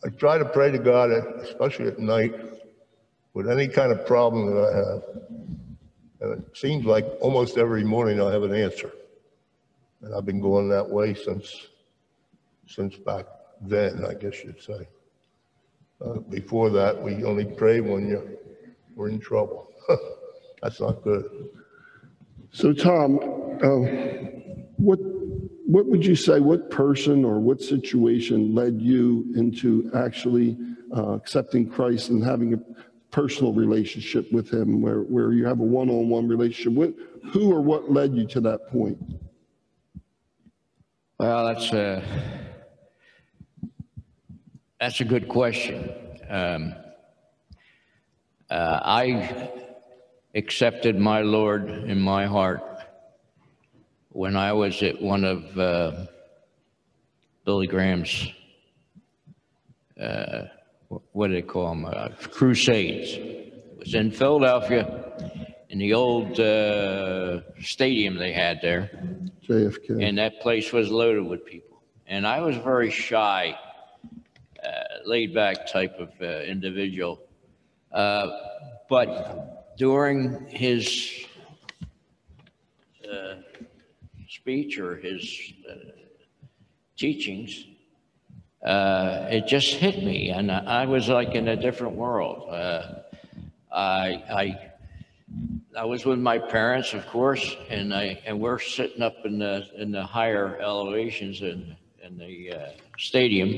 I 0.05 0.09
try 0.09 0.37
to 0.37 0.45
pray 0.45 0.71
to 0.71 0.77
God, 0.77 1.09
especially 1.09 1.87
at 1.87 1.97
night, 1.97 2.35
with 3.33 3.49
any 3.49 3.67
kind 3.67 3.91
of 3.91 4.05
problem 4.05 4.53
that 4.53 4.63
I 4.63 4.77
have. 4.77 5.03
And 6.21 6.43
it 6.43 6.57
seems 6.57 6.85
like 6.85 7.05
almost 7.21 7.57
every 7.57 7.83
morning 7.83 8.21
I 8.21 8.31
have 8.31 8.43
an 8.43 8.53
answer. 8.53 8.91
And 10.01 10.13
I've 10.13 10.25
been 10.25 10.39
going 10.39 10.69
that 10.69 10.87
way 10.87 11.15
since, 11.15 11.67
since 12.67 12.95
back 12.97 13.25
then, 13.61 14.05
I 14.05 14.13
guess 14.13 14.43
you'd 14.43 14.61
say. 14.61 14.87
Uh, 15.99 16.19
before 16.29 16.69
that, 16.69 17.01
we 17.01 17.23
only 17.23 17.45
pray 17.45 17.79
when 17.79 18.07
you 18.07 18.37
we're 18.95 19.09
in 19.09 19.19
trouble. 19.19 19.71
That's 20.61 20.79
not 20.79 21.01
good. 21.03 21.49
So 22.51 22.73
Tom, 22.73 23.19
uh, 23.61 24.29
what, 24.77 24.99
what 25.65 25.87
would 25.87 26.05
you 26.05 26.15
say, 26.15 26.39
what 26.39 26.69
person 26.69 27.25
or 27.25 27.39
what 27.39 27.59
situation 27.59 28.53
led 28.53 28.79
you 28.79 29.25
into 29.35 29.89
actually 29.95 30.57
uh, 30.95 31.13
accepting 31.13 31.67
Christ 31.67 32.09
and 32.09 32.23
having 32.23 32.53
a 32.53 32.59
personal 33.09 33.51
relationship 33.51 34.31
with 34.31 34.51
him 34.53 34.81
where, 34.81 34.99
where 35.01 35.33
you 35.33 35.45
have 35.45 35.59
a 35.59 35.63
one-on-one 35.63 36.27
relationship? 36.27 36.73
What, 36.73 36.93
who 37.31 37.51
or 37.51 37.61
what 37.61 37.91
led 37.91 38.13
you 38.13 38.27
to 38.27 38.41
that 38.41 38.69
point? 38.69 38.99
Well, 41.17 41.47
that's 41.47 41.71
a, 41.71 42.03
that's 44.79 45.01
a 45.01 45.05
good 45.05 45.27
question. 45.27 45.89
Um, 46.29 46.75
uh, 48.51 48.79
I 48.83 49.49
accepted 50.35 50.99
my 50.99 51.21
Lord 51.21 51.69
in 51.69 51.99
my 51.99 52.27
heart 52.27 52.61
when 54.15 54.37
I 54.37 54.53
was 54.53 54.81
at 54.81 55.01
one 55.01 55.25
of 55.25 55.59
uh, 55.59 56.05
Billy 57.43 57.67
Graham's, 57.67 58.31
uh, 59.99 60.43
what 61.11 61.27
do 61.27 61.33
they 61.33 61.41
call 61.41 61.67
them, 61.67 61.83
uh, 61.83 62.07
crusades. 62.31 63.11
It 63.11 63.77
was 63.77 63.93
in 63.93 64.11
Philadelphia, 64.11 65.43
in 65.69 65.79
the 65.79 65.93
old 65.93 66.39
uh, 66.39 67.41
stadium 67.59 68.15
they 68.15 68.31
had 68.31 68.61
there. 68.61 68.89
JFK. 69.49 70.01
And 70.01 70.17
that 70.17 70.39
place 70.39 70.71
was 70.71 70.89
loaded 70.89 71.25
with 71.25 71.45
people. 71.45 71.83
And 72.07 72.25
I 72.25 72.39
was 72.39 72.55
very 72.55 72.91
shy, 72.91 73.59
uh, 74.63 74.69
laid 75.05 75.33
back 75.33 75.67
type 75.67 75.99
of 75.99 76.09
uh, 76.21 76.39
individual. 76.43 77.19
Uh, 77.91 78.29
but 78.87 79.75
during 79.77 80.47
his 80.47 81.25
uh, 83.11 83.35
speech 84.45 84.77
or 84.77 84.95
his 84.97 85.53
uh, 85.67 85.73
teachings, 86.95 87.65
uh, 88.63 89.25
it 89.31 89.47
just 89.47 89.73
hit 89.73 90.03
me. 90.03 90.29
And 90.29 90.51
I 90.51 90.85
was 90.85 91.09
like 91.09 91.33
in 91.33 91.47
a 91.47 91.55
different 91.55 91.95
world. 91.95 92.47
Uh, 92.51 92.99
I, 93.71 94.23
I 94.29 94.71
I 95.75 95.85
was 95.85 96.05
with 96.05 96.19
my 96.19 96.37
parents, 96.37 96.93
of 96.93 97.07
course, 97.07 97.57
and 97.71 97.91
I, 97.91 98.21
and 98.27 98.39
we're 98.39 98.59
sitting 98.59 99.01
up 99.01 99.15
in 99.25 99.39
the, 99.39 99.67
in 99.77 99.91
the 99.91 100.03
higher 100.03 100.59
elevations 100.59 101.41
in, 101.41 101.75
in 102.03 102.19
the 102.19 102.51
uh, 102.51 102.69
stadium. 102.99 103.49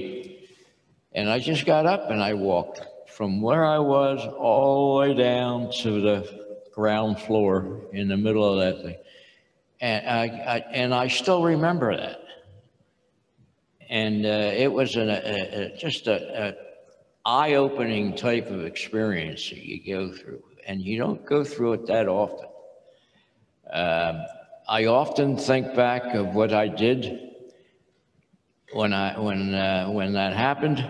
And 1.12 1.30
I 1.30 1.40
just 1.40 1.66
got 1.66 1.86
up 1.86 2.10
and 2.10 2.24
I 2.24 2.34
walked 2.34 2.82
from 3.10 3.42
where 3.42 3.66
I 3.66 3.80
was 3.80 4.26
all 4.40 4.94
the 4.94 5.00
way 5.10 5.14
down 5.16 5.70
to 5.82 6.00
the 6.00 6.70
ground 6.74 7.20
floor 7.20 7.82
in 7.92 8.08
the 8.08 8.18
middle 8.18 8.48
of 8.48 8.60
that 8.60 8.84
thing. 8.84 8.96
And 9.80 10.08
I, 10.08 10.24
I 10.24 10.58
and 10.72 10.94
I 10.94 11.08
still 11.08 11.44
remember 11.44 11.96
that. 11.96 12.22
And 13.90 14.26
uh, 14.26 14.30
it 14.30 14.72
was 14.72 14.96
an, 14.96 15.10
a, 15.10 15.74
a, 15.74 15.78
just 15.78 16.08
a, 16.08 16.48
a 16.48 16.56
eye-opening 17.26 18.16
type 18.16 18.50
of 18.50 18.66
experience 18.66 19.50
that 19.50 19.64
you 19.64 19.82
go 19.86 20.12
through, 20.12 20.44
and 20.66 20.82
you 20.82 20.98
don't 20.98 21.26
go 21.26 21.44
through 21.44 21.74
it 21.74 21.88
that 21.88 22.08
often. 22.08 22.48
Um, 23.72 24.26
I 24.68 24.86
often 24.86 25.38
think 25.38 25.76
back 25.76 26.14
of 26.16 26.34
what 26.34 26.54
I 26.54 26.68
did 26.68 27.32
when 28.74 28.94
I 28.94 29.20
when 29.20 29.54
uh, 29.54 29.90
when 29.90 30.14
that 30.14 30.34
happened, 30.34 30.84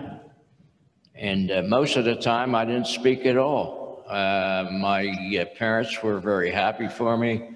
and 1.14 1.50
uh, 1.50 1.62
most 1.62 1.96
of 1.96 2.04
the 2.04 2.16
time 2.16 2.54
I 2.54 2.64
didn't 2.64 2.86
speak 2.86 3.26
at 3.26 3.36
all. 3.36 4.04
Uh, 4.08 4.68
my 4.72 5.06
uh, 5.38 5.44
parents 5.56 6.02
were 6.02 6.18
very 6.18 6.50
happy 6.50 6.88
for 6.88 7.16
me. 7.16 7.50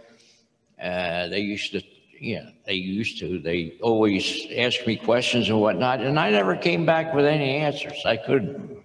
Uh, 0.82 1.28
they 1.28 1.38
used 1.38 1.72
to, 1.72 1.82
yeah, 2.20 2.50
they 2.66 2.74
used 2.74 3.18
to. 3.20 3.38
They 3.38 3.78
always 3.80 4.46
asked 4.56 4.84
me 4.86 4.96
questions 4.96 5.48
and 5.48 5.60
whatnot, 5.60 6.00
and 6.00 6.18
I 6.18 6.30
never 6.30 6.56
came 6.56 6.84
back 6.84 7.14
with 7.14 7.24
any 7.24 7.56
answers. 7.56 8.02
I 8.04 8.16
couldn't. 8.16 8.78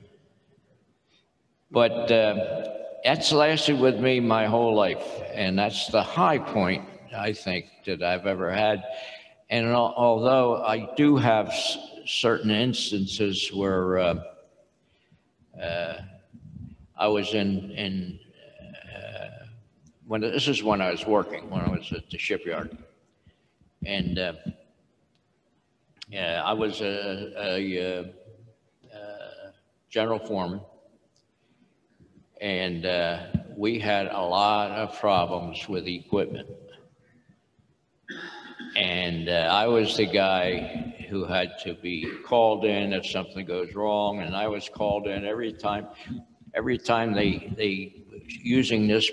But 1.72 2.12
uh, 2.12 2.68
that's 3.04 3.32
lasted 3.32 3.80
with 3.80 4.00
me 4.00 4.20
my 4.20 4.46
whole 4.46 4.76
life, 4.76 5.06
and 5.34 5.58
that's 5.58 5.88
the 5.88 6.04
high 6.04 6.38
point 6.38 6.86
I 7.16 7.34
think 7.34 7.66
that 7.86 8.04
I've 8.04 8.28
ever 8.28 8.52
had. 8.52 8.84
And 9.50 9.66
al- 9.68 9.94
although 9.98 10.64
I 10.64 10.94
do 10.96 11.18
have 11.18 11.52
certain 12.06 12.52
instances 12.52 13.50
where 13.52 13.98
uh, 13.98 14.16
uh, 15.62 16.02
I 16.96 17.08
was 17.08 17.34
in 17.34 17.72
in 17.72 18.20
when 20.08 20.22
this 20.22 20.48
is 20.48 20.64
when 20.64 20.82
I 20.82 20.92
was 20.92 21.06
working 21.06 21.50
when 21.50 21.62
I 21.62 21.70
was 21.70 21.92
at 21.92 22.10
the 22.10 22.18
shipyard, 22.18 22.78
and 23.86 24.18
uh, 24.18 24.34
yeah, 26.10 26.42
I 26.46 26.54
was 26.54 26.82
a, 26.82 27.34
a, 27.38 28.00
uh 28.00 28.96
uh 28.96 29.52
general 29.90 30.20
foreman, 30.20 30.62
and 32.40 32.86
uh, 32.86 33.26
we 33.58 33.80
had 33.80 34.08
a 34.08 34.22
lot 34.22 34.72
of 34.72 34.98
problems 34.98 35.68
with 35.68 35.86
equipment. 35.88 36.48
And 38.78 39.28
uh, 39.28 39.50
I 39.52 39.68
was 39.68 39.98
the 39.98 40.06
guy 40.06 40.96
who 41.10 41.26
had 41.26 41.58
to 41.64 41.74
be 41.74 42.08
called 42.24 42.64
in 42.64 42.94
if 42.94 43.06
something 43.06 43.46
goes 43.46 43.74
wrong, 43.74 44.22
and 44.22 44.36
I 44.36 44.48
was 44.48 44.70
called 44.70 45.08
in 45.08 45.26
every 45.26 45.52
time. 45.52 45.88
Every 46.54 46.78
time 46.78 47.14
they 47.14 47.54
they 47.58 48.04
using 48.26 48.88
this 48.88 49.12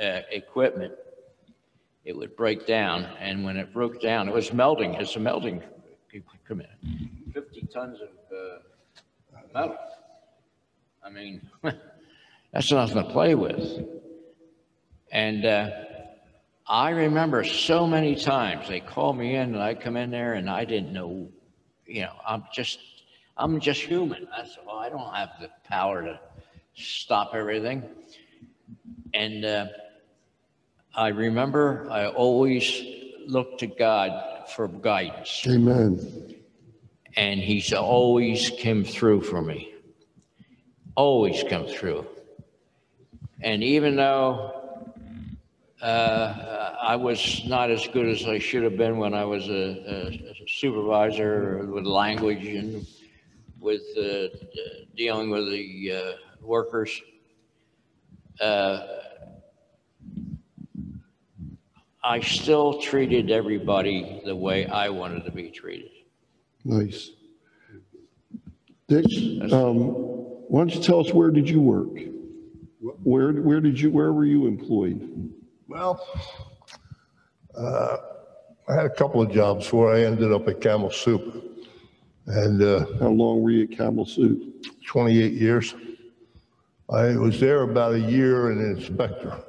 uh, 0.00 0.20
equipment, 0.30 0.94
it 2.04 2.16
would 2.16 2.36
break 2.36 2.66
down, 2.66 3.04
and 3.20 3.44
when 3.44 3.56
it 3.56 3.72
broke 3.72 4.00
down, 4.00 4.28
it 4.28 4.34
was 4.34 4.52
melting. 4.52 4.94
It's 4.94 5.16
a 5.16 5.20
melting 5.20 5.62
equipment, 6.12 6.70
50 7.32 7.68
tons 7.72 7.98
of 8.00 8.08
uh, 8.36 9.38
metal. 9.54 9.76
I 11.04 11.10
mean, 11.10 11.40
that's 12.52 12.70
nothing 12.70 13.02
to 13.02 13.10
play 13.10 13.34
with. 13.34 13.84
And 15.10 15.44
uh, 15.44 15.70
I 16.66 16.90
remember 16.90 17.44
so 17.44 17.86
many 17.86 18.14
times 18.14 18.68
they 18.68 18.80
called 18.80 19.16
me 19.16 19.36
in 19.36 19.54
and 19.54 19.62
I 19.62 19.74
come 19.74 19.96
in 19.96 20.10
there 20.10 20.34
and 20.34 20.50
I 20.50 20.64
didn't 20.64 20.92
know, 20.92 21.28
you 21.86 22.02
know, 22.02 22.12
I'm 22.26 22.44
just, 22.52 22.78
I'm 23.36 23.58
just 23.60 23.80
human. 23.80 24.28
That's 24.36 24.58
all. 24.66 24.78
I 24.78 24.90
don't 24.90 25.14
have 25.14 25.30
the 25.40 25.48
power 25.64 26.02
to 26.02 26.20
stop 26.74 27.30
everything. 27.34 27.82
And 29.14 29.44
uh, 29.44 29.66
I 30.94 31.08
remember 31.08 31.86
I 31.90 32.06
always 32.06 32.82
looked 33.26 33.60
to 33.60 33.66
God 33.66 34.48
for 34.48 34.68
guidance 34.68 35.46
Amen. 35.46 36.34
and 37.16 37.40
he's 37.40 37.72
always 37.72 38.50
come 38.62 38.84
through 38.84 39.22
for 39.22 39.42
me. 39.42 39.74
Always 40.96 41.44
come 41.48 41.66
through. 41.66 42.06
And 43.40 43.62
even 43.62 43.96
though 43.96 44.58
uh, 45.80 46.74
I 46.82 46.96
was 46.96 47.42
not 47.46 47.70
as 47.70 47.86
good 47.88 48.08
as 48.08 48.26
I 48.26 48.38
should 48.38 48.64
have 48.64 48.76
been 48.76 48.96
when 48.98 49.14
I 49.14 49.24
was 49.24 49.48
a, 49.48 50.10
a 50.12 50.48
supervisor 50.48 51.66
with 51.66 51.84
language 51.84 52.46
and 52.46 52.86
with 53.60 53.82
uh, 53.96 54.28
dealing 54.96 55.30
with 55.30 55.50
the 55.50 55.92
uh, 55.92 56.12
workers, 56.42 57.00
uh, 58.40 58.80
I 62.02 62.20
still 62.20 62.80
treated 62.80 63.30
everybody 63.30 64.22
the 64.24 64.36
way 64.36 64.66
I 64.66 64.88
wanted 64.88 65.24
to 65.24 65.32
be 65.32 65.50
treated. 65.50 65.90
Nice. 66.64 67.10
Dick, 68.86 69.04
um, 69.52 69.88
why 70.48 70.60
don't 70.60 70.74
you 70.74 70.80
tell 70.80 71.00
us 71.00 71.12
where 71.12 71.30
did 71.30 71.48
you 71.48 71.60
work? 71.60 71.88
Where, 73.02 73.32
where 73.32 73.60
did 73.60 73.78
you, 73.78 73.90
where 73.90 74.12
were 74.12 74.24
you 74.24 74.46
employed? 74.46 75.32
Well, 75.68 76.06
uh, 77.54 77.96
I 78.68 78.74
had 78.74 78.86
a 78.86 78.90
couple 78.90 79.20
of 79.20 79.32
jobs 79.32 79.64
before 79.64 79.94
I 79.94 80.04
ended 80.04 80.32
up 80.32 80.46
at 80.48 80.60
Campbell 80.60 80.90
Soup. 80.90 81.44
And 82.26 82.62
uh, 82.62 82.86
How 83.00 83.08
long 83.08 83.42
were 83.42 83.50
you 83.50 83.64
at 83.64 83.76
Campbell 83.76 84.06
Soup? 84.06 84.64
28 84.86 85.32
years. 85.32 85.74
I 86.90 87.16
was 87.16 87.38
there 87.40 87.62
about 87.62 87.94
a 87.94 88.00
year 88.00 88.52
in 88.52 88.58
inspector, 88.60 89.42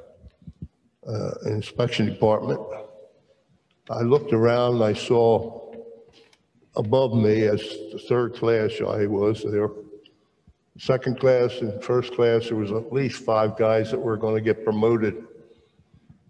uh, 1.10 1.32
inspection 1.45 2.06
department. 2.06 2.60
I 3.89 4.02
looked 4.02 4.34
around, 4.34 4.84
I 4.84 4.93
saw 4.93 5.74
above 6.76 7.13
me 7.15 7.43
as 7.43 7.60
the 7.91 8.00
third 8.08 8.36
class 8.36 8.72
I 8.80 9.08
was 9.08 9.43
there. 9.43 9.69
Second 10.78 11.19
class 11.19 11.58
and 11.60 11.84
first 11.84 12.13
class, 12.13 12.48
there 12.48 12.56
was 12.56 12.72
at 12.72 12.93
least 12.93 13.24
five 13.24 13.58
guys 13.58 13.91
that 13.91 14.00
were 14.00 14.15
going 14.15 14.36
to 14.36 14.41
get 14.41 14.63
promoted 14.63 15.26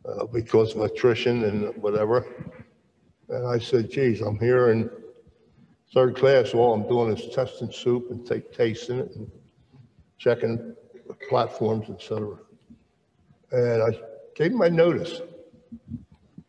uh, 0.07 0.25
because 0.25 0.73
of 0.73 0.81
attrition 0.81 1.43
and 1.43 1.75
whatever. 1.83 2.25
And 3.27 3.45
I 3.45 3.59
said, 3.59 3.91
geez, 3.91 4.21
I'm 4.21 4.39
here 4.39 4.69
in 4.71 4.89
third 5.93 6.15
class, 6.15 6.53
all 6.53 6.73
I'm 6.73 6.87
doing 6.87 7.15
is 7.15 7.35
testing 7.35 7.71
soup 7.71 8.09
and 8.09 8.25
take 8.25 8.51
tasting 8.53 8.99
it 8.99 9.11
and 9.15 9.29
checking 10.17 10.75
platforms, 11.29 11.87
et 11.89 12.01
cetera. 12.01 12.37
And 13.51 13.83
I 13.83 13.99
gave 14.39 14.53
my 14.53 14.69
notice. 14.69 15.21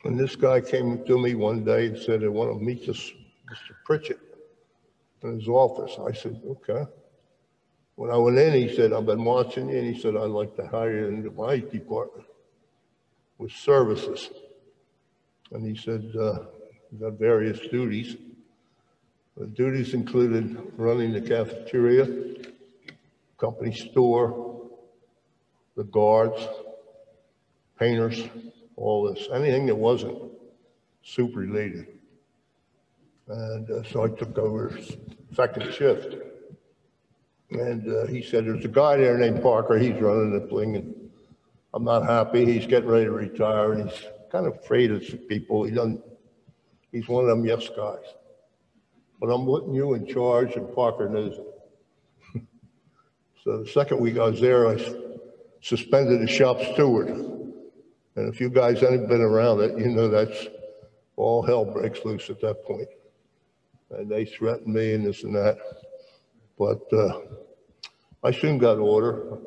And 0.04 0.18
this 0.18 0.36
guy 0.36 0.60
came 0.60 1.04
to 1.04 1.18
me 1.18 1.34
one 1.34 1.64
day 1.64 1.86
and 1.86 1.98
said, 1.98 2.22
I 2.22 2.28
want 2.28 2.56
to 2.56 2.64
meet 2.64 2.86
this 2.86 3.10
Mr. 3.50 3.74
Pritchett 3.84 4.20
in 5.22 5.34
his 5.34 5.48
office. 5.48 5.98
I 5.98 6.12
said, 6.12 6.40
okay. 6.46 6.88
When 7.96 8.10
I 8.12 8.16
went 8.16 8.38
in, 8.38 8.54
he 8.54 8.74
said, 8.74 8.92
I've 8.92 9.06
been 9.06 9.24
watching 9.24 9.68
you, 9.68 9.78
and 9.78 9.94
he 9.94 10.00
said, 10.00 10.16
I'd 10.16 10.30
like 10.30 10.54
to 10.56 10.66
hire 10.68 11.00
you 11.00 11.06
into 11.08 11.30
my 11.32 11.58
department 11.58 12.28
with 13.38 13.50
services. 13.52 14.30
And 15.50 15.66
he 15.66 15.76
said, 15.76 16.14
uh, 16.18 16.44
got 16.98 17.18
various 17.18 17.58
duties. 17.58 18.16
The 19.36 19.48
duties 19.48 19.94
included 19.94 20.74
running 20.76 21.12
the 21.12 21.20
cafeteria, 21.20 22.06
company 23.36 23.74
store, 23.74 24.70
the 25.76 25.84
guards, 25.84 26.46
painters, 27.80 28.22
all 28.76 29.10
this, 29.10 29.26
anything 29.32 29.66
that 29.66 29.74
wasn't 29.74 30.16
soup 31.02 31.34
related. 31.34 31.86
And 33.26 33.68
uh, 33.70 33.82
so 33.84 34.04
I 34.04 34.08
took 34.08 34.36
over 34.38 34.78
second 35.34 35.72
shift. 35.72 36.16
And 37.50 37.88
uh, 37.88 38.06
he 38.06 38.22
said, 38.22 38.44
there's 38.44 38.64
a 38.64 38.68
guy 38.68 38.98
there 38.98 39.18
named 39.18 39.42
Parker, 39.42 39.78
he's 39.78 40.00
running 40.00 40.32
the 40.32 40.46
thing, 40.46 40.76
and 40.76 40.94
I'm 41.74 41.82
not 41.82 42.04
happy, 42.04 42.44
he's 42.44 42.66
getting 42.66 42.88
ready 42.88 43.06
to 43.06 43.10
retire, 43.10 43.72
and 43.72 43.90
he's 43.90 44.04
kind 44.30 44.46
of 44.46 44.56
afraid 44.56 44.92
of 44.92 45.02
people, 45.28 45.64
he 45.64 45.72
doesn't, 45.72 46.00
he's 46.92 47.08
one 47.08 47.24
of 47.24 47.30
them 47.30 47.44
yes 47.44 47.68
guys. 47.68 48.04
But 49.20 49.28
I'm 49.28 49.44
putting 49.44 49.74
you 49.74 49.94
in 49.94 50.06
charge, 50.06 50.54
and 50.54 50.72
Parker 50.74 51.08
knows 51.08 51.38
it. 51.38 52.42
So 53.42 53.62
the 53.62 53.70
second 53.70 54.00
week 54.00 54.18
I 54.18 54.26
was 54.28 54.38
there, 54.38 54.68
I 54.68 54.76
suspended 55.62 56.20
the 56.20 56.26
shop 56.26 56.60
steward. 56.74 57.39
And 58.16 58.32
if 58.32 58.40
you 58.40 58.50
guys 58.50 58.80
haven't 58.80 59.08
been 59.08 59.20
around 59.20 59.60
it, 59.60 59.78
you 59.78 59.88
know 59.88 60.08
that's, 60.08 60.46
all 61.16 61.42
hell 61.42 61.64
breaks 61.64 62.04
loose 62.04 62.30
at 62.30 62.40
that 62.40 62.64
point. 62.64 62.88
And 63.90 64.10
they 64.10 64.24
threatened 64.24 64.74
me 64.74 64.94
and 64.94 65.04
this 65.04 65.22
and 65.24 65.34
that. 65.34 65.58
But 66.58 66.80
uh, 66.92 67.20
I 68.22 68.30
soon 68.32 68.58
got 68.58 68.78
order. 68.78 69.38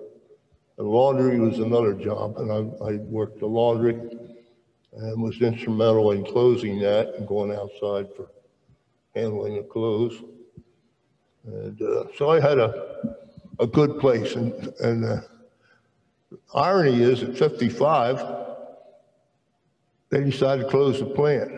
And 0.77 0.87
laundry 0.87 1.39
was 1.39 1.59
another 1.59 1.93
job, 1.93 2.37
and 2.37 2.51
I, 2.51 2.85
I 2.85 2.95
worked 2.95 3.39
the 3.39 3.45
laundry 3.45 3.93
and 4.95 5.21
was 5.21 5.39
instrumental 5.41 6.11
in 6.11 6.25
closing 6.25 6.79
that 6.79 7.13
and 7.15 7.27
going 7.27 7.51
outside 7.51 8.07
for 8.15 8.29
handling 9.15 9.57
the 9.57 9.63
clothes. 9.63 10.21
And 11.45 11.79
uh, 11.81 12.05
so 12.17 12.31
I 12.31 12.39
had 12.39 12.57
a, 12.57 13.15
a 13.59 13.67
good 13.67 13.99
place, 13.99 14.35
and, 14.35 14.53
and 14.79 15.05
uh, 15.05 15.21
irony 16.55 17.03
is 17.03 17.21
at 17.21 17.37
55, 17.37 18.42
they 20.13 20.23
decided 20.23 20.63
to 20.63 20.69
close 20.69 20.99
the 20.99 21.07
plant. 21.07 21.51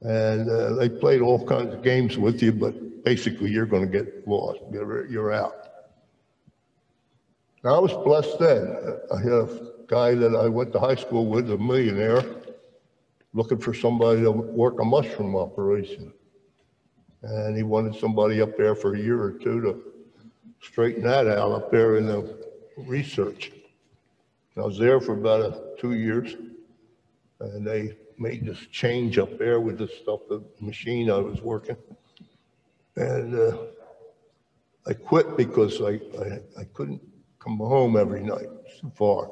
And 0.00 0.50
uh, 0.50 0.74
they 0.74 0.88
played 0.88 1.20
all 1.20 1.46
kinds 1.46 1.72
of 1.72 1.82
games 1.82 2.18
with 2.18 2.42
you, 2.42 2.50
but 2.50 3.04
basically 3.04 3.50
you're 3.50 3.66
going 3.66 3.88
to 3.88 3.98
get 3.98 4.26
lost. 4.26 4.58
You're, 4.72 5.06
you're 5.06 5.32
out. 5.32 5.54
Now, 7.62 7.76
I 7.76 7.78
was 7.78 7.92
blessed 7.92 8.40
then. 8.40 8.76
I 9.14 9.18
had 9.18 9.32
a 9.32 9.48
guy 9.86 10.16
that 10.16 10.34
I 10.34 10.48
went 10.48 10.72
to 10.72 10.80
high 10.80 10.96
school 10.96 11.26
with, 11.26 11.50
a 11.52 11.56
millionaire, 11.56 12.24
looking 13.32 13.58
for 13.58 13.72
somebody 13.72 14.22
to 14.22 14.32
work 14.32 14.80
a 14.80 14.84
mushroom 14.84 15.36
operation. 15.36 16.12
And 17.22 17.56
he 17.56 17.62
wanted 17.62 17.94
somebody 17.94 18.42
up 18.42 18.56
there 18.56 18.74
for 18.74 18.96
a 18.96 18.98
year 18.98 19.22
or 19.22 19.30
two 19.30 19.60
to 19.60 19.82
straighten 20.60 21.04
that 21.04 21.28
out 21.28 21.52
up 21.52 21.70
there 21.70 21.96
in 21.96 22.06
the 22.06 22.44
research. 22.76 23.52
I 24.56 24.62
was 24.62 24.78
there 24.78 25.00
for 25.00 25.12
about 25.12 25.40
uh, 25.40 25.58
two 25.78 25.94
years. 25.94 26.34
And 27.40 27.66
they 27.66 27.96
made 28.18 28.46
this 28.46 28.58
change 28.70 29.18
up 29.18 29.38
there 29.38 29.60
with 29.60 29.78
the 29.78 29.88
stuff, 29.88 30.20
the 30.28 30.42
machine 30.60 31.10
I 31.10 31.18
was 31.18 31.40
working. 31.42 31.76
And 32.96 33.34
uh, 33.34 33.56
I 34.86 34.92
quit 34.92 35.36
because 35.36 35.80
I, 35.80 36.00
I, 36.20 36.60
I 36.60 36.64
couldn't 36.72 37.02
come 37.40 37.58
home 37.58 37.96
every 37.96 38.22
night, 38.22 38.48
too 38.80 38.92
far. 38.94 39.28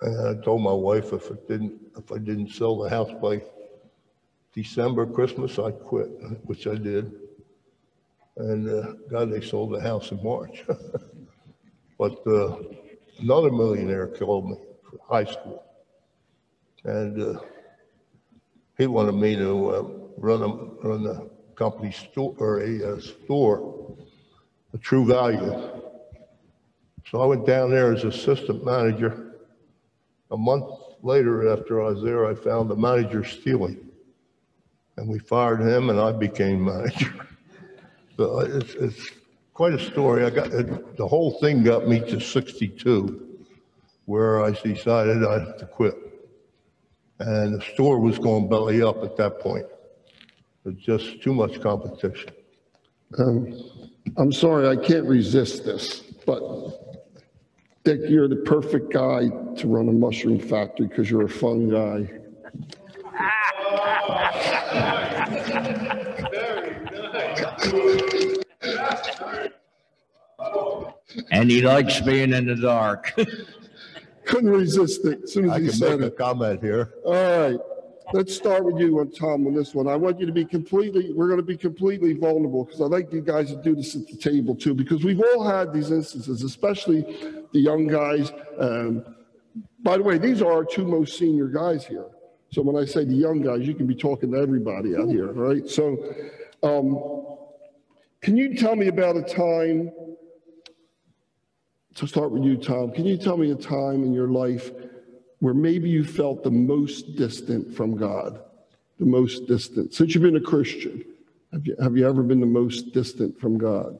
And 0.00 0.28
I 0.40 0.42
told 0.42 0.62
my 0.62 0.72
wife 0.72 1.12
if 1.12 1.30
it 1.30 1.48
didn't, 1.48 1.80
if 1.96 2.10
I 2.10 2.18
didn't 2.18 2.50
sell 2.50 2.76
the 2.76 2.90
house 2.90 3.12
by 3.22 3.42
December, 4.52 5.06
Christmas, 5.06 5.58
I'd 5.58 5.78
quit, 5.80 6.08
which 6.44 6.66
I 6.66 6.74
did. 6.74 7.12
And 8.36 8.68
uh, 8.68 8.92
God, 9.10 9.30
they 9.30 9.40
sold 9.40 9.72
the 9.72 9.80
house 9.80 10.10
in 10.10 10.22
March. 10.22 10.64
But 12.02 12.26
uh, 12.26 12.56
another 13.20 13.52
millionaire 13.52 14.08
called 14.08 14.50
me 14.50 14.56
for 14.82 14.98
high 15.08 15.30
school. 15.30 15.62
And 16.84 17.22
uh, 17.36 17.40
he 18.78 18.86
wanted 18.86 19.12
me 19.14 19.36
to 19.36 19.68
uh, 19.70 19.82
run 20.16 20.42
a, 20.42 20.48
run 20.86 21.06
a 21.06 21.54
company 21.54 21.92
store, 21.92 22.34
or 22.38 22.60
a 22.60 22.94
uh, 22.96 23.00
store, 23.00 23.96
a 24.74 24.78
True 24.78 25.06
Value. 25.06 25.82
So 27.10 27.20
I 27.20 27.26
went 27.26 27.46
down 27.46 27.70
there 27.70 27.92
as 27.92 28.04
assistant 28.04 28.64
manager. 28.64 29.34
A 30.30 30.36
month 30.36 30.64
later, 31.02 31.52
after 31.52 31.82
I 31.82 31.90
was 31.90 32.02
there, 32.02 32.26
I 32.26 32.34
found 32.34 32.70
the 32.70 32.76
manager 32.76 33.24
stealing. 33.24 33.78
And 34.96 35.08
we 35.08 35.18
fired 35.18 35.60
him 35.60 35.90
and 35.90 36.00
I 36.00 36.12
became 36.12 36.64
manager. 36.64 37.14
So 38.18 38.40
it's, 38.40 38.74
it's 38.74 39.10
quite 39.54 39.72
a 39.72 39.78
story. 39.78 40.22
I 40.24 40.30
got, 40.30 40.52
it- 40.52 40.98
the 40.98 41.08
whole 41.08 41.40
thing 41.40 41.62
got 41.64 41.88
me 41.88 41.98
to 42.00 42.20
62, 42.20 43.38
where 44.04 44.44
I 44.44 44.50
decided 44.50 45.24
I 45.24 45.38
had 45.46 45.58
to 45.58 45.66
quit. 45.66 46.11
And 47.26 47.54
the 47.54 47.60
store 47.60 48.00
was 48.00 48.18
going 48.18 48.48
belly 48.48 48.82
up 48.82 49.04
at 49.04 49.16
that 49.16 49.38
point. 49.38 49.66
It's 50.64 50.80
just 50.82 51.22
too 51.22 51.32
much 51.32 51.60
competition. 51.60 52.30
Um, 53.16 53.56
I'm 54.16 54.32
sorry, 54.32 54.66
I 54.66 54.74
can't 54.74 55.06
resist 55.06 55.64
this, 55.64 56.00
but 56.26 56.42
Dick, 57.84 58.00
you're 58.08 58.26
the 58.26 58.36
perfect 58.36 58.92
guy 58.92 59.28
to 59.28 59.68
run 59.68 59.88
a 59.88 59.92
mushroom 59.92 60.40
factory 60.40 60.88
because 60.88 61.08
you're 61.10 61.22
a 61.22 61.28
fun 61.28 61.68
guy. 61.68 62.10
And 71.30 71.50
he 71.50 71.62
likes 71.62 72.00
being 72.00 72.32
in 72.32 72.46
the 72.46 72.56
dark. 72.56 73.14
Couldn't 74.24 74.50
resist 74.50 75.04
it 75.04 75.24
as 75.24 75.32
soon 75.32 75.50
I 75.50 75.56
as 75.56 75.60
he 75.62 75.68
can 75.68 75.76
said 75.76 76.00
make 76.00 76.10
a 76.10 76.12
it. 76.12 76.18
comment 76.18 76.62
here. 76.62 76.94
All 77.04 77.12
right, 77.12 77.58
let's 78.12 78.34
start 78.34 78.64
with 78.64 78.78
you 78.78 79.00
and 79.00 79.14
Tom 79.16 79.46
on 79.46 79.54
this 79.54 79.74
one. 79.74 79.88
I 79.88 79.96
want 79.96 80.20
you 80.20 80.26
to 80.26 80.32
be 80.32 80.44
completely, 80.44 81.12
we're 81.12 81.28
going 81.28 81.40
to 81.40 81.46
be 81.46 81.56
completely 81.56 82.12
vulnerable 82.14 82.64
because 82.64 82.80
I'd 82.80 82.90
like 82.90 83.12
you 83.12 83.20
guys 83.20 83.50
to 83.50 83.56
do 83.56 83.74
this 83.74 83.94
at 83.96 84.06
the 84.06 84.16
table 84.16 84.54
too, 84.54 84.74
because 84.74 85.04
we've 85.04 85.20
all 85.20 85.44
had 85.44 85.72
these 85.72 85.90
instances, 85.90 86.42
especially 86.42 87.02
the 87.52 87.60
young 87.60 87.86
guys. 87.86 88.32
Um, 88.58 89.04
By 89.82 89.96
the 89.96 90.02
way, 90.04 90.16
these 90.18 90.40
are 90.42 90.52
our 90.52 90.64
two 90.64 90.84
most 90.86 91.18
senior 91.18 91.48
guys 91.48 91.84
here. 91.86 92.06
So 92.50 92.62
when 92.62 92.76
I 92.80 92.86
say 92.86 93.04
the 93.04 93.14
young 93.14 93.40
guys, 93.40 93.66
you 93.66 93.74
can 93.74 93.86
be 93.86 93.94
talking 93.94 94.30
to 94.32 94.38
everybody 94.38 94.94
out 94.94 95.08
here, 95.08 95.32
right? 95.32 95.68
So 95.68 96.14
um, 96.62 96.86
can 98.20 98.36
you 98.36 98.54
tell 98.54 98.76
me 98.76 98.86
about 98.88 99.16
a 99.16 99.22
time, 99.22 99.90
to 101.94 102.06
start 102.06 102.30
with 102.30 102.42
you, 102.44 102.56
Tom, 102.56 102.92
can 102.92 103.04
you 103.04 103.16
tell 103.16 103.36
me 103.36 103.50
a 103.50 103.54
time 103.54 104.02
in 104.04 104.12
your 104.12 104.28
life 104.28 104.70
where 105.40 105.54
maybe 105.54 105.88
you 105.88 106.04
felt 106.04 106.42
the 106.42 106.50
most 106.50 107.16
distant 107.16 107.74
from 107.74 107.96
God? 107.96 108.40
The 108.98 109.06
most 109.06 109.46
distant, 109.46 109.94
since 109.94 110.14
you've 110.14 110.22
been 110.22 110.36
a 110.36 110.40
Christian, 110.40 111.04
have 111.52 111.66
you, 111.66 111.76
have 111.82 111.96
you 111.96 112.08
ever 112.08 112.22
been 112.22 112.40
the 112.40 112.46
most 112.46 112.92
distant 112.92 113.38
from 113.38 113.58
God? 113.58 113.98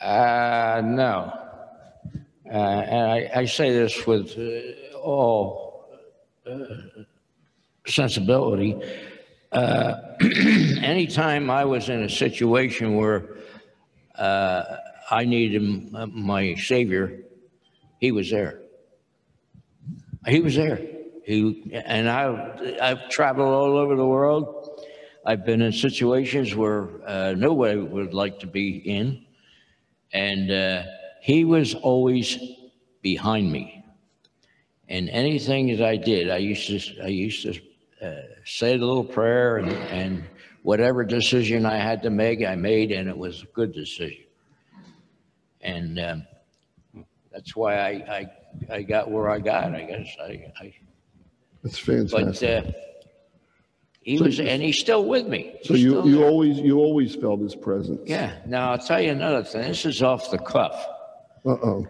Uh, 0.00 0.82
no. 0.84 1.32
Uh, 2.46 2.48
and 2.48 3.10
I, 3.10 3.30
I 3.34 3.44
say 3.46 3.72
this 3.72 4.06
with 4.06 4.36
uh, 4.38 4.96
all 4.98 5.88
uh, 6.46 6.58
sensibility. 7.86 8.76
Uh, 9.52 9.94
anytime 10.82 11.50
I 11.50 11.64
was 11.64 11.88
in 11.88 12.02
a 12.02 12.10
situation 12.10 12.96
where 12.96 13.36
uh, 14.16 14.64
I 15.10 15.24
needed 15.24 15.92
my 15.92 16.54
Savior, 16.54 17.20
He 18.00 18.12
was 18.12 18.30
there. 18.30 18.60
He 20.26 20.40
was 20.40 20.56
there. 20.56 20.80
He, 21.24 21.70
and 21.72 22.08
I, 22.08 22.78
I've 22.80 23.08
traveled 23.08 23.48
all 23.48 23.76
over 23.76 23.96
the 23.96 24.06
world. 24.06 24.84
I've 25.24 25.44
been 25.44 25.60
in 25.60 25.72
situations 25.72 26.54
where 26.54 26.88
uh, 27.06 27.34
nobody 27.36 27.78
would 27.78 28.14
like 28.14 28.40
to 28.40 28.46
be 28.46 28.76
in. 28.76 29.24
And 30.12 30.50
uh, 30.50 30.82
he 31.20 31.44
was 31.44 31.74
always 31.74 32.38
behind 33.02 33.50
me. 33.50 33.84
And 34.88 35.08
anything 35.08 35.76
that 35.76 35.84
I 35.84 35.96
did, 35.96 36.30
I 36.30 36.36
used 36.36 36.68
to, 36.68 37.02
I 37.02 37.08
used 37.08 37.42
to 37.42 38.06
uh, 38.06 38.22
say 38.44 38.74
a 38.74 38.78
little 38.78 39.04
prayer 39.04 39.56
and, 39.56 39.72
and 39.72 40.24
whatever 40.62 41.04
decision 41.04 41.66
I 41.66 41.76
had 41.76 42.02
to 42.02 42.10
make, 42.10 42.44
I 42.44 42.54
made, 42.54 42.92
and 42.92 43.08
it 43.08 43.18
was 43.18 43.42
a 43.42 43.46
good 43.46 43.72
decision. 43.72 44.25
And 45.60 45.98
um, 45.98 46.26
that's 47.32 47.56
why 47.56 47.76
I, 47.76 47.90
I, 48.70 48.74
I 48.76 48.82
got 48.82 49.10
where 49.10 49.30
I 49.30 49.38
got, 49.38 49.74
I 49.74 49.82
guess. 49.82 50.08
I, 50.20 50.52
I, 50.60 50.74
That's 51.62 51.80
but 51.84 52.08
fantastic. 52.10 52.66
uh, 52.66 52.70
he 54.02 54.22
was, 54.22 54.38
and 54.38 54.62
he's 54.62 54.78
still 54.78 55.04
with 55.04 55.26
me. 55.26 55.56
So 55.64 55.74
He's 55.74 55.82
you, 55.82 55.90
still 55.90 56.06
you 56.08 56.18
there. 56.18 56.28
always, 56.28 56.58
you 56.58 56.78
always 56.78 57.14
felt 57.16 57.40
his 57.40 57.56
presence? 57.56 58.00
Yeah. 58.04 58.36
Now 58.46 58.70
I'll 58.70 58.78
tell 58.78 59.00
you 59.00 59.10
another 59.10 59.42
thing. 59.42 59.62
This 59.62 59.84
is 59.84 60.02
off 60.02 60.30
the 60.30 60.38
cuff. 60.38 60.86
Uh-oh. 61.44 61.86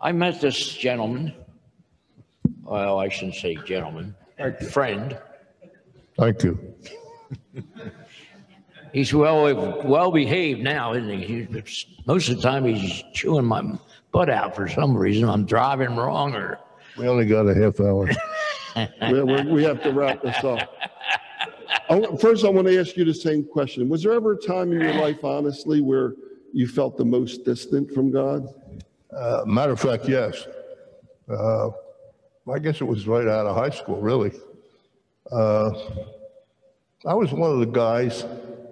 I 0.00 0.12
met 0.12 0.40
this 0.40 0.68
gentleman 0.76 1.32
well, 2.66 2.98
I 2.98 3.08
shouldn't 3.08 3.36
say 3.36 3.56
gentleman, 3.64 4.14
friend. 4.70 5.16
Thank 6.18 6.42
you. 6.42 6.58
He's 8.96 9.12
well, 9.12 9.82
well 9.84 10.10
behaved 10.10 10.62
now, 10.62 10.94
isn't 10.94 11.10
he? 11.10 11.44
He's, 11.44 11.84
most 12.06 12.30
of 12.30 12.36
the 12.36 12.42
time 12.42 12.64
he's 12.64 13.04
chewing 13.12 13.44
my 13.44 13.62
butt 14.10 14.30
out 14.30 14.56
for 14.56 14.66
some 14.68 14.96
reason. 14.96 15.28
I'm 15.28 15.44
driving 15.44 15.94
wrong 15.96 16.34
or, 16.34 16.58
We 16.96 17.06
only 17.06 17.26
got 17.26 17.46
a 17.46 17.54
half 17.54 17.78
hour. 17.78 18.08
We, 19.10 19.22
we- 19.22 19.42
we 19.52 19.64
have 19.64 19.82
to 19.82 19.92
wrap 19.92 20.22
this 20.22 20.42
up. 20.44 20.70
I 21.90 22.06
First, 22.18 22.46
I 22.46 22.48
want 22.48 22.66
to 22.68 22.78
ask 22.80 22.96
you 22.96 23.04
the 23.04 23.12
same 23.12 23.44
question. 23.44 23.86
Was 23.90 24.02
there 24.02 24.12
ever 24.14 24.32
a 24.32 24.36
time 24.38 24.72
in 24.72 24.80
your 24.80 24.94
life, 24.94 25.24
honestly, 25.24 25.82
where 25.82 26.14
you 26.54 26.66
felt 26.66 26.96
the 26.96 27.04
most 27.04 27.44
distant 27.44 27.90
from 27.92 28.10
God? 28.10 28.46
Uh, 29.14 29.42
Matter 29.46 29.72
of 29.72 29.80
fact, 29.80 30.08
yes. 30.08 30.46
Uh, 31.28 31.68
I 32.50 32.58
guess 32.60 32.80
it 32.80 32.84
was 32.86 33.06
right 33.06 33.26
out 33.28 33.44
of 33.46 33.56
high 33.56 33.70
school, 33.70 34.00
really. 34.00 34.32
Uh, 35.30 35.70
I 37.06 37.12
was 37.14 37.30
one 37.32 37.50
of 37.50 37.58
the 37.60 37.66
guys, 37.66 38.24
it's 38.24 38.65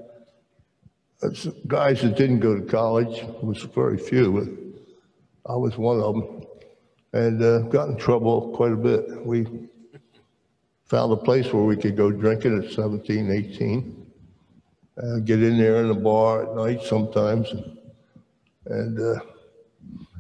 guys 1.66 2.02
that 2.02 2.16
didn't 2.16 2.40
go 2.40 2.58
to 2.58 2.62
college, 2.62 3.24
was 3.42 3.62
very 3.62 3.98
few, 3.98 4.32
but 4.32 5.52
I 5.52 5.56
was 5.56 5.76
one 5.76 6.00
of 6.00 6.14
them, 6.14 6.46
and 7.12 7.42
uh, 7.42 7.58
got 7.68 7.88
in 7.88 7.96
trouble 7.96 8.52
quite 8.54 8.72
a 8.72 8.76
bit. 8.76 9.24
We 9.24 9.46
found 10.84 11.12
a 11.12 11.16
place 11.16 11.52
where 11.52 11.62
we 11.62 11.76
could 11.76 11.96
go 11.96 12.10
drinking 12.10 12.62
at 12.62 12.72
17, 12.72 13.30
18, 13.30 14.06
and 14.96 15.26
get 15.26 15.42
in 15.42 15.58
there 15.58 15.80
in 15.80 15.88
the 15.88 15.94
bar 15.94 16.42
at 16.42 16.56
night 16.56 16.82
sometimes, 16.82 17.52
and 18.66 19.00
uh, 19.00 19.20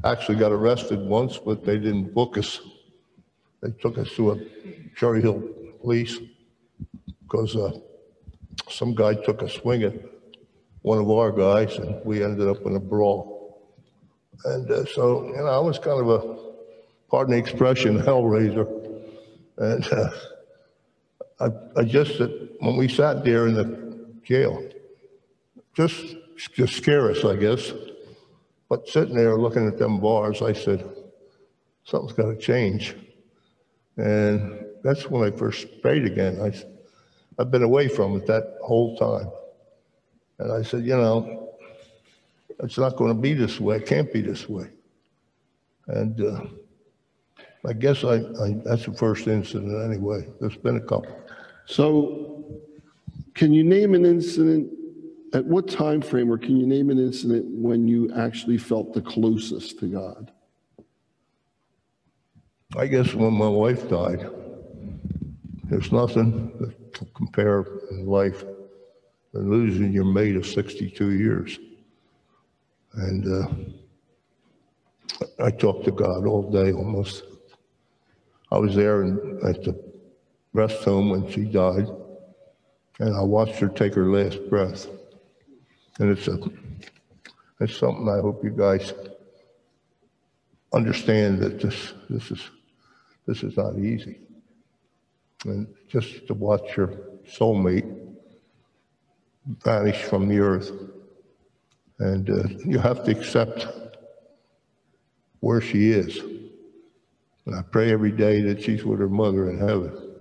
actually 0.04 0.36
got 0.36 0.52
arrested 0.52 1.00
once, 1.00 1.38
but 1.38 1.64
they 1.64 1.78
didn't 1.78 2.14
book 2.14 2.38
us. 2.38 2.60
They 3.62 3.70
took 3.80 3.98
us 3.98 4.10
to 4.16 4.32
a 4.32 4.40
Cherry 4.96 5.22
Hill 5.22 5.42
Police 5.80 6.18
because 7.22 7.56
uh, 7.56 7.78
some 8.68 8.94
guy 8.94 9.14
took 9.14 9.42
a 9.42 9.48
swing 9.48 9.82
at 9.82 10.13
one 10.84 10.98
of 10.98 11.10
our 11.10 11.32
guys, 11.32 11.78
and 11.78 12.04
we 12.04 12.22
ended 12.22 12.46
up 12.46 12.66
in 12.66 12.76
a 12.76 12.78
brawl. 12.78 13.58
And 14.44 14.70
uh, 14.70 14.84
so, 14.84 15.24
you 15.28 15.36
know, 15.36 15.46
I 15.46 15.58
was 15.58 15.78
kind 15.78 15.98
of 15.98 16.08
a, 16.10 16.52
pardon 17.08 17.32
the 17.32 17.38
expression, 17.38 17.98
hellraiser. 18.02 18.68
And 19.56 19.86
uh, 19.90 20.10
I, 21.40 21.80
I 21.80 21.84
just, 21.84 22.20
when 22.60 22.76
we 22.76 22.88
sat 22.88 23.24
there 23.24 23.46
in 23.46 23.54
the 23.54 24.06
jail, 24.24 24.62
just, 25.72 26.16
just 26.54 26.74
scare 26.74 27.10
us, 27.10 27.24
I 27.24 27.36
guess. 27.36 27.72
But 28.68 28.86
sitting 28.86 29.14
there 29.14 29.38
looking 29.38 29.66
at 29.66 29.78
them 29.78 30.00
bars, 30.00 30.42
I 30.42 30.52
said, 30.52 30.86
something's 31.84 32.12
got 32.12 32.26
to 32.26 32.36
change. 32.36 32.94
And 33.96 34.66
that's 34.82 35.08
when 35.08 35.26
I 35.26 35.34
first 35.34 35.80
prayed 35.80 36.04
again. 36.04 36.42
I, 36.42 36.52
I've 37.40 37.50
been 37.50 37.62
away 37.62 37.88
from 37.88 38.18
it 38.18 38.26
that 38.26 38.58
whole 38.60 38.98
time. 38.98 39.30
And 40.38 40.52
I 40.52 40.62
said, 40.62 40.84
you 40.84 40.96
know, 40.96 41.50
it's 42.60 42.78
not 42.78 42.96
going 42.96 43.14
to 43.14 43.20
be 43.20 43.34
this 43.34 43.60
way. 43.60 43.76
It 43.76 43.86
can't 43.86 44.12
be 44.12 44.20
this 44.20 44.48
way. 44.48 44.68
And 45.86 46.20
uh, 46.20 46.44
I 47.66 47.72
guess 47.72 48.04
I, 48.04 48.16
I, 48.16 48.60
that's 48.64 48.86
the 48.86 48.94
first 48.94 49.26
incident 49.26 49.84
anyway. 49.84 50.26
There's 50.40 50.56
been 50.56 50.76
a 50.76 50.80
couple. 50.80 51.16
So 51.66 52.44
can 53.34 53.52
you 53.52 53.64
name 53.64 53.94
an 53.94 54.04
incident, 54.04 54.70
at 55.32 55.44
what 55.44 55.68
time 55.68 56.00
frame, 56.00 56.30
or 56.30 56.38
can 56.38 56.56
you 56.56 56.66
name 56.66 56.90
an 56.90 56.98
incident 56.98 57.46
when 57.48 57.88
you 57.88 58.12
actually 58.14 58.58
felt 58.58 58.94
the 58.94 59.02
closest 59.02 59.80
to 59.80 59.86
God? 59.86 60.30
I 62.76 62.86
guess 62.86 63.14
when 63.14 63.32
my 63.32 63.48
wife 63.48 63.88
died, 63.88 64.28
there's 65.64 65.90
nothing 65.90 66.52
that 66.60 66.94
to 66.94 67.04
compare 67.16 67.66
in 67.90 68.06
life 68.06 68.44
than 69.34 69.50
losing 69.50 69.92
your 69.92 70.04
mate 70.04 70.36
of 70.36 70.46
62 70.46 71.10
years. 71.10 71.58
And 72.94 73.44
uh, 73.44 73.48
I 75.44 75.50
talked 75.50 75.84
to 75.86 75.90
God 75.90 76.24
all 76.24 76.48
day 76.50 76.72
almost. 76.72 77.24
I 78.52 78.58
was 78.58 78.76
there 78.76 79.02
in, 79.02 79.40
at 79.44 79.64
the 79.64 79.76
rest 80.52 80.84
home 80.84 81.10
when 81.10 81.28
she 81.28 81.42
died, 81.42 81.88
and 83.00 83.16
I 83.16 83.22
watched 83.22 83.56
her 83.56 83.68
take 83.68 83.94
her 83.94 84.06
last 84.06 84.38
breath. 84.48 84.86
And 85.98 86.16
it's 86.16 86.28
a, 86.28 86.38
it's 87.58 87.76
something 87.76 88.08
I 88.08 88.20
hope 88.20 88.44
you 88.44 88.50
guys 88.50 88.92
understand 90.72 91.40
that 91.40 91.60
this, 91.60 91.92
this 92.08 92.30
is, 92.30 92.40
this 93.26 93.42
is 93.42 93.56
not 93.56 93.78
easy. 93.80 94.20
And 95.44 95.66
just 95.88 96.28
to 96.28 96.34
watch 96.34 96.76
your 96.76 96.88
soulmate 97.26 98.03
vanish 99.46 100.02
from 100.02 100.28
the 100.28 100.38
earth. 100.38 100.70
And 101.98 102.28
uh, 102.28 102.48
you 102.64 102.78
have 102.78 103.04
to 103.04 103.10
accept 103.12 103.66
where 105.40 105.60
she 105.60 105.90
is. 105.90 106.18
And 107.46 107.54
I 107.54 107.62
pray 107.62 107.92
every 107.92 108.10
day 108.12 108.40
that 108.42 108.62
she's 108.62 108.84
with 108.84 108.98
her 109.00 109.08
mother 109.08 109.50
in 109.50 109.58
heaven 109.58 110.14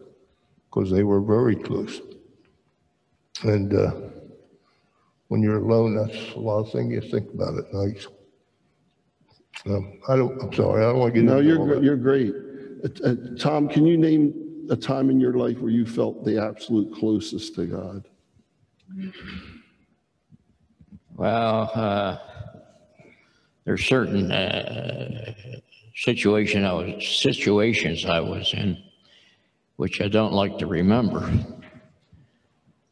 because 0.70 0.92
they 0.92 1.04
were 1.04 1.22
very 1.22 1.56
close. 1.56 2.02
And 3.44 3.74
uh, 3.74 3.92
when 5.30 5.42
you're 5.42 5.58
alone, 5.64 5.96
that's 5.96 6.34
a 6.36 6.40
lot 6.40 6.60
of 6.60 6.72
things 6.72 6.92
you 6.94 7.02
think 7.10 7.34
about 7.34 7.58
at 7.58 7.74
night. 7.74 8.06
Um, 9.66 10.00
I 10.10 10.16
don't, 10.18 10.42
I'm 10.42 10.54
sorry, 10.54 10.84
I 10.84 10.90
don't 10.90 11.00
want 11.00 11.14
to 11.14 11.22
get 11.22 11.28
No, 11.28 11.40
you're, 11.40 11.60
all 11.60 11.66
gr- 11.66 11.76
that. 11.76 11.84
you're 11.84 11.96
great. 11.96 12.34
Uh, 12.84 13.10
uh, 13.10 13.16
Tom, 13.40 13.70
can 13.70 13.86
you 13.86 13.98
name 13.98 14.68
a 14.70 14.76
time 14.76 15.10
in 15.10 15.20
your 15.20 15.34
life 15.34 15.58
where 15.60 15.72
you 15.72 15.86
felt 15.86 16.26
the 16.26 16.38
absolute 16.42 16.94
closest 16.94 17.56
to 17.56 17.66
God? 17.66 18.08
Well, 21.16 21.72
uh, 21.74 22.18
there's 23.66 23.86
certain, 23.86 24.32
uh, 24.32 25.34
situation 25.96 26.66
I 26.66 26.74
was, 26.74 27.08
situations 27.08 28.06
I 28.06 28.20
was 28.20 28.54
in, 28.54 28.82
which 29.76 30.02
I 30.02 30.08
don't 30.08 30.34
like 30.34 30.58
to 30.60 30.68
remember. 30.68 31.32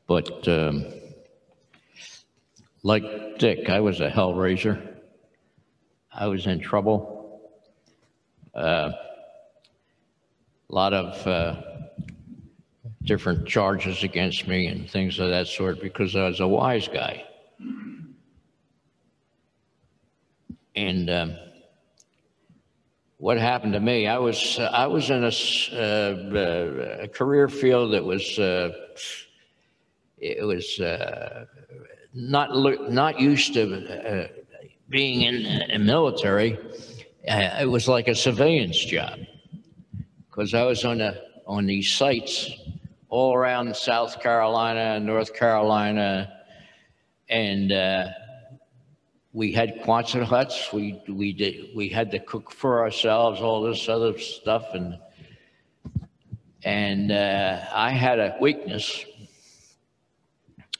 But, 0.07 0.47
um, 0.47 0.85
like 2.83 3.37
Dick, 3.39 3.69
I 3.69 3.79
was 3.79 4.01
a 4.01 4.09
hellraiser. 4.09 4.97
I 6.13 6.27
was 6.27 6.47
in 6.47 6.59
trouble. 6.59 7.41
Uh, 8.53 8.91
A 10.69 10.73
lot 10.73 10.93
of 10.93 11.27
uh, 11.27 11.61
different 13.03 13.47
charges 13.47 14.03
against 14.03 14.47
me 14.47 14.67
and 14.67 14.89
things 14.89 15.19
of 15.19 15.29
that 15.29 15.47
sort 15.47 15.81
because 15.81 16.15
I 16.15 16.27
was 16.27 16.39
a 16.39 16.47
wise 16.47 16.87
guy. 16.87 17.25
And 20.75 21.09
um, 21.09 21.35
what 23.17 23.37
happened 23.37 23.73
to 23.73 23.79
me, 23.79 24.07
I 24.07 24.17
was, 24.17 24.59
I 24.59 24.87
was 24.87 25.09
in 25.09 25.23
a, 25.23 25.27
uh, 25.77 27.03
a 27.03 27.07
career 27.07 27.47
field 27.49 27.93
that 27.93 28.03
was, 28.03 28.39
uh, 28.39 28.71
it 30.17 30.45
was 30.45 30.79
uh, 30.79 31.45
not, 32.13 32.49
not 32.89 33.19
used 33.19 33.53
to 33.55 34.23
uh, 34.23 34.27
being 34.89 35.21
in 35.21 35.85
military. 35.85 36.57
Uh, 37.27 37.57
It 37.61 37.69
was 37.69 37.87
like 37.87 38.07
a 38.07 38.15
civilian's 38.15 38.79
job 38.79 39.19
because 40.29 40.53
I 40.53 40.63
was 40.63 40.85
on 40.85 40.99
the, 40.99 41.21
on 41.47 41.65
these 41.65 41.91
sites 41.91 42.51
all 43.11 43.35
around 43.35 43.75
South 43.75 44.21
Carolina 44.21 44.95
and 44.95 45.05
North 45.05 45.35
Carolina. 45.35 46.31
And 47.29 47.71
uh, 47.71 48.07
we 49.33 49.51
had 49.51 49.81
Quonset 49.81 50.23
huts. 50.23 50.71
We, 50.71 51.03
we 51.09 51.33
did, 51.33 51.75
we 51.75 51.89
had 51.89 52.09
to 52.11 52.19
cook 52.19 52.51
for 52.51 52.79
ourselves, 52.79 53.41
all 53.41 53.63
this 53.63 53.89
other 53.89 54.17
stuff. 54.17 54.63
And, 54.73 54.97
and 56.63 57.11
uh, 57.11 57.59
I 57.73 57.91
had 57.91 58.19
a 58.19 58.37
weakness. 58.39 59.05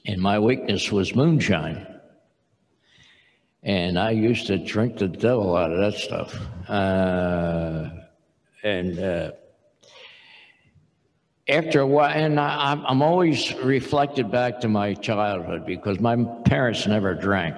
And 0.05 0.22
my 0.22 0.39
weakness 0.39 0.89
was 0.89 1.14
moonshine. 1.14 1.86
And 3.62 3.99
I 3.99 4.12
used 4.12 4.47
to 4.47 4.58
drink 4.58 4.97
the 4.97 5.10
devil 5.10 5.55
out 5.55 5.72
of 5.72 5.80
that 5.80 5.99
stuff. 5.99 6.36
Uh, 6.70 7.89
and 8.64 8.97
uh, 8.99 9.32
after 11.48 11.82
a 11.82 11.88
while, 11.88 12.12
and 12.14 12.39
I, 12.39 12.74
I'm- 12.86 13.02
always 13.02 13.54
reflected 13.56 14.32
back 14.32 14.60
to 14.62 14.68
my 14.68 14.94
childhood 14.94 15.66
because 15.66 16.00
my 16.00 16.16
parents 16.46 16.86
never 16.88 17.14
drank. 17.14 17.58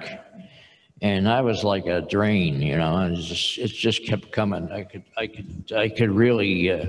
And 1.02 1.28
I 1.28 1.42
was 1.42 1.64
like 1.64 1.86
a 1.86 2.00
drain, 2.00 2.62
you 2.62 2.76
know, 2.78 2.96
and 2.96 3.16
it's 3.16 3.26
just, 3.26 3.58
it 3.58 3.68
just 3.68 4.06
kept 4.06 4.32
coming. 4.32 4.70
I 4.72 4.84
could, 4.84 5.04
I 5.16 5.26
could, 5.26 5.72
I 5.76 5.88
could 5.90 6.10
really 6.10 6.70
uh, 6.70 6.86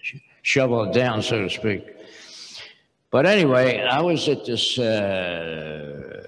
sh- 0.00 0.16
shovel 0.42 0.84
it 0.84 0.94
down, 0.94 1.22
so 1.22 1.42
to 1.42 1.50
speak. 1.50 1.84
But 3.10 3.26
anyway, 3.26 3.80
I 3.82 4.00
was 4.00 4.28
at 4.28 4.46
this 4.46 4.78
uh, 4.78 6.22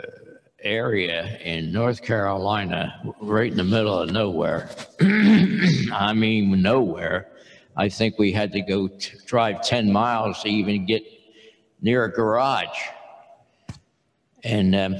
area 0.62 1.39
in 1.39 1.72
North 1.72 2.03
Carolina, 2.03 3.14
right 3.20 3.51
in 3.51 3.57
the 3.57 3.64
middle 3.64 3.99
of 3.99 4.11
nowhere. 4.11 4.68
I 5.01 6.12
mean, 6.14 6.61
nowhere. 6.61 7.28
I 7.76 7.88
think 7.88 8.18
we 8.18 8.32
had 8.32 8.52
to 8.52 8.60
go 8.60 8.88
drive 9.26 9.62
10 9.62 9.92
miles 9.92 10.42
to 10.42 10.48
even 10.48 10.86
get 10.86 11.02
near 11.80 12.04
a 12.04 12.12
garage. 12.12 12.78
And 14.42 14.74
um, 14.74 14.96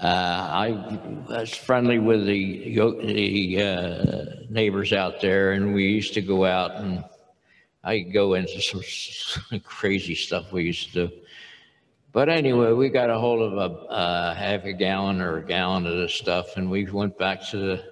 uh, 0.00 0.06
I 0.06 0.98
was 1.28 1.54
friendly 1.54 1.98
with 1.98 2.26
the, 2.26 2.74
the 2.74 3.62
uh, 3.62 4.24
neighbors 4.50 4.92
out 4.92 5.20
there, 5.20 5.52
and 5.52 5.74
we 5.74 5.84
used 5.86 6.14
to 6.14 6.22
go 6.22 6.44
out 6.44 6.76
and 6.76 7.04
I 7.84 8.00
go 8.00 8.34
into 8.34 8.60
some 8.60 9.60
crazy 9.64 10.14
stuff 10.14 10.52
we 10.52 10.64
used 10.64 10.92
to 10.92 11.08
do. 11.08 11.14
But 12.12 12.28
anyway, 12.28 12.72
we 12.72 12.90
got 12.90 13.10
a 13.10 13.18
hold 13.18 13.40
of 13.40 13.54
a 13.54 13.74
uh, 13.86 14.34
half 14.34 14.64
a 14.64 14.72
gallon 14.72 15.20
or 15.20 15.38
a 15.38 15.44
gallon 15.44 15.86
of 15.86 15.96
this 15.96 16.12
stuff, 16.12 16.56
and 16.56 16.70
we 16.70 16.84
went 16.90 17.16
back 17.16 17.48
to 17.50 17.56
the 17.56 17.91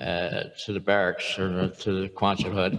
to 0.00 0.72
the 0.72 0.80
barracks 0.80 1.38
or 1.38 1.68
to 1.68 2.02
the 2.02 2.08
Quonset 2.08 2.52
hut, 2.52 2.72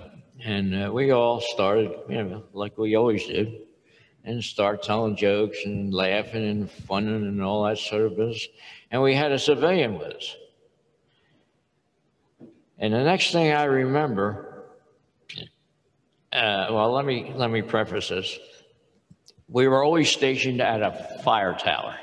and 0.43 0.85
uh, 0.85 0.91
we 0.91 1.11
all 1.11 1.39
started, 1.39 1.91
you 2.09 2.23
know, 2.23 2.43
like 2.53 2.77
we 2.77 2.95
always 2.95 3.25
do, 3.27 3.59
and 4.23 4.43
start 4.43 4.83
telling 4.83 5.15
jokes 5.15 5.57
and 5.65 5.93
laughing 5.93 6.47
and 6.47 6.71
funning 6.71 7.27
and 7.27 7.41
all 7.41 7.63
that 7.65 7.77
sort 7.77 8.03
of 8.03 8.17
business. 8.17 8.47
And 8.89 9.01
we 9.01 9.13
had 9.13 9.31
a 9.31 9.39
civilian 9.39 9.97
with 9.97 10.13
us. 10.13 10.35
And 12.79 12.93
the 12.93 13.03
next 13.03 13.31
thing 13.31 13.51
I 13.51 13.65
remember, 13.65 14.63
uh, 16.33 16.67
well, 16.71 16.91
let 16.91 17.05
me 17.05 17.31
let 17.35 17.51
me 17.51 17.61
preface 17.61 18.09
this. 18.09 18.39
We 19.47 19.67
were 19.67 19.83
always 19.83 20.09
stationed 20.09 20.61
at 20.61 20.81
a 20.81 21.19
fire 21.23 21.53
tower. 21.53 21.95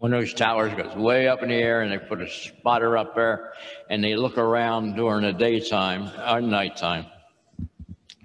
One 0.00 0.14
of 0.14 0.20
those 0.20 0.32
towers 0.32 0.72
goes 0.74 0.96
way 0.96 1.28
up 1.28 1.42
in 1.42 1.50
the 1.50 1.56
air, 1.56 1.82
and 1.82 1.92
they 1.92 1.98
put 1.98 2.22
a 2.22 2.28
spotter 2.28 2.96
up 2.96 3.14
there, 3.14 3.52
and 3.90 4.02
they 4.02 4.16
look 4.16 4.38
around 4.38 4.96
during 4.96 5.22
the 5.26 5.32
daytime 5.34 6.10
or 6.26 6.40
nighttime 6.40 7.04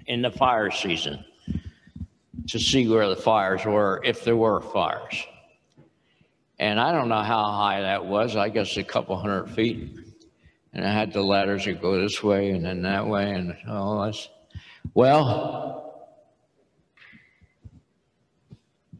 in 0.06 0.22
the 0.22 0.30
fire 0.30 0.70
season 0.70 1.22
to 2.48 2.58
see 2.58 2.88
where 2.88 3.10
the 3.10 3.16
fires 3.16 3.66
were, 3.66 4.00
if 4.04 4.24
there 4.24 4.36
were 4.36 4.62
fires. 4.62 5.22
And 6.58 6.80
I 6.80 6.92
don't 6.92 7.10
know 7.10 7.22
how 7.22 7.44
high 7.52 7.82
that 7.82 8.06
was. 8.06 8.36
I 8.36 8.48
guess 8.48 8.78
a 8.78 8.82
couple 8.82 9.14
hundred 9.18 9.50
feet. 9.50 9.98
And 10.72 10.86
I 10.86 10.90
had 10.90 11.12
the 11.12 11.20
ladders 11.20 11.66
that 11.66 11.82
go 11.82 12.00
this 12.00 12.22
way 12.22 12.52
and 12.52 12.64
then 12.64 12.80
that 12.82 13.06
way, 13.06 13.32
and 13.32 13.54
all 13.68 14.02
that's. 14.02 14.30
Well, 14.94 16.08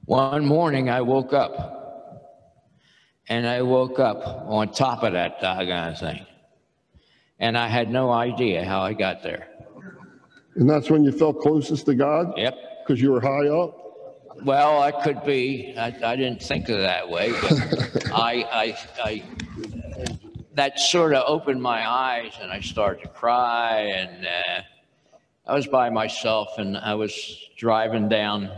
one 0.05 0.45
morning 0.45 0.91
I 0.91 1.01
woke 1.01 1.33
up, 1.33 1.76
and 3.29 3.47
I 3.47 3.62
woke 3.62 3.99
up 3.99 4.47
on 4.47 4.72
top 4.72 5.03
of 5.03 5.12
that 5.12 5.41
doggone 5.41 5.95
thing, 5.97 6.27
and 7.39 7.57
I 7.59 7.68
had 7.68 7.91
no 7.91 8.11
idea 8.11 8.64
how 8.64 8.81
I 8.81 8.93
got 8.93 9.22
there. 9.22 9.49
And 10.57 10.68
that's 10.68 10.89
when 10.89 11.05
you 11.05 11.12
felt 11.12 11.41
closest 11.41 11.85
to 11.87 11.95
God? 11.95 12.33
Yep. 12.37 12.55
Because 12.83 13.01
you 13.01 13.12
were 13.12 13.20
high 13.20 13.49
up? 13.49 13.87
Well, 14.43 14.81
I 14.81 14.91
could 14.91 15.24
be. 15.24 15.74
I, 15.77 15.87
I 16.05 16.16
didn't 16.16 16.43
think 16.43 16.68
of 16.68 16.79
it 16.79 16.83
that 16.83 17.09
way, 17.09 17.33
but 17.33 18.12
I, 18.12 18.43
I, 18.53 18.79
I, 19.05 19.22
that 20.55 20.79
sort 20.79 21.14
of 21.14 21.24
opened 21.27 21.62
my 21.62 21.89
eyes, 21.89 22.33
and 22.41 22.51
I 22.51 22.61
started 22.61 23.03
to 23.03 23.09
cry. 23.09 23.81
And 23.81 24.27
uh, 24.27 24.62
I 25.47 25.55
was 25.55 25.66
by 25.66 25.91
myself, 25.91 26.59
and 26.59 26.77
I 26.77 26.95
was 26.95 27.39
driving 27.57 28.09
down 28.09 28.51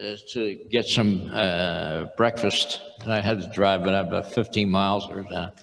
uh, 0.00 0.16
to 0.32 0.54
get 0.70 0.86
some 0.86 1.30
uh, 1.32 2.06
breakfast, 2.16 2.80
and 3.02 3.12
I 3.12 3.20
had 3.20 3.40
to 3.40 3.48
drive 3.48 3.86
it 3.86 3.94
about 3.94 4.32
15 4.32 4.68
miles 4.68 5.08
or 5.08 5.24
that. 5.30 5.62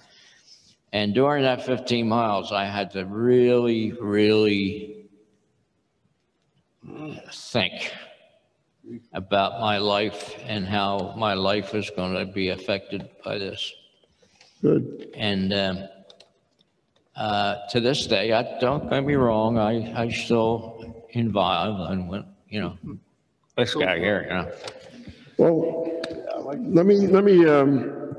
And 0.92 1.14
during 1.14 1.42
that 1.42 1.64
15 1.64 2.08
miles, 2.08 2.52
I 2.52 2.64
had 2.64 2.90
to 2.92 3.04
really, 3.04 3.92
really 3.92 5.06
think 7.32 7.92
about 9.12 9.60
my 9.60 9.78
life 9.78 10.38
and 10.44 10.66
how 10.66 11.14
my 11.16 11.34
life 11.34 11.74
is 11.74 11.90
going 11.90 12.14
to 12.14 12.30
be 12.30 12.48
affected 12.50 13.08
by 13.24 13.38
this. 13.38 13.72
Good. 14.60 15.10
And 15.14 15.52
um, 15.52 15.88
uh, 17.16 17.56
to 17.70 17.80
this 17.80 18.06
day, 18.06 18.32
I 18.32 18.58
don't 18.60 18.88
get 18.88 19.04
me 19.04 19.14
wrong, 19.14 19.58
I, 19.58 20.02
I 20.02 20.08
still 20.10 21.04
involved 21.10 21.90
and 21.90 22.08
went, 22.08 22.26
you 22.48 22.60
know, 22.60 22.78
this 23.56 23.74
guy 23.74 23.98
here, 23.98 24.26
yeah. 24.28 24.50
Well, 25.38 26.02
let 26.58 26.86
me, 26.86 27.06
let 27.06 27.24
me, 27.24 27.46
um, 27.46 28.16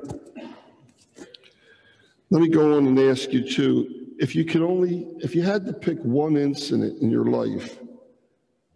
let 2.29 2.41
me 2.41 2.49
go 2.49 2.77
on 2.77 2.87
and 2.87 2.99
ask 2.99 3.31
you 3.31 3.47
too, 3.47 4.07
if 4.19 4.35
you 4.35 4.45
could 4.45 4.61
only, 4.61 5.07
if 5.19 5.35
you 5.35 5.41
had 5.41 5.65
to 5.65 5.73
pick 5.73 5.99
one 5.99 6.37
incident 6.37 7.01
in 7.01 7.09
your 7.09 7.25
life 7.25 7.79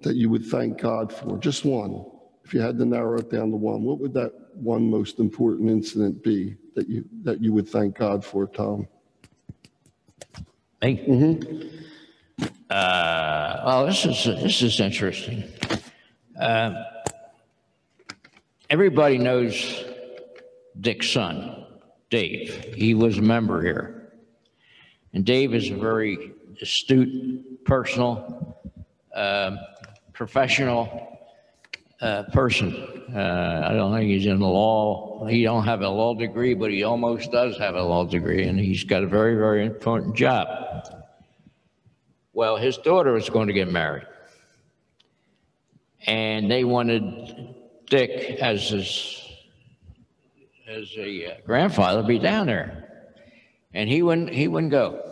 that 0.02 0.16
you 0.16 0.30
would 0.30 0.46
thank 0.46 0.80
God 0.80 1.12
for, 1.12 1.38
just 1.38 1.66
one, 1.66 2.06
if 2.44 2.54
you 2.54 2.62
had 2.62 2.78
to 2.78 2.86
narrow 2.86 3.18
it 3.20 3.30
down 3.30 3.52
to 3.52 3.58
one, 3.58 3.84
what 3.84 4.00
would 4.00 4.14
that 4.14 4.32
one 4.54 4.90
most 4.90 5.20
important 5.20 5.70
incident 5.70 6.24
be 6.24 6.56
that 6.76 6.88
you, 6.88 7.04
that 7.24 7.42
you 7.42 7.54
would 7.54 7.68
thank 7.68 7.98
God 7.98 8.24
for, 8.24 8.48
Tom? 8.48 8.88
Me? 10.82 11.40
Uh, 12.70 13.62
well, 13.66 13.86
this 13.86 14.06
is, 14.06 14.24
this 14.24 14.62
is 14.62 14.80
interesting. 14.80 15.44
Um, 16.40 16.76
Everybody 18.70 19.18
knows 19.18 19.86
Dick's 20.82 21.10
son, 21.10 21.66
Dave. 22.10 22.74
He 22.76 22.94
was 22.94 23.18
a 23.18 23.22
member 23.22 23.62
here. 23.62 24.12
And 25.14 25.24
Dave 25.24 25.54
is 25.54 25.72
a 25.72 25.76
very 25.76 26.34
astute, 26.62 27.64
personal, 27.64 28.58
um, 29.16 29.58
professional 30.12 31.18
uh, 32.02 32.24
person. 32.34 32.74
Uh, 33.16 33.68
I 33.70 33.74
don't 33.74 33.94
think 33.96 34.10
he's 34.10 34.26
in 34.26 34.40
the 34.40 34.46
law. 34.46 35.26
He 35.28 35.44
don't 35.44 35.64
have 35.64 35.80
a 35.80 35.88
law 35.88 36.14
degree, 36.14 36.54
but 36.54 36.70
he 36.70 36.84
almost 36.84 37.32
does 37.32 37.58
have 37.60 37.76
a 37.76 37.82
law 37.82 38.04
degree, 38.04 38.44
and 38.50 38.60
he's 38.60 38.84
got 38.84 39.02
a 39.02 39.08
very, 39.08 39.36
very 39.36 39.66
important 39.66 40.18
job. 40.18 40.50
Well, 42.34 42.58
his 42.58 42.78
daughter 42.78 43.16
is 43.16 43.30
going 43.30 43.48
to 43.48 43.54
get 43.54 43.72
married, 43.72 44.08
and 46.08 46.50
they 46.50 46.64
wanted 46.64 47.56
Dick 47.86 48.40
as 48.42 48.70
his 48.70 49.24
as 50.68 50.92
a 50.98 51.34
uh, 51.34 51.36
grandfather 51.46 52.04
be 52.04 52.20
down 52.20 52.48
there, 52.48 53.12
and 53.74 53.90
he 53.90 54.02
wouldn't. 54.02 54.30
He 54.34 54.48
wouldn't 54.48 54.72
go. 54.72 55.04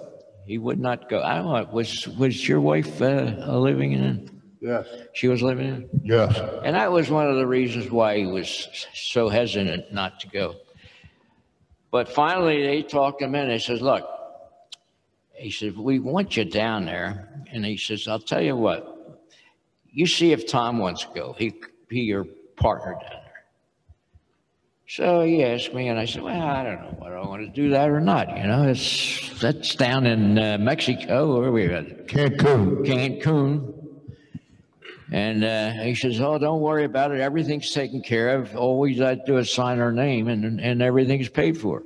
He 0.46 0.58
would 0.58 0.80
not 0.80 1.10
go. 1.10 1.22
I 1.22 1.36
don't 1.36 1.46
know. 1.46 1.70
Was 1.72 2.08
was 2.08 2.48
your 2.48 2.62
wife 2.62 3.02
uh, 3.02 3.58
living 3.58 3.94
in? 3.94 4.42
Yes. 4.62 4.88
She 5.14 5.28
was 5.28 5.44
living 5.44 5.68
in. 5.68 5.90
Yes. 6.04 6.40
And 6.64 6.76
that 6.76 6.92
was 6.92 7.12
one 7.12 7.30
of 7.30 7.36
the 7.36 7.46
reasons 7.46 7.92
why 7.92 8.18
he 8.18 8.26
was 8.26 8.68
so 8.96 9.30
hesitant 9.30 9.94
not 9.94 10.20
to 10.22 10.28
go. 10.28 10.56
But 11.92 12.10
finally, 12.10 12.66
they 12.66 12.82
talked 12.82 13.22
him 13.22 13.36
in. 13.36 13.48
They 13.48 13.60
says, 13.60 13.82
look, 13.82 14.06
he 15.36 15.52
said, 15.52 15.78
we 15.78 16.00
want 16.00 16.36
you 16.36 16.46
down 16.46 16.86
there. 16.86 17.46
And 17.52 17.64
he 17.64 17.78
says, 17.78 18.08
I'll 18.08 18.20
tell 18.20 18.42
you 18.42 18.56
what, 18.56 18.95
you 19.96 20.06
see 20.06 20.34
if 20.34 20.46
Tom 20.46 20.78
wants 20.78 21.06
to 21.06 21.10
go. 21.16 21.34
He 21.34 21.56
be 21.88 22.02
your 22.02 22.26
partner 22.58 22.92
down 22.92 23.10
there. 23.10 23.46
So 24.88 25.22
he 25.22 25.44
asked 25.44 25.74
me, 25.74 25.88
and 25.88 25.98
I 25.98 26.06
said, 26.06 26.22
well, 26.22 26.40
I 26.40 26.64
don't 26.64 26.82
know 26.82 26.96
whether 27.00 27.18
I 27.18 27.26
want 27.26 27.42
to 27.42 27.50
do 27.50 27.70
that 27.70 27.90
or 27.90 28.02
not. 28.02 28.38
You 28.38 28.46
know, 28.46 28.68
it's, 28.68 29.40
that's 29.40 29.74
down 29.74 30.06
in 30.06 30.38
uh, 30.38 30.58
Mexico. 30.60 31.40
Where 31.40 31.48
are 31.48 31.52
we 31.52 31.66
at? 31.74 32.08
Cancun. 32.08 32.86
Cancun. 32.86 33.74
And 35.12 35.44
uh, 35.44 35.72
he 35.72 35.94
says, 35.94 36.20
"Oh, 36.20 36.40
don't 36.40 36.62
worry 36.62 36.84
about 36.84 37.12
it. 37.12 37.22
Everything's 37.22 37.72
taken 37.72 38.02
care 38.02 38.40
of. 38.40 38.56
All 38.56 38.80
we 38.80 38.96
got 38.96 39.12
to 39.12 39.22
do 39.26 39.38
is 39.38 39.54
sign 39.54 39.80
our 39.80 39.92
name, 39.92 40.28
and 40.28 40.60
and 40.60 40.82
everything's 40.82 41.30
paid 41.30 41.60
for." 41.60 41.84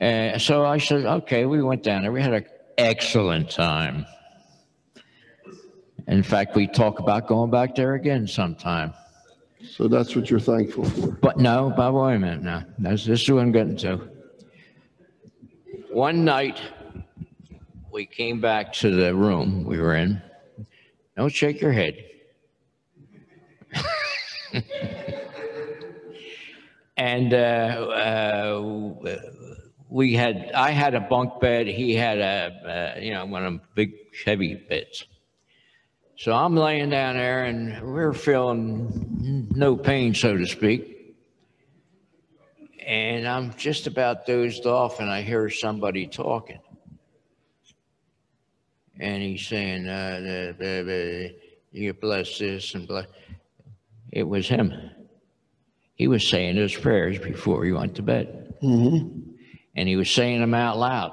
And 0.00 0.40
so 0.40 0.66
I 0.66 0.76
said, 0.76 1.06
"Okay." 1.06 1.46
We 1.46 1.62
went 1.62 1.82
down 1.82 2.02
there. 2.02 2.12
We 2.12 2.20
had 2.20 2.34
an 2.34 2.46
excellent 2.76 3.50
time. 3.50 4.04
In 6.06 6.22
fact, 6.22 6.54
we 6.54 6.66
talk 6.66 6.98
about 6.98 7.26
going 7.26 7.50
back 7.50 7.74
there 7.74 7.94
again 7.94 8.26
sometime. 8.26 8.92
So 9.70 9.88
that's 9.88 10.14
what 10.14 10.28
you're 10.30 10.40
thankful 10.40 10.84
for. 10.84 11.12
But 11.12 11.38
no, 11.38 11.72
but 11.74 11.94
wait 11.94 12.16
a 12.16 12.18
minute 12.18 12.42
now. 12.42 12.64
That's, 12.78 13.06
this 13.06 13.22
is 13.22 13.30
what 13.30 13.40
I'm 13.40 13.52
getting 13.52 13.76
to. 13.78 14.08
One 15.90 16.24
night, 16.24 16.60
we 17.90 18.04
came 18.04 18.40
back 18.40 18.72
to 18.74 18.90
the 18.90 19.14
room 19.14 19.64
we 19.64 19.78
were 19.78 19.94
in. 19.94 20.20
Don't 21.16 21.30
shake 21.30 21.60
your 21.60 21.72
head. 21.72 22.04
and 26.96 27.32
uh, 27.32 27.36
uh, 27.36 29.20
we 29.88 30.14
had, 30.14 30.50
I 30.54 30.72
had 30.72 30.94
a 30.94 31.00
bunk 31.00 31.40
bed. 31.40 31.68
He 31.68 31.94
had 31.94 32.18
a, 32.18 32.94
uh, 32.96 33.00
you 33.00 33.12
know, 33.12 33.24
one 33.24 33.44
of 33.44 33.52
them 33.52 33.62
big, 33.74 33.92
heavy 34.24 34.54
beds. 34.56 35.06
So 36.16 36.32
I'm 36.32 36.54
laying 36.54 36.90
down 36.90 37.16
there 37.16 37.44
and 37.44 37.92
we're 37.92 38.12
feeling 38.12 39.48
no 39.54 39.76
pain, 39.76 40.14
so 40.14 40.36
to 40.36 40.46
speak. 40.46 41.16
And 42.86 43.26
I'm 43.26 43.52
just 43.54 43.88
about 43.88 44.24
dozed 44.24 44.64
off 44.64 45.00
and 45.00 45.10
I 45.10 45.22
hear 45.22 45.50
somebody 45.50 46.06
talking. 46.06 46.60
And 49.00 49.22
he's 49.22 49.44
saying, 49.44 49.88
uh, 49.88 50.20
the, 50.20 50.56
the, 50.56 50.82
the, 50.84 51.34
you 51.72 51.92
bless 51.94 52.38
this 52.38 52.74
and 52.74 52.86
bless. 52.86 53.06
It 54.12 54.22
was 54.22 54.46
him. 54.46 54.72
He 55.96 56.06
was 56.06 56.26
saying 56.28 56.56
his 56.56 56.76
prayers 56.76 57.18
before 57.18 57.64
he 57.64 57.72
went 57.72 57.96
to 57.96 58.02
bed. 58.02 58.54
Mm-hmm. 58.62 59.30
And 59.74 59.88
he 59.88 59.96
was 59.96 60.08
saying 60.08 60.40
them 60.40 60.54
out 60.54 60.78
loud. 60.78 61.12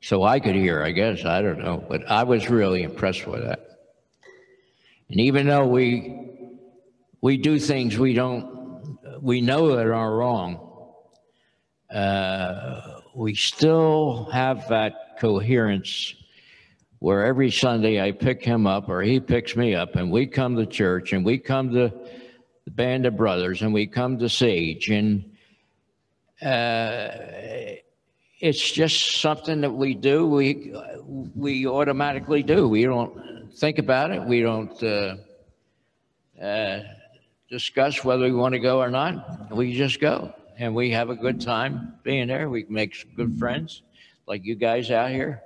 So 0.00 0.22
I 0.22 0.38
could 0.40 0.54
hear, 0.54 0.82
I 0.82 0.92
guess, 0.92 1.24
I 1.24 1.42
don't 1.42 1.58
know, 1.58 1.84
but 1.88 2.08
I 2.08 2.22
was 2.22 2.48
really 2.48 2.82
impressed 2.82 3.26
with 3.26 3.42
that. 3.42 3.60
And 5.10 5.20
even 5.20 5.46
though 5.46 5.66
we, 5.66 6.28
we 7.20 7.36
do 7.36 7.58
things 7.58 7.98
we 7.98 8.14
don't, 8.14 8.98
we 9.20 9.40
know 9.40 9.74
that 9.76 9.86
are 9.86 10.14
wrong, 10.14 10.64
uh, 11.90 13.00
we 13.14 13.34
still 13.34 14.28
have 14.32 14.68
that 14.68 15.18
coherence 15.18 16.14
where 17.00 17.24
every 17.24 17.50
Sunday 17.50 18.00
I 18.00 18.12
pick 18.12 18.44
him 18.44 18.66
up 18.66 18.88
or 18.88 19.02
he 19.02 19.20
picks 19.20 19.56
me 19.56 19.74
up 19.74 19.96
and 19.96 20.10
we 20.10 20.26
come 20.26 20.56
to 20.56 20.66
church 20.66 21.12
and 21.12 21.24
we 21.24 21.38
come 21.38 21.72
to 21.72 21.92
the 22.64 22.70
Band 22.70 23.06
of 23.06 23.16
Brothers 23.16 23.62
and 23.62 23.72
we 23.72 23.86
come 23.86 24.18
to 24.18 24.28
Sage 24.28 24.90
and 24.90 25.24
uh, 26.42 27.08
it's 28.40 28.70
just 28.70 29.20
something 29.20 29.60
that 29.62 29.72
we 29.72 29.94
do. 29.94 30.26
We 30.26 30.74
we 31.34 31.66
automatically 31.66 32.42
do. 32.42 32.68
We 32.68 32.84
don't 32.84 33.52
think 33.56 33.78
about 33.78 34.10
it. 34.12 34.22
We 34.22 34.42
don't 34.42 34.82
uh, 34.82 35.16
uh, 36.40 36.82
discuss 37.50 38.04
whether 38.04 38.24
we 38.24 38.32
want 38.32 38.52
to 38.52 38.60
go 38.60 38.80
or 38.80 38.90
not. 38.90 39.50
We 39.54 39.76
just 39.76 40.00
go, 40.00 40.32
and 40.58 40.74
we 40.74 40.90
have 40.90 41.10
a 41.10 41.16
good 41.16 41.40
time 41.40 41.94
being 42.04 42.28
there. 42.28 42.48
We 42.48 42.64
make 42.68 42.94
some 42.94 43.10
good 43.16 43.38
friends, 43.38 43.82
like 44.26 44.44
you 44.44 44.54
guys 44.54 44.90
out 44.90 45.10
here. 45.10 45.42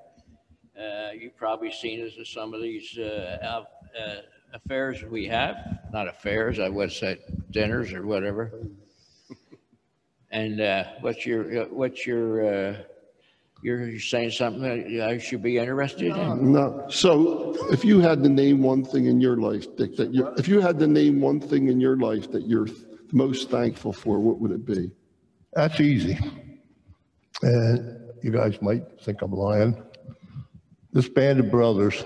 Uh, 0.79 1.13
you've 1.19 1.37
probably 1.37 1.71
seen 1.71 2.05
us 2.07 2.13
at 2.19 2.27
some 2.27 2.53
of 2.55 2.61
these 2.61 2.99
uh, 2.99 3.65
uh, 3.99 4.15
affairs 4.53 5.03
we 5.05 5.27
have. 5.27 5.57
Not 5.93 6.09
affairs, 6.09 6.59
I 6.59 6.69
would 6.69 6.93
say 6.93 7.19
dinners 7.51 7.93
or 7.93 8.07
whatever. 8.07 8.53
And 10.33 10.61
uh, 10.61 10.85
what's 11.03 11.27
your, 11.27 11.63
uh, 11.63 11.67
what's 11.67 12.07
your, 12.07 12.71
uh, 12.71 12.77
you're 13.63 13.99
saying 14.01 14.31
something 14.31 14.63
that 14.97 15.09
I 15.09 15.19
should 15.19 15.43
be 15.43 15.59
interested 15.59 16.17
in? 16.17 16.53
No. 16.53 16.87
So 16.89 17.55
if 17.71 17.85
you 17.85 18.01
had 18.01 18.23
to 18.23 18.29
name 18.31 18.63
one 18.63 18.83
thing 18.83 19.07
in 19.07 19.21
your 19.21 19.37
life, 19.37 19.67
Dick, 19.77 19.95
that 19.97 20.13
you, 20.13 20.29
if 20.39 20.49
you 20.49 20.61
had 20.61 20.79
to 20.79 20.87
name 20.87 21.21
one 21.21 21.39
thing 21.39 21.69
in 21.69 21.81
your 21.81 21.97
life 21.99 22.33
that 22.33 22.47
you're 22.47 22.67
most 23.13 23.51
thankful 23.51 23.93
for, 23.93 24.19
what 24.19 24.41
would 24.41 24.53
it 24.53 24.65
be? 24.65 24.91
That's 25.53 25.79
easy. 25.81 26.19
And 27.43 28.01
you 28.23 28.31
guys 28.31 28.61
might 28.63 28.85
think 29.03 29.21
I'm 29.21 29.33
lying. 29.33 29.81
This 30.93 31.09
band 31.09 31.41
of 31.41 31.51
brothers, 31.51 32.03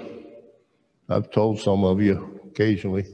I've 1.09 1.31
told 1.31 1.61
some 1.61 1.85
of 1.85 2.03
you 2.03 2.41
occasionally. 2.51 3.07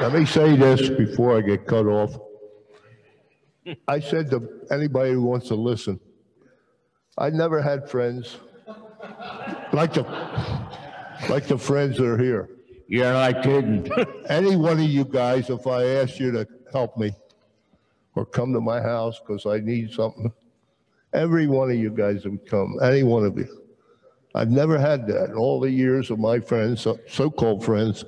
Let 0.00 0.12
me 0.12 0.26
say 0.26 0.56
this 0.56 0.88
before 0.90 1.36
I 1.36 1.40
get 1.40 1.66
cut 1.66 1.86
off. 1.86 2.18
I 3.88 4.00
said 4.00 4.30
to 4.30 4.60
anybody 4.70 5.12
who 5.12 5.22
wants 5.22 5.48
to 5.48 5.54
listen, 5.54 6.00
I 7.16 7.30
never 7.30 7.62
had 7.62 7.88
friends 7.88 8.38
like 9.72 9.94
the, 9.94 10.02
like 11.30 11.46
the 11.46 11.56
friends 11.56 11.96
that 11.98 12.06
are 12.06 12.18
here. 12.18 12.50
You're 12.88 13.12
not 13.12 13.42
kidding. 13.42 13.90
Any 14.28 14.56
one 14.56 14.80
of 14.80 14.86
you 14.86 15.04
guys, 15.04 15.48
if 15.48 15.66
I 15.66 15.84
asked 15.84 16.18
you 16.18 16.32
to 16.32 16.46
help 16.72 16.96
me 16.98 17.12
or 18.14 18.26
come 18.26 18.52
to 18.52 18.60
my 18.60 18.80
house 18.80 19.20
because 19.20 19.46
I 19.46 19.60
need 19.60 19.92
something, 19.92 20.32
every 21.12 21.46
one 21.46 21.70
of 21.70 21.76
you 21.76 21.90
guys 21.90 22.24
would 22.24 22.44
come, 22.46 22.78
any 22.82 23.04
one 23.04 23.24
of 23.24 23.38
you. 23.38 23.62
I've 24.34 24.50
never 24.50 24.76
had 24.76 25.06
that 25.06 25.30
in 25.30 25.36
all 25.36 25.60
the 25.60 25.70
years 25.70 26.10
of 26.10 26.18
my 26.18 26.40
friends, 26.40 26.86
so-called 27.08 27.64
friends. 27.64 28.04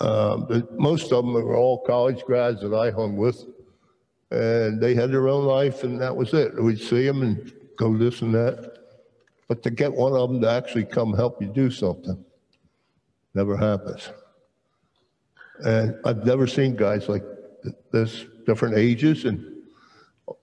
Um, 0.00 0.46
but 0.48 0.76
most 0.78 1.12
of 1.12 1.24
them 1.24 1.36
are 1.36 1.54
all 1.54 1.78
college 1.84 2.22
grads 2.24 2.60
that 2.62 2.74
I 2.74 2.90
hung 2.90 3.16
with. 3.16 3.44
And 4.30 4.80
they 4.80 4.94
had 4.94 5.12
their 5.12 5.28
own 5.28 5.44
life 5.44 5.84
and 5.84 6.00
that 6.00 6.16
was 6.16 6.34
it. 6.34 6.60
We'd 6.60 6.80
see 6.80 7.06
them 7.06 7.22
and 7.22 7.52
go 7.76 7.96
this 7.96 8.22
and 8.22 8.34
that. 8.34 8.78
But 9.48 9.62
to 9.62 9.70
get 9.70 9.92
one 9.92 10.14
of 10.14 10.30
them 10.30 10.40
to 10.40 10.50
actually 10.50 10.86
come 10.86 11.14
help 11.14 11.40
you 11.40 11.48
do 11.48 11.70
something, 11.70 12.24
never 13.34 13.56
happens. 13.56 14.08
And 15.60 15.96
I've 16.04 16.24
never 16.24 16.46
seen 16.46 16.74
guys 16.74 17.08
like 17.08 17.24
this, 17.92 18.24
different 18.46 18.76
ages 18.76 19.24
and 19.24 19.62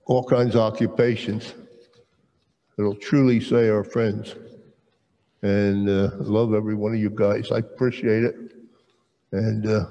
all 0.05 0.23
kinds 0.23 0.55
of 0.55 0.61
occupations 0.61 1.53
that'll 2.77 2.95
truly 2.95 3.39
say 3.41 3.67
are 3.67 3.83
friends. 3.83 4.35
And 5.41 5.89
uh, 5.89 6.11
love 6.19 6.53
every 6.53 6.75
one 6.75 6.93
of 6.93 6.99
you 6.99 7.09
guys. 7.09 7.51
I 7.51 7.57
appreciate 7.57 8.23
it. 8.23 8.35
And 9.31 9.65
uh, 9.65 9.85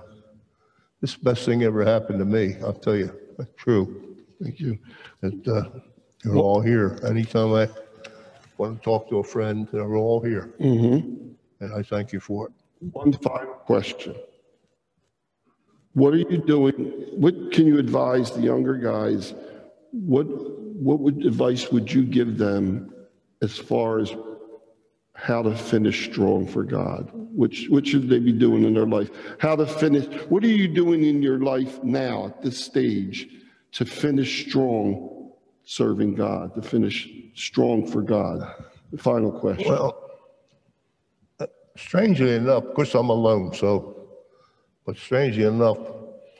this 1.00 1.12
is 1.12 1.16
the 1.16 1.24
best 1.24 1.44
thing 1.44 1.62
ever 1.62 1.84
happened 1.84 2.18
to 2.18 2.24
me, 2.24 2.56
I'll 2.62 2.72
tell 2.72 2.96
you. 2.96 3.14
That's 3.38 3.50
true. 3.56 4.16
Thank 4.42 4.60
you. 4.60 4.78
That 5.22 5.48
uh, 5.48 5.80
you're 6.24 6.36
all 6.36 6.60
here. 6.60 6.98
Anytime 7.06 7.54
I 7.54 7.68
want 8.58 8.78
to 8.78 8.84
talk 8.84 9.08
to 9.08 9.18
a 9.18 9.24
friend, 9.24 9.66
they're 9.72 9.96
all 9.96 10.20
here. 10.20 10.52
And 11.60 11.74
I 11.74 11.82
thank 11.82 12.12
you 12.12 12.20
for 12.20 12.48
it. 12.48 12.52
One 12.92 13.12
final 13.12 13.54
question. 13.54 14.14
What 15.92 16.14
are 16.14 16.18
you 16.18 16.38
doing? 16.38 16.74
What 17.16 17.52
can 17.52 17.66
you 17.66 17.78
advise 17.78 18.30
the 18.30 18.42
younger 18.42 18.74
guys? 18.74 19.34
What, 19.92 20.24
what 20.24 21.00
would 21.00 21.24
advice 21.26 21.70
would 21.72 21.92
you 21.92 22.02
give 22.02 22.38
them 22.38 22.94
as 23.42 23.58
far 23.58 23.98
as 23.98 24.14
how 25.20 25.42
to 25.42 25.54
finish 25.54 26.10
strong 26.10 26.46
for 26.46 26.64
God? 26.64 27.10
Which, 27.12 27.66
what 27.68 27.86
should 27.86 28.08
they 28.08 28.18
be 28.18 28.32
doing 28.32 28.64
in 28.64 28.74
their 28.74 28.86
life? 28.86 29.10
How 29.38 29.54
to 29.56 29.66
finish, 29.66 30.06
what 30.28 30.42
are 30.44 30.48
you 30.48 30.66
doing 30.66 31.04
in 31.04 31.22
your 31.22 31.38
life 31.38 31.82
now 31.84 32.26
at 32.26 32.42
this 32.42 32.58
stage 32.58 33.28
to 33.72 33.84
finish 33.84 34.46
strong 34.48 35.30
serving 35.64 36.14
God, 36.14 36.54
to 36.54 36.62
finish 36.62 37.08
strong 37.34 37.86
for 37.86 38.02
God? 38.02 38.40
The 38.92 38.98
final 38.98 39.30
question. 39.30 39.68
Well, 39.68 40.10
uh, 41.38 41.46
strangely 41.76 42.34
enough, 42.34 42.64
of 42.64 42.74
course, 42.74 42.94
I'm 42.94 43.10
alone, 43.10 43.52
so, 43.54 44.08
but 44.86 44.96
strangely 44.96 45.44
enough, 45.44 45.78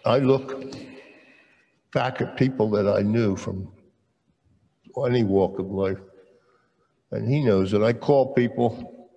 I 0.05 0.19
look 0.19 0.75
back 1.93 2.21
at 2.21 2.37
people 2.37 2.71
that 2.71 2.89
I 2.89 3.03
knew 3.03 3.37
from 3.37 3.71
any 5.07 5.23
walk 5.23 5.59
of 5.59 5.67
life. 5.71 5.99
And 7.13 7.29
he 7.29 7.45
knows 7.45 7.71
that 7.73 7.83
I 7.83 7.93
call 7.93 8.35
people 8.35 9.09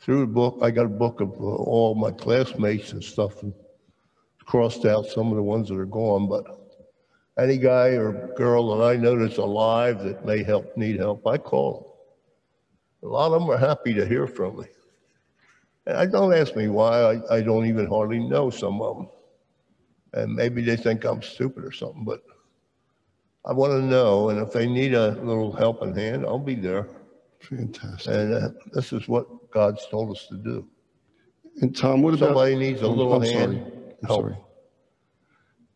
through 0.00 0.20
the 0.20 0.26
book. 0.26 0.58
I 0.62 0.70
got 0.70 0.86
a 0.86 0.90
book 0.90 1.20
of 1.20 1.30
uh, 1.32 1.44
all 1.44 1.94
my 1.94 2.10
classmates 2.10 2.92
and 2.92 3.02
stuff 3.02 3.42
and 3.42 3.52
crossed 4.44 4.84
out 4.84 5.06
some 5.06 5.30
of 5.30 5.36
the 5.36 5.42
ones 5.42 5.68
that 5.68 5.78
are 5.78 5.86
gone, 5.86 6.28
but 6.28 6.44
any 7.38 7.56
guy 7.56 7.88
or 7.88 8.32
girl 8.36 8.76
that 8.76 8.84
I 8.84 8.96
know 8.96 9.18
that's 9.18 9.38
alive 9.38 10.04
that 10.04 10.24
may 10.24 10.44
help, 10.44 10.76
need 10.76 10.98
help, 10.98 11.26
I 11.26 11.38
call 11.38 11.96
them. 13.02 13.10
A 13.10 13.12
lot 13.12 13.32
of 13.32 13.40
them 13.40 13.50
are 13.50 13.58
happy 13.58 13.92
to 13.94 14.06
hear 14.06 14.26
from 14.26 14.58
me. 14.58 14.66
And 15.86 15.96
I 15.96 16.06
don't 16.06 16.32
ask 16.32 16.54
me 16.56 16.68
why. 16.68 17.00
I, 17.00 17.36
I 17.36 17.40
don't 17.42 17.66
even 17.66 17.86
hardly 17.86 18.18
know 18.18 18.50
some 18.50 18.80
of 18.80 18.96
them. 18.96 19.08
And 20.12 20.34
maybe 20.34 20.62
they 20.62 20.76
think 20.76 21.04
I'm 21.04 21.22
stupid 21.22 21.64
or 21.64 21.72
something, 21.72 22.04
but 22.04 22.22
I 23.44 23.52
want 23.52 23.72
to 23.72 23.82
know. 23.82 24.30
And 24.30 24.38
if 24.40 24.52
they 24.52 24.66
need 24.66 24.94
a 24.94 25.08
little 25.10 25.52
helping 25.52 25.94
hand, 25.94 26.24
I'll 26.24 26.38
be 26.38 26.54
there. 26.54 26.86
Fantastic. 27.48 28.12
And 28.12 28.34
uh, 28.34 28.48
this 28.72 28.92
is 28.92 29.08
what 29.08 29.50
God's 29.50 29.86
told 29.90 30.10
us 30.16 30.26
to 30.28 30.36
do. 30.36 30.66
And 31.60 31.76
Tom, 31.76 32.02
what 32.02 32.14
about? 32.14 32.28
Somebody 32.28 32.56
needs 32.56 32.82
a 32.82 32.88
little 32.88 33.14
I'm 33.14 33.24
sorry. 33.24 33.34
hand. 33.34 33.72
I'm 34.02 34.06
help. 34.06 34.20
sorry. 34.22 34.36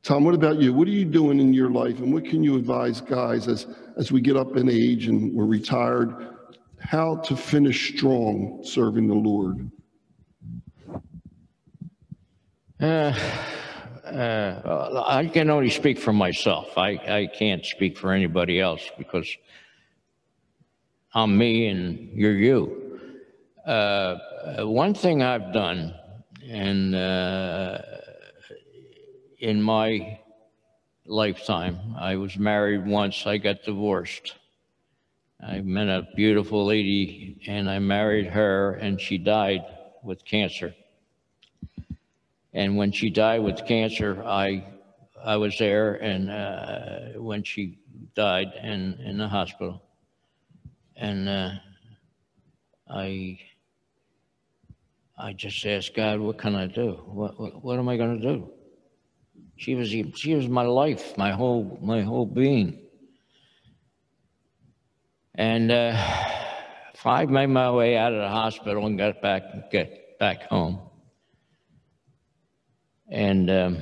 Tom, 0.02 0.24
what 0.24 0.34
about 0.34 0.58
you? 0.58 0.72
What 0.72 0.88
are 0.88 0.92
you 0.92 1.04
doing 1.04 1.38
in 1.40 1.52
your 1.52 1.70
life 1.70 1.98
and 1.98 2.12
what 2.12 2.24
can 2.24 2.42
you 2.42 2.56
advise 2.56 3.00
guys 3.00 3.46
as, 3.48 3.66
as 3.96 4.10
we 4.10 4.20
get 4.20 4.36
up 4.36 4.56
in 4.56 4.70
age 4.70 5.06
and 5.06 5.34
we're 5.34 5.44
retired, 5.44 6.34
how 6.80 7.16
to 7.16 7.36
finish 7.36 7.94
strong 7.94 8.60
serving 8.62 9.08
the 9.08 9.14
Lord? 9.14 9.70
Uh, 12.80 13.12
uh, 14.04 15.04
I 15.06 15.26
can 15.26 15.50
only 15.50 15.68
speak 15.68 15.98
for 15.98 16.12
myself. 16.12 16.78
I, 16.78 16.90
I 16.90 17.26
can't 17.26 17.66
speak 17.66 17.98
for 17.98 18.12
anybody 18.12 18.60
else 18.60 18.88
because 18.96 19.28
I'm 21.14 21.38
me 21.38 21.68
and 21.68 22.10
you're 22.12 22.36
you. 22.36 23.00
Uh, 23.64 24.18
one 24.58 24.92
thing 24.92 25.22
I've 25.22 25.54
done, 25.54 25.94
and 26.46 26.94
uh, 26.94 27.78
in 29.38 29.62
my 29.62 30.20
lifetime, 31.06 31.78
I 31.98 32.16
was 32.16 32.36
married 32.36 32.86
once, 32.86 33.26
I 33.26 33.38
got 33.38 33.62
divorced. 33.62 34.34
I 35.40 35.60
met 35.60 35.88
a 35.88 36.08
beautiful 36.14 36.66
lady 36.66 37.40
and 37.46 37.70
I 37.70 37.78
married 37.78 38.26
her, 38.26 38.74
and 38.74 39.00
she 39.00 39.16
died 39.16 39.64
with 40.02 40.24
cancer. 40.26 40.74
And 42.52 42.76
when 42.76 42.92
she 42.92 43.08
died 43.08 43.42
with 43.42 43.64
cancer, 43.64 44.22
I, 44.24 44.66
I 45.24 45.36
was 45.36 45.56
there 45.56 45.94
and, 45.94 46.30
uh, 46.30 47.18
when 47.18 47.44
she 47.44 47.78
died 48.14 48.52
in, 48.62 48.94
in 49.02 49.16
the 49.16 49.28
hospital. 49.28 49.82
And, 50.98 51.28
uh, 51.28 51.50
I, 52.90 53.38
I 55.16 55.32
just 55.32 55.64
asked 55.64 55.94
God, 55.94 56.20
what 56.20 56.38
can 56.38 56.54
I 56.54 56.66
do? 56.66 57.00
What, 57.06 57.40
what, 57.40 57.64
what 57.64 57.78
am 57.78 57.88
I 57.88 57.96
gonna 57.96 58.20
do? 58.20 58.50
She 59.56 59.74
was, 59.74 59.88
she 59.88 60.34
was 60.34 60.48
my 60.48 60.64
life, 60.64 61.16
my 61.16 61.30
whole, 61.30 61.78
my 61.80 62.02
whole 62.02 62.26
being. 62.26 62.80
And, 65.34 65.70
uh, 65.70 65.94
I 67.04 67.24
made 67.26 67.46
my 67.46 67.70
way 67.70 67.96
out 67.96 68.12
of 68.12 68.20
the 68.20 68.28
hospital 68.28 68.84
and 68.84 68.98
got 68.98 69.22
back, 69.22 69.70
get 69.70 70.18
back 70.18 70.42
home. 70.42 70.80
And 73.10 73.50
um, 73.50 73.78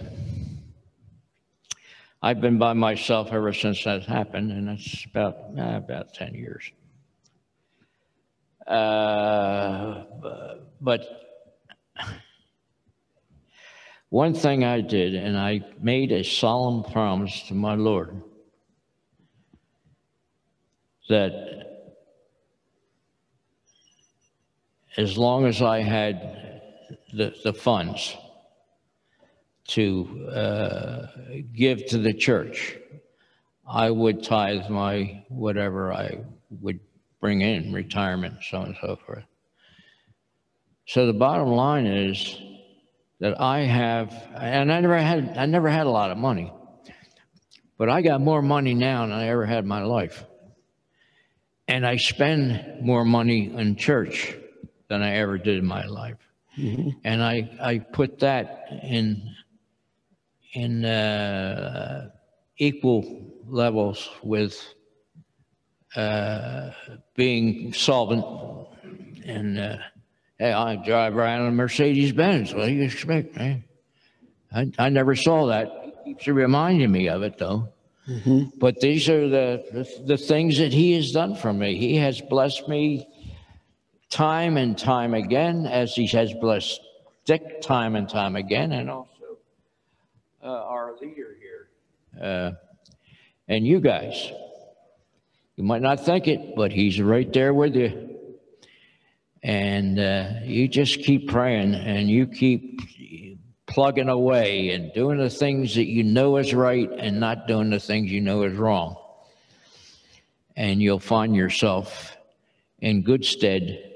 I've 2.22 2.40
been 2.40 2.58
by 2.58 2.74
myself 2.74 3.32
ever 3.32 3.52
since 3.52 3.82
that 3.84 4.04
happened, 4.04 4.52
and 4.52 4.68
that's 4.68 5.04
about 5.06 5.36
uh, 5.58 5.76
about 5.76 6.14
ten 6.14 6.34
years. 6.34 6.70
Uh, 8.66 10.04
but 10.80 11.06
one 14.08 14.34
thing 14.34 14.64
I 14.64 14.80
did, 14.80 15.14
and 15.14 15.36
I 15.36 15.60
made 15.80 16.12
a 16.12 16.24
solemn 16.24 16.82
promise 16.84 17.42
to 17.48 17.54
my 17.54 17.74
Lord 17.74 18.22
that 21.08 21.32
as 24.96 25.16
long 25.16 25.46
as 25.46 25.62
I 25.62 25.80
had 25.80 26.62
the, 27.12 27.34
the 27.44 27.52
funds 27.52 28.16
to 29.68 30.28
uh, 30.32 31.06
give 31.54 31.86
to 31.86 31.98
the 31.98 32.14
church, 32.14 32.78
I 33.68 33.90
would 33.90 34.22
tithe 34.22 34.70
my 34.70 35.24
whatever 35.28 35.92
I 35.92 36.20
would 36.60 36.80
bring 37.26 37.40
in, 37.40 37.72
retirement, 37.72 38.36
so 38.48 38.58
on 38.58 38.66
and 38.66 38.76
so 38.80 38.96
forth. 39.04 39.24
So 40.86 41.08
the 41.08 41.12
bottom 41.12 41.48
line 41.48 41.84
is 41.84 42.40
that 43.18 43.40
I 43.40 43.62
have, 43.62 44.14
and 44.36 44.72
I 44.72 44.78
never 44.80 44.96
had, 44.96 45.36
I 45.36 45.46
never 45.46 45.68
had 45.68 45.88
a 45.88 45.90
lot 45.90 46.12
of 46.12 46.18
money, 46.18 46.52
but 47.78 47.88
I 47.88 48.00
got 48.02 48.20
more 48.20 48.42
money 48.42 48.74
now 48.74 49.04
than 49.04 49.10
I 49.10 49.26
ever 49.26 49.44
had 49.44 49.64
in 49.64 49.66
my 49.66 49.82
life. 49.82 50.24
And 51.66 51.84
I 51.84 51.96
spend 51.96 52.80
more 52.80 53.04
money 53.04 53.52
in 53.52 53.74
church 53.74 54.32
than 54.86 55.02
I 55.02 55.16
ever 55.16 55.36
did 55.36 55.58
in 55.58 55.66
my 55.66 55.84
life. 55.84 56.18
And 57.02 57.24
I, 57.24 57.50
I 57.60 57.78
put 57.80 58.20
that 58.20 58.68
in, 58.84 59.34
in 60.52 60.84
uh, 60.84 62.08
equal 62.56 63.32
levels 63.48 64.08
with 64.22 64.75
uh, 65.96 66.70
being 67.14 67.72
solvent. 67.72 68.24
And 69.24 69.58
uh, 69.58 69.78
hey, 70.38 70.52
I 70.52 70.76
drive 70.76 71.16
around 71.16 71.42
in 71.42 71.48
a 71.48 71.52
Mercedes 71.52 72.12
Benz. 72.12 72.54
What 72.54 72.66
do 72.66 72.72
you 72.72 72.82
expect, 72.82 73.36
man? 73.36 73.64
I, 74.54 74.70
I 74.78 74.88
never 74.88 75.16
saw 75.16 75.46
that. 75.46 75.72
It 75.84 76.04
keeps 76.04 76.26
reminding 76.28 76.92
me 76.92 77.08
of 77.08 77.22
it, 77.22 77.38
though. 77.38 77.68
But 78.58 78.78
these 78.80 79.08
are 79.08 79.28
the, 79.28 79.64
the, 79.72 80.04
the 80.04 80.16
things 80.16 80.58
that 80.58 80.72
he 80.72 80.92
has 80.92 81.10
done 81.10 81.34
for 81.34 81.52
me. 81.52 81.76
He 81.76 81.96
has 81.96 82.20
blessed 82.20 82.68
me 82.68 83.08
time 84.10 84.56
and 84.56 84.78
time 84.78 85.12
again, 85.12 85.66
as 85.66 85.94
he 85.94 86.06
has 86.08 86.32
blessed 86.34 86.80
Dick 87.24 87.60
time 87.60 87.96
and 87.96 88.08
time 88.08 88.36
again, 88.36 88.70
and 88.70 88.88
also 88.88 89.38
uh, 90.40 90.46
our 90.46 90.94
leader 91.00 91.36
here. 91.40 92.22
Uh, 92.22 92.52
and 93.48 93.66
you 93.66 93.80
guys. 93.80 94.30
You 95.56 95.64
might 95.64 95.80
not 95.80 96.04
think 96.04 96.28
it, 96.28 96.54
but 96.54 96.70
he's 96.70 97.00
right 97.00 97.32
there 97.32 97.54
with 97.54 97.74
you. 97.74 98.18
And 99.42 99.98
uh, 99.98 100.30
you 100.44 100.68
just 100.68 101.00
keep 101.00 101.28
praying 101.28 101.74
and 101.74 102.10
you 102.10 102.26
keep 102.26 102.80
plugging 103.66 104.08
away 104.08 104.70
and 104.70 104.92
doing 104.92 105.18
the 105.18 105.30
things 105.30 105.74
that 105.74 105.86
you 105.86 106.04
know 106.04 106.36
is 106.36 106.52
right 106.54 106.90
and 106.98 107.20
not 107.20 107.46
doing 107.46 107.70
the 107.70 107.80
things 107.80 108.10
you 108.10 108.20
know 108.20 108.42
is 108.42 108.54
wrong. 108.54 108.96
And 110.56 110.82
you'll 110.82 111.00
find 111.00 111.34
yourself 111.34 112.16
in 112.80 113.02
good 113.02 113.24
stead. 113.24 113.92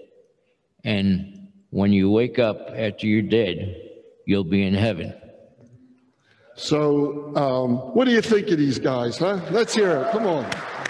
And 0.82 1.48
when 1.70 1.92
you 1.92 2.10
wake 2.10 2.38
up 2.38 2.70
after 2.74 3.06
you're 3.06 3.22
dead, 3.22 3.76
you'll 4.24 4.44
be 4.44 4.62
in 4.62 4.74
heaven. 4.74 5.14
So, 6.54 7.34
um, 7.36 7.76
what 7.94 8.04
do 8.04 8.12
you 8.12 8.20
think 8.20 8.48
of 8.48 8.58
these 8.58 8.78
guys, 8.78 9.16
huh? 9.18 9.40
Let's 9.50 9.74
hear 9.74 10.02
it. 10.02 10.12
Come 10.12 10.26
on. 10.26 10.50